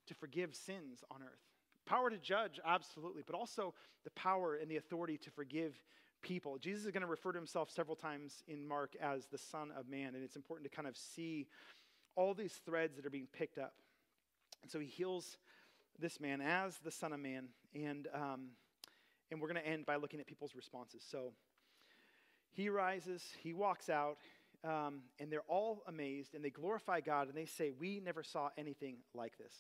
to 0.08 0.14
forgive 0.14 0.54
sins 0.54 1.02
on 1.10 1.22
earth. 1.24 1.40
Power 1.86 2.10
to 2.10 2.18
judge, 2.18 2.60
absolutely, 2.66 3.24
but 3.26 3.36
also 3.36 3.74
the 4.04 4.12
power 4.12 4.56
and 4.62 4.70
the 4.70 4.76
authority 4.76 5.18
to 5.20 5.32
forgive 5.32 5.82
people. 6.22 6.58
Jesus 6.58 6.86
is 6.86 6.92
going 6.92 7.02
to 7.02 7.08
refer 7.08 7.32
to 7.32 7.38
himself 7.38 7.72
several 7.72 7.96
times 7.96 8.44
in 8.50 8.68
Mark 8.68 8.98
as 9.02 9.28
the 9.28 9.38
Son 9.38 9.72
of 9.78 9.88
Man, 9.88 10.14
and 10.14 10.26
it's 10.26 10.36
important 10.36 10.70
to 10.70 10.76
kind 10.76 10.88
of 10.88 10.98
see 10.98 11.48
all 12.16 12.34
these 12.34 12.60
threads 12.66 12.98
that 12.98 13.06
are 13.06 13.10
being 13.10 13.30
picked 13.32 13.58
up. 13.58 13.76
And 14.62 14.70
so 14.70 14.80
he 14.80 14.88
heals 14.88 15.38
this 15.98 16.20
man 16.20 16.42
as 16.42 16.78
the 16.80 16.92
Son 16.92 17.14
of 17.14 17.22
Man, 17.22 17.48
and, 17.74 18.10
um, 18.14 18.50
and 19.32 19.40
we're 19.40 19.48
going 19.48 19.64
to 19.64 19.68
end 19.68 19.86
by 19.86 19.96
looking 19.96 20.20
at 20.20 20.28
people's 20.28 20.54
responses. 20.54 21.02
So, 21.10 21.32
he 22.52 22.70
rises, 22.70 23.24
he 23.42 23.54
walks 23.54 23.90
out, 23.90 24.18
um, 24.64 25.02
and 25.20 25.32
they're 25.32 25.42
all 25.48 25.84
amazed 25.88 26.36
and 26.36 26.44
they 26.44 26.50
glorify 26.50 27.00
God 27.00 27.28
and 27.28 27.38
they 27.38 27.46
say, 27.46 27.72
We 27.80 28.02
never 28.04 28.24
saw 28.24 28.50
anything 28.58 28.98
like 29.14 29.38
this. 29.38 29.54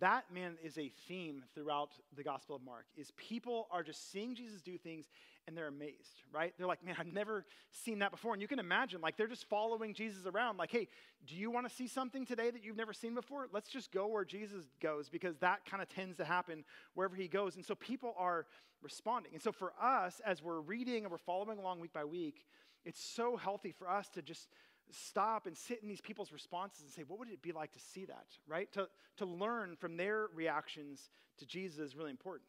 That, 0.00 0.24
man, 0.32 0.56
is 0.62 0.76
a 0.78 0.90
theme 1.06 1.44
throughout 1.54 1.90
the 2.16 2.24
Gospel 2.24 2.56
of 2.56 2.62
Mark, 2.62 2.86
is 2.96 3.12
people 3.16 3.68
are 3.70 3.82
just 3.82 4.10
seeing 4.10 4.34
Jesus 4.34 4.60
do 4.60 4.76
things 4.76 5.06
and 5.46 5.56
they're 5.56 5.68
amazed, 5.68 6.22
right? 6.32 6.54
They're 6.56 6.66
like, 6.66 6.84
man, 6.84 6.96
I've 6.98 7.12
never 7.12 7.44
seen 7.70 7.98
that 7.98 8.10
before. 8.10 8.32
And 8.32 8.40
you 8.40 8.48
can 8.48 8.58
imagine, 8.58 9.00
like, 9.00 9.16
they're 9.16 9.26
just 9.26 9.48
following 9.48 9.92
Jesus 9.94 10.26
around, 10.26 10.56
like, 10.56 10.70
hey, 10.70 10.88
do 11.26 11.34
you 11.34 11.50
want 11.50 11.68
to 11.68 11.74
see 11.74 11.86
something 11.86 12.24
today 12.24 12.50
that 12.50 12.64
you've 12.64 12.76
never 12.76 12.92
seen 12.92 13.14
before? 13.14 13.46
Let's 13.52 13.68
just 13.68 13.92
go 13.92 14.06
where 14.06 14.24
Jesus 14.24 14.64
goes 14.80 15.08
because 15.08 15.36
that 15.38 15.64
kind 15.66 15.82
of 15.82 15.88
tends 15.88 16.16
to 16.16 16.24
happen 16.24 16.64
wherever 16.94 17.14
he 17.14 17.28
goes. 17.28 17.56
And 17.56 17.64
so 17.64 17.74
people 17.74 18.14
are 18.16 18.46
responding. 18.82 19.32
And 19.34 19.42
so 19.42 19.52
for 19.52 19.72
us, 19.80 20.20
as 20.24 20.42
we're 20.42 20.60
reading 20.60 21.04
and 21.04 21.10
we're 21.10 21.18
following 21.18 21.58
along 21.58 21.80
week 21.80 21.92
by 21.92 22.04
week, 22.04 22.46
it's 22.84 23.02
so 23.02 23.36
healthy 23.36 23.72
for 23.72 23.88
us 23.88 24.08
to 24.10 24.22
just 24.22 24.48
stop 24.90 25.46
and 25.46 25.56
sit 25.56 25.82
in 25.82 25.88
these 25.88 26.00
people's 26.00 26.32
responses 26.32 26.82
and 26.82 26.90
say, 26.90 27.02
what 27.06 27.18
would 27.18 27.30
it 27.30 27.42
be 27.42 27.52
like 27.52 27.72
to 27.72 27.80
see 27.80 28.04
that, 28.04 28.26
right? 28.46 28.70
To, 28.72 28.88
to 29.16 29.26
learn 29.26 29.76
from 29.76 29.96
their 29.96 30.28
reactions 30.34 31.08
to 31.38 31.46
Jesus 31.46 31.78
is 31.78 31.96
really 31.96 32.10
important. 32.10 32.48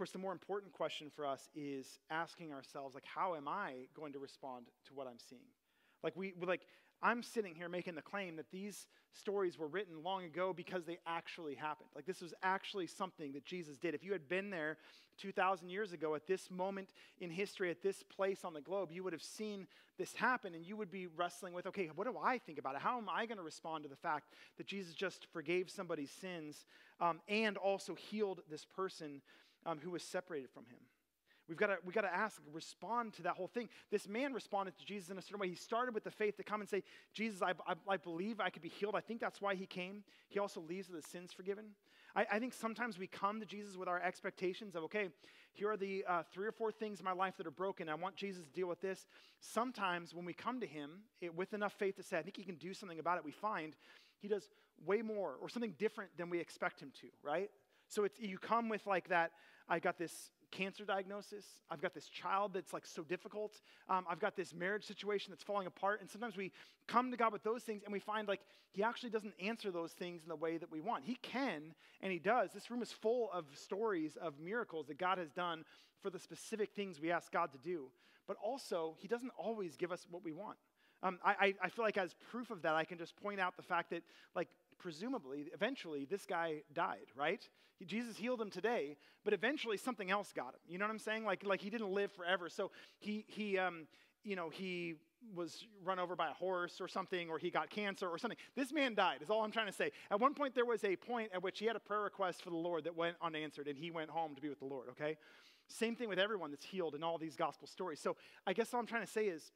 Course, 0.00 0.12
the 0.12 0.18
more 0.18 0.32
important 0.32 0.72
question 0.72 1.10
for 1.14 1.26
us 1.26 1.50
is 1.54 1.98
asking 2.08 2.54
ourselves, 2.54 2.94
like, 2.94 3.04
how 3.04 3.34
am 3.34 3.46
I 3.46 3.72
going 3.94 4.14
to 4.14 4.18
respond 4.18 4.64
to 4.86 4.94
what 4.94 5.06
I'm 5.06 5.18
seeing? 5.18 5.42
Like, 6.02 6.16
we, 6.16 6.32
like, 6.40 6.62
I'm 7.02 7.22
sitting 7.22 7.54
here 7.54 7.68
making 7.68 7.96
the 7.96 8.00
claim 8.00 8.36
that 8.36 8.50
these 8.50 8.86
stories 9.12 9.58
were 9.58 9.66
written 9.66 10.02
long 10.02 10.24
ago 10.24 10.54
because 10.54 10.86
they 10.86 10.96
actually 11.06 11.54
happened. 11.54 11.90
Like, 11.94 12.06
this 12.06 12.22
was 12.22 12.32
actually 12.42 12.86
something 12.86 13.32
that 13.32 13.44
Jesus 13.44 13.76
did. 13.76 13.94
If 13.94 14.02
you 14.02 14.12
had 14.12 14.26
been 14.26 14.48
there 14.48 14.78
2,000 15.18 15.68
years 15.68 15.92
ago 15.92 16.14
at 16.14 16.26
this 16.26 16.50
moment 16.50 16.94
in 17.20 17.28
history, 17.28 17.70
at 17.70 17.82
this 17.82 18.02
place 18.02 18.42
on 18.42 18.54
the 18.54 18.62
globe, 18.62 18.88
you 18.90 19.04
would 19.04 19.12
have 19.12 19.20
seen 19.20 19.66
this 19.98 20.14
happen 20.14 20.54
and 20.54 20.64
you 20.64 20.78
would 20.78 20.90
be 20.90 21.08
wrestling 21.08 21.52
with, 21.52 21.66
okay, 21.66 21.90
what 21.94 22.06
do 22.06 22.16
I 22.16 22.38
think 22.38 22.58
about 22.58 22.74
it? 22.74 22.80
How 22.80 22.96
am 22.96 23.10
I 23.10 23.26
going 23.26 23.36
to 23.36 23.44
respond 23.44 23.84
to 23.84 23.90
the 23.90 23.96
fact 23.96 24.30
that 24.56 24.66
Jesus 24.66 24.94
just 24.94 25.26
forgave 25.30 25.68
somebody's 25.68 26.10
sins 26.10 26.64
um, 27.02 27.20
and 27.28 27.58
also 27.58 27.94
healed 27.94 28.40
this 28.48 28.64
person 28.64 29.20
um, 29.66 29.78
who 29.82 29.90
was 29.90 30.02
separated 30.02 30.50
from 30.50 30.64
him? 30.66 30.78
We've 31.48 31.58
got 31.58 31.66
to 31.66 31.78
we 31.84 31.92
got 31.92 32.02
to 32.02 32.14
ask, 32.14 32.40
respond 32.52 33.14
to 33.14 33.22
that 33.22 33.34
whole 33.34 33.48
thing. 33.48 33.68
This 33.90 34.06
man 34.06 34.32
responded 34.32 34.78
to 34.78 34.84
Jesus 34.84 35.10
in 35.10 35.18
a 35.18 35.22
certain 35.22 35.40
way. 35.40 35.48
He 35.48 35.56
started 35.56 35.94
with 35.94 36.04
the 36.04 36.10
faith 36.10 36.36
to 36.36 36.44
come 36.44 36.60
and 36.60 36.70
say, 36.70 36.84
Jesus, 37.12 37.42
I, 37.42 37.54
I, 37.66 37.74
I 37.88 37.96
believe 37.96 38.38
I 38.38 38.50
could 38.50 38.62
be 38.62 38.68
healed. 38.68 38.94
I 38.94 39.00
think 39.00 39.20
that's 39.20 39.40
why 39.40 39.56
he 39.56 39.66
came. 39.66 40.04
He 40.28 40.38
also 40.38 40.60
leaves 40.60 40.88
with 40.88 41.02
his 41.02 41.10
sins 41.10 41.32
forgiven. 41.32 41.64
I, 42.14 42.26
I 42.30 42.38
think 42.38 42.54
sometimes 42.54 43.00
we 43.00 43.08
come 43.08 43.40
to 43.40 43.46
Jesus 43.46 43.76
with 43.76 43.88
our 43.88 44.00
expectations 44.00 44.76
of, 44.76 44.84
okay, 44.84 45.08
here 45.52 45.70
are 45.70 45.76
the 45.76 46.04
uh, 46.08 46.22
three 46.32 46.46
or 46.46 46.52
four 46.52 46.70
things 46.70 47.00
in 47.00 47.04
my 47.04 47.12
life 47.12 47.36
that 47.38 47.48
are 47.48 47.52
broken. 47.52 47.88
I 47.88 47.94
want 47.96 48.14
Jesus 48.14 48.44
to 48.44 48.52
deal 48.52 48.68
with 48.68 48.80
this. 48.80 49.08
Sometimes 49.40 50.14
when 50.14 50.24
we 50.24 50.32
come 50.32 50.60
to 50.60 50.66
him 50.66 51.00
it, 51.20 51.34
with 51.34 51.52
enough 51.52 51.72
faith 51.72 51.96
to 51.96 52.04
say, 52.04 52.16
I 52.18 52.22
think 52.22 52.36
he 52.36 52.44
can 52.44 52.56
do 52.56 52.74
something 52.74 53.00
about 53.00 53.18
it, 53.18 53.24
we 53.24 53.32
find 53.32 53.74
he 54.20 54.28
does 54.28 54.48
way 54.86 55.02
more 55.02 55.34
or 55.40 55.48
something 55.48 55.74
different 55.78 56.16
than 56.16 56.30
we 56.30 56.38
expect 56.38 56.80
him 56.80 56.92
to, 57.00 57.08
right? 57.22 57.50
So 57.90 58.04
it's, 58.04 58.18
you 58.20 58.38
come 58.38 58.68
with 58.68 58.86
like 58.86 59.08
that, 59.08 59.32
I 59.68 59.78
got 59.78 59.98
this 59.98 60.30
cancer 60.50 60.84
diagnosis. 60.84 61.44
I've 61.70 61.80
got 61.80 61.94
this 61.94 62.08
child 62.08 62.52
that's 62.54 62.72
like 62.72 62.86
so 62.86 63.02
difficult. 63.02 63.60
Um, 63.88 64.04
I've 64.08 64.18
got 64.20 64.36
this 64.36 64.54
marriage 64.54 64.84
situation 64.84 65.30
that's 65.30 65.42
falling 65.42 65.66
apart. 65.66 66.00
And 66.00 66.08
sometimes 66.08 66.36
we 66.36 66.52
come 66.86 67.10
to 67.10 67.16
God 67.16 67.32
with 67.32 67.42
those 67.42 67.62
things 67.62 67.82
and 67.84 67.92
we 67.92 68.00
find 68.00 68.26
like 68.28 68.40
He 68.72 68.82
actually 68.82 69.10
doesn't 69.10 69.34
answer 69.40 69.70
those 69.70 69.92
things 69.92 70.22
in 70.22 70.28
the 70.28 70.36
way 70.36 70.56
that 70.56 70.70
we 70.70 70.80
want. 70.80 71.04
He 71.04 71.16
can 71.16 71.74
and 72.00 72.12
He 72.12 72.18
does. 72.18 72.50
This 72.52 72.70
room 72.70 72.82
is 72.82 72.92
full 72.92 73.30
of 73.32 73.44
stories 73.54 74.16
of 74.16 74.38
miracles 74.40 74.86
that 74.86 74.98
God 74.98 75.18
has 75.18 75.30
done 75.30 75.64
for 76.00 76.10
the 76.10 76.18
specific 76.18 76.72
things 76.72 77.00
we 77.00 77.10
ask 77.10 77.30
God 77.30 77.52
to 77.52 77.58
do. 77.58 77.90
But 78.26 78.36
also, 78.42 78.96
He 78.98 79.08
doesn't 79.08 79.32
always 79.38 79.76
give 79.76 79.92
us 79.92 80.06
what 80.10 80.24
we 80.24 80.32
want. 80.32 80.56
Um, 81.02 81.18
I, 81.24 81.54
I 81.62 81.70
feel 81.70 81.84
like 81.84 81.96
as 81.96 82.14
proof 82.30 82.50
of 82.50 82.60
that, 82.62 82.74
I 82.74 82.84
can 82.84 82.98
just 82.98 83.16
point 83.16 83.40
out 83.40 83.56
the 83.56 83.62
fact 83.62 83.88
that, 83.88 84.02
like, 84.34 84.48
presumably, 84.80 85.46
eventually, 85.54 86.04
this 86.04 86.26
guy 86.26 86.62
died, 86.72 87.06
right? 87.14 87.46
He, 87.78 87.84
Jesus 87.84 88.16
healed 88.16 88.40
him 88.40 88.50
today, 88.50 88.96
but 89.24 89.32
eventually 89.32 89.76
something 89.76 90.10
else 90.10 90.32
got 90.32 90.54
him. 90.54 90.60
You 90.66 90.78
know 90.78 90.86
what 90.86 90.92
I'm 90.92 90.98
saying? 90.98 91.24
Like, 91.24 91.44
like 91.44 91.60
he 91.60 91.70
didn't 91.70 91.92
live 91.92 92.10
forever. 92.10 92.48
So 92.48 92.72
he, 92.98 93.24
he, 93.28 93.58
um, 93.58 93.86
you 94.24 94.34
know, 94.34 94.48
he 94.50 94.96
was 95.34 95.66
run 95.84 95.98
over 95.98 96.16
by 96.16 96.30
a 96.30 96.32
horse 96.32 96.80
or 96.80 96.88
something, 96.88 97.28
or 97.28 97.38
he 97.38 97.50
got 97.50 97.70
cancer 97.70 98.08
or 98.08 98.18
something. 98.18 98.38
This 98.56 98.72
man 98.72 98.94
died, 98.94 99.18
is 99.22 99.30
all 99.30 99.44
I'm 99.44 99.52
trying 99.52 99.66
to 99.66 99.72
say. 99.72 99.92
At 100.10 100.18
one 100.18 100.34
point, 100.34 100.54
there 100.54 100.64
was 100.64 100.82
a 100.82 100.96
point 100.96 101.30
at 101.34 101.42
which 101.42 101.58
he 101.58 101.66
had 101.66 101.76
a 101.76 101.80
prayer 101.80 102.00
request 102.00 102.42
for 102.42 102.50
the 102.50 102.56
Lord 102.56 102.84
that 102.84 102.96
went 102.96 103.16
unanswered, 103.22 103.68
and 103.68 103.78
he 103.78 103.90
went 103.90 104.10
home 104.10 104.34
to 104.34 104.40
be 104.40 104.48
with 104.48 104.60
the 104.60 104.66
Lord, 104.66 104.88
okay? 104.90 105.16
Same 105.68 105.94
thing 105.94 106.08
with 106.08 106.18
everyone 106.18 106.50
that's 106.50 106.64
healed 106.64 106.94
in 106.94 107.04
all 107.04 107.18
these 107.18 107.36
gospel 107.36 107.68
stories. 107.68 108.00
So 108.00 108.16
I 108.46 108.52
guess 108.54 108.72
all 108.74 108.80
I'm 108.80 108.86
trying 108.86 109.04
to 109.04 109.12
say 109.12 109.26
is 109.26 109.52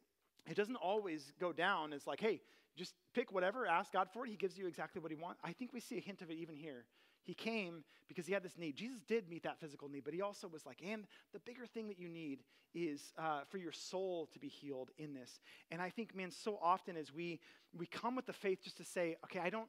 it 0.47 0.57
doesn't 0.57 0.77
always 0.77 1.33
go 1.41 1.53
down 1.53 1.93
as 1.93 2.07
like, 2.07 2.21
hey, 2.21 2.41
just 2.77 2.95
pick 3.15 3.33
whatever, 3.33 3.67
ask 3.67 3.93
God 3.93 4.09
for 4.13 4.27
it. 4.27 4.31
He 4.31 4.37
gives 4.37 4.59
you 4.59 4.67
exactly 4.67 5.01
what 5.01 5.11
He 5.11 5.17
wants. 5.17 5.41
I 5.45 5.53
think 5.53 5.73
we 5.73 5.81
see 5.81 5.97
a 5.97 6.01
hint 6.01 6.23
of 6.23 6.31
it 6.31 6.35
even 6.35 6.57
here. 6.57 6.85
He 7.23 7.33
came 7.33 7.85
because 8.09 8.27
He 8.27 8.33
had 8.33 8.43
this 8.43 8.59
need. 8.59 8.77
Jesus 8.77 9.01
did 9.07 9.29
meet 9.29 9.45
that 9.45 9.59
physical 9.59 9.89
need, 9.89 10.05
but 10.05 10.13
He 10.13 10.21
also 10.21 10.49
was 10.49 10.67
like, 10.67 10.83
and 10.87 11.05
the 11.33 11.39
bigger 11.41 11.67
thing 11.67 11.89
that 11.89 11.99
you 11.99 12.09
need 12.09 12.41
is 12.75 13.13
uh, 13.17 13.43
for 13.49 13.59
your 13.59 13.73
soul 13.73 14.29
to 14.33 14.39
be 14.39 14.49
healed 14.49 14.91
in 14.99 15.15
this. 15.15 15.41
And 15.71 15.81
I 15.81 15.91
think, 15.91 16.15
man, 16.15 16.31
so 16.31 16.59
often 16.61 16.97
as 16.97 17.13
we 17.13 17.41
we 17.77 17.87
come 17.87 18.17
with 18.17 18.27
the 18.27 18.33
faith 18.33 18.59
just 18.63 18.77
to 18.79 18.85
say, 18.85 19.17
okay, 19.25 19.41
I 19.41 19.51
don't. 19.51 19.69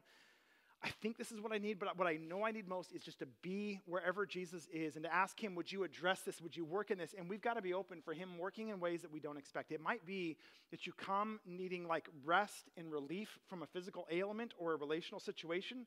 I 0.84 0.90
think 1.02 1.18
this 1.18 1.32
is 1.32 1.42
what 1.42 1.52
I 1.52 1.58
need, 1.58 1.80
but 1.80 1.98
what 1.98 2.08
I 2.08 2.18
know 2.18 2.46
I 2.46 2.52
need 2.52 2.68
most 2.68 2.92
is 2.92 3.02
just 3.02 3.20
to 3.20 3.28
be 3.42 3.80
wherever 3.86 4.26
Jesus 4.26 4.68
is 4.72 4.96
and 4.96 5.04
to 5.04 5.14
ask 5.14 5.42
Him, 5.42 5.56
would 5.56 5.72
you 5.72 5.84
address 5.84 6.22
this? 6.22 6.42
Would 6.42 6.56
you 6.56 6.64
work 6.64 6.92
in 6.92 6.98
this? 6.98 7.16
And 7.18 7.28
we've 7.28 7.42
got 7.42 7.56
to 7.56 7.62
be 7.62 7.74
open 7.74 8.02
for 8.04 8.14
Him 8.14 8.38
working 8.38 8.70
in 8.70 8.80
ways 8.80 9.02
that 9.02 9.12
we 9.12 9.20
don't 9.20 9.38
expect. 9.38 9.72
It 9.72 9.82
might 9.82 10.06
be 10.06 10.38
that 10.72 10.86
you 10.86 10.94
come 10.94 11.40
needing 11.46 11.88
like 11.88 12.08
rest 12.24 12.70
and 12.78 12.92
relief 12.92 13.40
from 13.48 13.64
a 13.64 13.68
physical 13.68 14.06
ailment 14.12 14.54
or 14.60 14.74
a 14.74 14.76
relational 14.76 15.20
situation, 15.20 15.86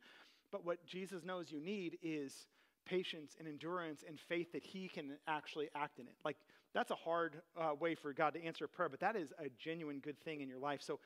but 0.50 0.64
what 0.64 0.84
Jesus 0.84 1.24
knows 1.24 1.52
you 1.52 1.60
need 1.60 1.98
is 2.02 2.46
patience 2.86 3.36
and 3.38 3.46
endurance 3.46 4.02
and 4.06 4.18
faith 4.18 4.52
that 4.52 4.64
He 4.64 4.88
can 4.88 5.12
actually 5.28 5.68
act 5.76 5.98
in 6.00 6.08
it. 6.08 6.14
Like, 6.24 6.36
that's 6.74 6.90
a 6.90 6.96
hard 6.96 7.40
uh, 7.56 7.74
way 7.78 7.94
for 7.94 8.12
God 8.12 8.34
to 8.34 8.44
answer 8.44 8.64
a 8.64 8.68
prayer, 8.68 8.88
but 8.88 9.00
that 9.00 9.16
is 9.16 9.32
a 9.38 9.48
genuine 9.58 10.00
good 10.00 10.18
thing 10.20 10.40
in 10.40 10.48
your 10.48 10.58
life. 10.58 10.82
So, 10.82 10.98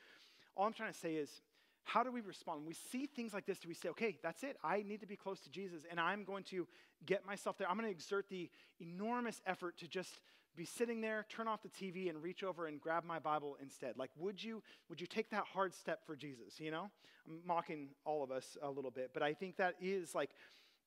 all 0.57 0.67
I'm 0.67 0.73
trying 0.73 0.93
to 0.93 0.99
say 0.99 1.15
is, 1.15 1.41
how 1.85 2.03
do 2.03 2.13
we 2.13 2.21
respond? 2.21 2.61
When 2.61 2.69
we 2.69 2.75
see 2.75 3.07
things 3.07 3.33
like 3.35 3.47
this, 3.47 3.59
do 3.59 3.69
we 3.69 3.75
say, 3.75 3.89
okay, 3.91 4.19
that's 4.23 4.43
it. 4.43 4.57
I 4.63 4.83
need 4.87 5.01
to 5.01 5.07
be 5.07 5.17
close 5.17 5.41
to 5.41 5.51
Jesus, 5.51 5.83
and 5.91 5.99
I'm 5.99 6.25
going 6.25 6.45
to 6.45 6.67
get 7.07 7.27
myself 7.27 7.59
there. 7.59 7.69
I'm 7.69 7.77
going 7.77 7.89
to 7.89 7.93
exert 7.93 8.29
the 8.29 8.51
enormous 8.81 9.41
effort 9.47 9.79
to 9.79 9.89
just 9.89 10.21
be 10.57 10.65
sitting 10.65 11.01
there, 11.01 11.25
turn 11.29 11.49
off 11.49 11.61
the 11.63 11.69
TV, 11.69 12.11
and 12.11 12.23
reach 12.23 12.45
over 12.45 12.67
and 12.67 12.81
grab 12.81 13.05
my 13.05 13.19
Bible 13.19 13.57
instead. 13.61 13.97
Like, 13.97 14.11
would 14.17 14.43
you, 14.43 14.63
would 14.89 15.01
you 15.01 15.07
take 15.07 15.31
that 15.31 15.45
hard 15.53 15.75
step 15.75 16.05
for 16.07 16.15
Jesus? 16.15 16.61
You 16.61 16.71
know? 16.71 16.91
I'm 17.27 17.41
mocking 17.47 17.89
all 18.05 18.23
of 18.23 18.31
us 18.31 18.57
a 18.63 18.71
little 18.71 18.91
bit, 18.91 19.11
but 19.15 19.23
I 19.23 19.33
think 19.33 19.57
that 19.57 19.75
is 19.81 20.15
like, 20.15 20.31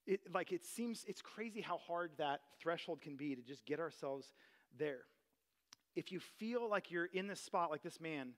it, 0.06 0.22
like 0.34 0.52
it 0.52 0.66
seems, 0.66 1.04
it's 1.08 1.22
crazy 1.22 1.62
how 1.62 1.78
hard 1.78 2.12
that 2.18 2.42
threshold 2.62 3.02
can 3.02 3.16
be 3.16 3.36
to 3.36 3.42
just 3.42 3.66
get 3.66 3.80
ourselves 3.80 4.32
there. 4.78 5.02
If 5.96 6.12
you 6.12 6.20
feel 6.20 6.70
like 6.70 6.92
you're 6.92 7.06
in 7.06 7.28
this 7.28 7.40
spot 7.40 7.72
like 7.72 7.82
this 7.82 8.00
man, 8.00 8.34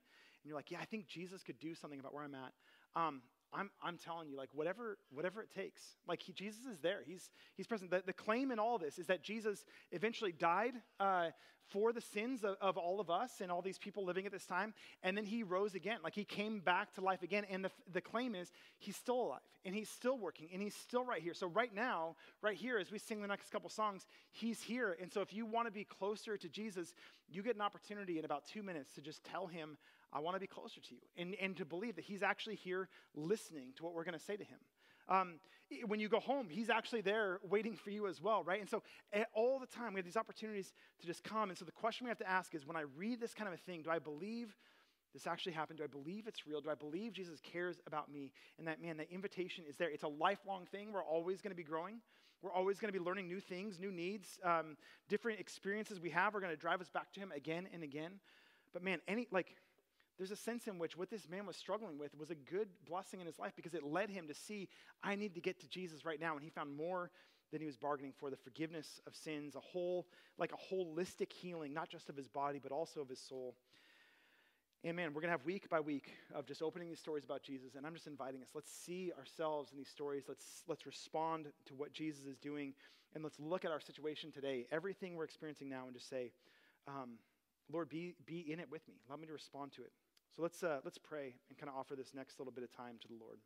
you're 0.47 0.55
like, 0.55 0.71
yeah, 0.71 0.79
I 0.81 0.85
think 0.85 1.07
Jesus 1.07 1.43
could 1.43 1.59
do 1.59 1.75
something 1.75 1.99
about 1.99 2.13
where 2.13 2.23
I'm 2.23 2.35
at. 2.35 2.53
Um, 2.95 3.21
I'm, 3.53 3.69
I'm 3.81 3.97
telling 3.97 4.29
you, 4.29 4.35
like, 4.35 4.49
whatever, 4.53 4.97
whatever 5.09 5.41
it 5.41 5.49
takes. 5.53 5.81
Like, 6.07 6.21
he, 6.21 6.33
Jesus 6.33 6.65
is 6.65 6.79
there. 6.79 6.99
He's, 7.05 7.29
he's 7.55 7.67
present. 7.67 7.91
The, 7.91 8.03
the 8.05 8.13
claim 8.13 8.51
in 8.51 8.59
all 8.59 8.77
this 8.77 8.99
is 8.99 9.07
that 9.07 9.23
Jesus 9.23 9.63
eventually 9.91 10.33
died 10.33 10.73
uh, 10.99 11.27
for 11.69 11.93
the 11.93 12.01
sins 12.01 12.43
of, 12.43 12.55
of 12.61 12.77
all 12.77 12.99
of 12.99 13.09
us 13.09 13.39
and 13.41 13.51
all 13.51 13.61
these 13.61 13.77
people 13.77 14.05
living 14.05 14.25
at 14.25 14.31
this 14.31 14.45
time, 14.45 14.73
and 15.01 15.17
then 15.17 15.25
he 15.25 15.43
rose 15.43 15.75
again. 15.75 15.99
Like, 16.03 16.13
he 16.13 16.25
came 16.25 16.59
back 16.59 16.93
to 16.95 17.01
life 17.01 17.23
again. 17.23 17.45
And 17.49 17.63
the, 17.63 17.71
the 17.91 18.01
claim 18.01 18.35
is 18.35 18.51
he's 18.79 18.97
still 18.97 19.21
alive, 19.21 19.39
and 19.65 19.73
he's 19.73 19.89
still 19.89 20.17
working, 20.17 20.49
and 20.51 20.61
he's 20.61 20.75
still 20.75 21.05
right 21.05 21.21
here. 21.21 21.33
So, 21.33 21.47
right 21.47 21.73
now, 21.73 22.15
right 22.41 22.57
here, 22.57 22.77
as 22.77 22.91
we 22.91 22.99
sing 22.99 23.21
the 23.21 23.27
next 23.27 23.49
couple 23.49 23.69
songs, 23.69 24.05
he's 24.31 24.61
here. 24.61 24.97
And 25.01 25.11
so, 25.11 25.21
if 25.21 25.33
you 25.33 25.45
want 25.45 25.67
to 25.67 25.71
be 25.71 25.85
closer 25.85 26.35
to 26.37 26.49
Jesus, 26.49 26.93
you 27.29 27.43
get 27.43 27.55
an 27.55 27.61
opportunity 27.61 28.19
in 28.19 28.25
about 28.25 28.45
two 28.45 28.63
minutes 28.63 28.93
to 28.95 29.01
just 29.01 29.23
tell 29.23 29.47
him, 29.47 29.77
I 30.17 30.19
want 30.19 30.35
to 30.35 30.39
be 30.39 30.47
closer 30.47 30.81
to 30.81 30.95
you. 30.95 31.01
And, 31.15 31.35
and 31.39 31.55
to 31.57 31.65
believe 31.65 31.95
that 31.97 32.05
He's 32.05 32.23
actually 32.23 32.55
here 32.55 32.89
listening 33.15 33.69
to 33.75 33.83
what 33.83 33.93
we're 33.93 34.03
going 34.03 34.17
to 34.17 34.25
say 34.25 34.35
to 34.35 34.43
Him. 34.43 34.57
Um, 35.09 35.33
when 35.85 35.99
you 35.99 36.09
go 36.09 36.19
home, 36.19 36.47
He's 36.49 36.71
actually 36.71 37.01
there 37.01 37.39
waiting 37.47 37.75
for 37.75 37.91
you 37.91 38.07
as 38.07 38.19
well, 38.19 38.43
right? 38.43 38.59
And 38.59 38.69
so 38.69 38.81
all 39.33 39.59
the 39.59 39.67
time, 39.67 39.93
we 39.93 39.99
have 39.99 40.05
these 40.05 40.17
opportunities 40.17 40.73
to 41.01 41.05
just 41.05 41.23
come. 41.23 41.49
And 41.49 41.57
so 41.57 41.65
the 41.65 41.71
question 41.71 42.05
we 42.05 42.09
have 42.09 42.17
to 42.17 42.29
ask 42.29 42.55
is 42.55 42.65
when 42.65 42.75
I 42.75 42.85
read 42.97 43.21
this 43.21 43.35
kind 43.35 43.47
of 43.47 43.53
a 43.53 43.57
thing, 43.57 43.83
do 43.83 43.91
I 43.91 43.99
believe 43.99 44.55
this 45.13 45.27
actually 45.27 45.53
happened? 45.53 45.77
Do 45.77 45.83
I 45.83 45.87
believe 45.87 46.27
it's 46.27 46.47
real? 46.47 46.61
Do 46.61 46.71
I 46.71 46.75
believe 46.75 47.13
Jesus 47.13 47.39
cares 47.41 47.77
about 47.85 48.11
me? 48.11 48.31
And 48.57 48.67
that, 48.67 48.81
man, 48.81 48.97
that 48.97 49.11
invitation 49.11 49.65
is 49.69 49.75
there. 49.75 49.89
It's 49.89 50.03
a 50.03 50.07
lifelong 50.07 50.65
thing. 50.65 50.91
We're 50.91 51.03
always 51.03 51.41
going 51.41 51.51
to 51.51 51.55
be 51.55 51.63
growing. 51.63 52.01
We're 52.41 52.53
always 52.53 52.79
going 52.79 52.91
to 52.91 52.99
be 52.99 53.03
learning 53.03 53.27
new 53.27 53.39
things, 53.39 53.79
new 53.79 53.91
needs, 53.91 54.39
um, 54.43 54.77
different 55.09 55.39
experiences 55.39 55.99
we 55.99 56.11
have 56.11 56.35
are 56.35 56.39
going 56.39 56.53
to 56.53 56.59
drive 56.59 56.81
us 56.81 56.89
back 56.89 57.11
to 57.13 57.19
Him 57.19 57.31
again 57.35 57.67
and 57.71 57.83
again. 57.83 58.13
But 58.73 58.83
man, 58.83 58.99
any, 59.07 59.27
like, 59.31 59.55
there's 60.17 60.31
a 60.31 60.35
sense 60.35 60.67
in 60.67 60.79
which 60.79 60.97
what 60.97 61.09
this 61.09 61.29
man 61.29 61.45
was 61.45 61.55
struggling 61.55 61.97
with 61.99 62.17
was 62.17 62.31
a 62.31 62.35
good 62.35 62.67
blessing 62.87 63.19
in 63.19 63.27
his 63.27 63.37
life 63.37 63.53
because 63.55 63.73
it 63.73 63.83
led 63.83 64.09
him 64.09 64.27
to 64.27 64.33
see, 64.33 64.67
I 65.03 65.15
need 65.15 65.35
to 65.35 65.41
get 65.41 65.59
to 65.61 65.67
Jesus 65.69 66.05
right 66.05 66.19
now. 66.19 66.35
And 66.35 66.43
he 66.43 66.49
found 66.49 66.75
more 66.75 67.11
than 67.51 67.61
he 67.61 67.67
was 67.67 67.77
bargaining 67.77 68.13
for 68.17 68.29
the 68.29 68.35
forgiveness 68.35 68.99
of 69.05 69.15
sins, 69.15 69.55
a 69.55 69.59
whole, 69.59 70.07
like 70.37 70.51
a 70.51 70.73
holistic 70.73 71.31
healing, 71.31 71.73
not 71.73 71.89
just 71.89 72.09
of 72.09 72.17
his 72.17 72.27
body, 72.27 72.59
but 72.61 72.71
also 72.71 73.01
of 73.01 73.09
his 73.09 73.19
soul. 73.19 73.55
And 74.83 74.95
man, 74.95 75.09
we're 75.09 75.21
going 75.21 75.29
to 75.29 75.37
have 75.37 75.45
week 75.45 75.69
by 75.69 75.79
week 75.79 76.11
of 76.33 76.45
just 76.45 76.61
opening 76.61 76.87
these 76.87 76.99
stories 76.99 77.23
about 77.23 77.43
Jesus. 77.43 77.75
And 77.75 77.85
I'm 77.85 77.93
just 77.93 78.07
inviting 78.07 78.41
us. 78.41 78.49
Let's 78.53 78.71
see 78.71 79.11
ourselves 79.17 79.71
in 79.71 79.77
these 79.77 79.89
stories. 79.89 80.23
Let's, 80.27 80.63
let's 80.67 80.85
respond 80.85 81.47
to 81.65 81.75
what 81.75 81.93
Jesus 81.93 82.25
is 82.25 82.37
doing. 82.37 82.73
And 83.13 83.23
let's 83.23 83.39
look 83.39 83.65
at 83.65 83.71
our 83.71 83.79
situation 83.79 84.31
today, 84.31 84.65
everything 84.71 85.15
we're 85.15 85.23
experiencing 85.23 85.69
now, 85.69 85.85
and 85.85 85.93
just 85.93 86.09
say, 86.09 86.31
um, 86.87 87.17
Lord, 87.71 87.89
be, 87.89 88.15
be 88.25 88.51
in 88.51 88.59
it 88.59 88.69
with 88.69 88.87
me. 88.87 88.95
Allow 89.07 89.17
me 89.17 89.27
to 89.27 89.33
respond 89.33 89.71
to 89.73 89.81
it. 89.81 89.91
So 90.35 90.41
let's, 90.41 90.63
uh, 90.63 90.79
let's 90.83 90.97
pray 90.97 91.35
and 91.49 91.57
kind 91.57 91.69
of 91.69 91.75
offer 91.75 91.95
this 91.95 92.13
next 92.13 92.39
little 92.39 92.53
bit 92.53 92.63
of 92.63 92.75
time 92.75 92.97
to 93.01 93.07
the 93.07 93.15
Lord. 93.19 93.39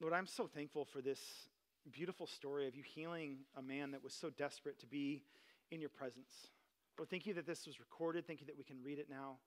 Lord, 0.00 0.12
I'm 0.12 0.26
so 0.26 0.46
thankful 0.46 0.84
for 0.84 1.00
this 1.00 1.20
beautiful 1.90 2.26
story 2.26 2.68
of 2.68 2.76
you 2.76 2.82
healing 2.84 3.38
a 3.56 3.62
man 3.62 3.90
that 3.90 4.04
was 4.04 4.14
so 4.14 4.30
desperate 4.30 4.78
to 4.80 4.86
be 4.86 5.24
in 5.70 5.80
your 5.80 5.90
presence. 5.90 6.48
Lord, 6.96 7.10
thank 7.10 7.26
you 7.26 7.34
that 7.34 7.46
this 7.46 7.66
was 7.66 7.80
recorded. 7.80 8.26
Thank 8.26 8.40
you 8.40 8.46
that 8.46 8.56
we 8.56 8.64
can 8.64 8.76
read 8.82 8.98
it 8.98 9.08
now. 9.10 9.38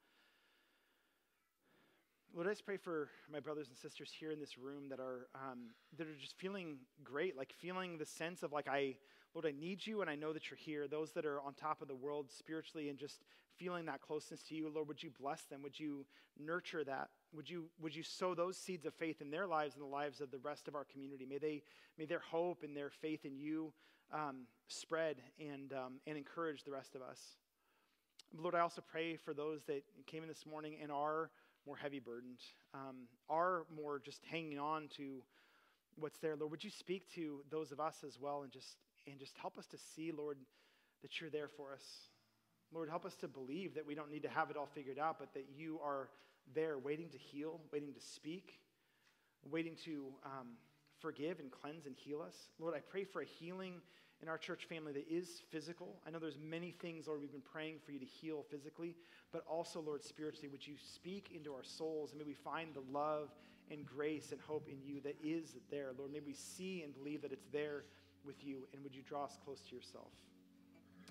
Lord, 2.34 2.48
I 2.48 2.52
just 2.52 2.66
pray 2.66 2.78
for 2.78 3.10
my 3.32 3.42
brothers 3.42 3.68
and 3.68 3.78
sisters 3.78 4.12
here 4.18 4.32
in 4.32 4.40
this 4.40 4.58
room 4.58 4.88
that 4.90 5.02
are 5.02 5.28
um, 5.36 5.72
that 5.98 6.08
are 6.08 6.16
just 6.16 6.38
feeling 6.38 6.78
great, 7.04 7.38
like 7.38 7.54
feeling 7.60 7.98
the 7.98 8.06
sense 8.06 8.42
of 8.42 8.54
like 8.54 8.70
I, 8.70 8.96
Lord, 9.34 9.46
I 9.46 9.52
need 9.52 9.86
you 9.86 10.00
and 10.02 10.10
I 10.10 10.16
know 10.16 10.32
that 10.32 10.50
you're 10.50 10.58
here. 10.58 10.88
Those 10.88 11.12
that 11.12 11.26
are 11.26 11.42
on 11.42 11.54
top 11.54 11.82
of 11.82 11.90
the 11.90 11.96
world 11.96 12.32
spiritually 12.32 12.88
and 12.88 12.98
just 12.98 13.26
feeling 13.62 13.86
that 13.86 14.02
closeness 14.02 14.42
to 14.42 14.56
you, 14.56 14.72
Lord, 14.74 14.88
would 14.88 15.04
you 15.04 15.12
bless 15.22 15.44
them? 15.44 15.62
Would 15.62 15.80
you 15.80 16.06
nurture 16.40 16.84
that? 16.84 17.10
Would 17.34 17.48
you, 17.48 17.66
would 17.80 17.96
you 17.96 18.02
sow 18.02 18.34
those 18.34 18.58
seeds 18.58 18.86
of 18.88 18.94
faith 18.96 19.22
in 19.22 19.30
their 19.30 19.46
lives 19.46 19.76
and 19.76 19.84
the 19.84 19.90
lives 19.90 20.20
of 20.20 20.32
the 20.32 20.40
rest 20.40 20.68
of 20.68 20.76
our 20.76 20.86
community? 20.86 21.26
May, 21.30 21.38
they, 21.38 21.62
may 21.98 22.06
their 22.06 22.20
hope 22.20 22.64
and 22.64 22.76
their 22.76 22.90
faith 22.90 23.24
in 23.24 23.38
you 23.38 23.72
um, 24.12 24.48
spread 24.68 25.18
and, 25.40 25.74
um, 25.74 25.94
and 26.08 26.18
encourage 26.18 26.64
the 26.64 26.72
rest 26.72 26.96
of 26.96 27.02
us. 27.02 27.20
Lord, 28.36 28.56
I 28.56 28.62
also 28.62 28.82
pray 28.82 29.16
for 29.16 29.34
those 29.34 29.64
that 29.66 29.84
came 30.08 30.24
in 30.24 30.30
this 30.30 30.46
morning 30.46 30.78
and 30.82 30.92
are 30.92 31.30
more 31.68 31.78
heavy 31.78 32.00
burdened, 32.00 32.40
um, 32.74 33.08
are 33.30 33.66
more 33.76 34.00
just 34.00 34.26
hanging 34.26 34.58
on 34.58 34.88
to 34.98 35.22
what's 35.98 36.18
there. 36.18 36.36
Lord, 36.36 36.50
would 36.52 36.64
you 36.64 36.72
speak 36.72 37.14
to 37.14 37.42
those 37.52 37.72
of 37.72 37.80
us 37.80 37.98
as 38.08 38.20
well 38.20 38.42
and 38.42 38.52
just, 38.52 38.78
and 39.06 39.20
just 39.20 39.38
help 39.38 39.60
us 39.60 39.68
to 39.68 39.78
see, 39.78 40.12
Lord, 40.12 40.38
that 41.04 41.22
you're 41.22 41.30
there 41.30 41.50
for 41.56 41.74
us. 41.74 41.84
Lord, 42.74 42.90
help 42.90 43.06
us 43.06 43.16
to 43.16 43.28
believe 43.28 43.76
that 43.76 43.86
we 43.86 43.96
don't 43.96 44.12
need 44.12 44.24
to 44.24 44.30
have 44.30 44.50
it 44.50 44.58
all 44.58 44.70
figured 44.74 45.00
out, 45.00 45.18
but 45.20 45.34
that 45.34 45.46
you 45.56 45.80
are 45.84 46.10
there 46.54 46.78
waiting 46.78 47.10
to 47.10 47.18
heal, 47.18 47.60
waiting 47.72 47.94
to 47.94 48.00
speak, 48.00 48.60
waiting 49.50 49.76
to 49.86 50.06
um, 50.26 50.48
forgive 51.00 51.40
and 51.40 51.52
cleanse 51.52 51.86
and 51.86 51.96
heal 51.96 52.22
us. 52.22 52.36
Lord, 52.60 52.76
I 52.76 52.80
pray 52.80 53.04
for 53.04 53.22
a 53.22 53.26
healing 53.26 53.82
in 54.22 54.30
our 54.30 54.38
church 54.38 54.66
family 54.66 54.94
that 54.94 55.10
is 55.10 55.42
physical. 55.50 55.96
I 56.06 56.12
know 56.12 56.20
there's 56.20 56.38
many 56.38 56.72
things, 56.72 57.08
Lord, 57.08 57.22
we've 57.22 57.32
been 57.32 57.42
praying 57.42 57.78
for 57.84 57.92
you 57.92 58.00
to 58.00 58.06
heal 58.06 58.46
physically, 58.50 58.96
but 59.32 59.44
also, 59.50 59.82
Lord, 59.82 60.04
spiritually, 60.04 60.50
would 60.50 60.66
you 60.66 60.76
speak 60.78 61.32
into 61.36 61.54
our 61.54 61.64
souls 61.64 62.12
and 62.12 62.20
may 62.20 62.26
we 62.26 62.34
find 62.34 62.70
the 62.74 62.84
love 62.92 63.30
and 63.72 63.86
grace 63.86 64.32
and 64.32 64.42
hope 64.42 64.68
in 64.68 64.78
you 64.84 65.00
that 65.02 65.16
is 65.24 65.56
there. 65.70 65.92
Lord, 65.98 66.12
may 66.12 66.20
we 66.20 66.34
see 66.34 66.84
and 66.84 66.94
believe 66.94 67.22
that 67.22 67.32
it's 67.32 67.48
there 67.52 67.86
with 68.26 68.44
you, 68.44 68.68
and 68.74 68.84
would 68.84 68.94
you 68.94 69.02
draw 69.02 69.24
us 69.26 69.38
close 69.44 69.62
to 69.70 69.76
yourself? 69.76 70.12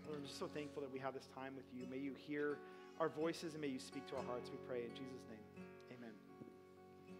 Lord, 0.06 0.18
I'm 0.20 0.26
just 0.26 0.38
so 0.38 0.48
thankful 0.48 0.82
that 0.82 0.92
we 0.92 0.98
have 0.98 1.14
this 1.14 1.28
time 1.34 1.54
with 1.56 1.66
you. 1.76 1.86
May 1.90 1.98
you 1.98 2.12
hear 2.26 2.58
our 2.98 3.08
voices 3.08 3.54
and 3.54 3.62
may 3.62 3.68
you 3.68 3.78
speak 3.78 4.06
to 4.08 4.16
our 4.16 4.24
hearts, 4.24 4.50
we 4.50 4.58
pray 4.68 4.82
in 4.84 4.90
Jesus' 4.94 5.24
name. 5.28 5.39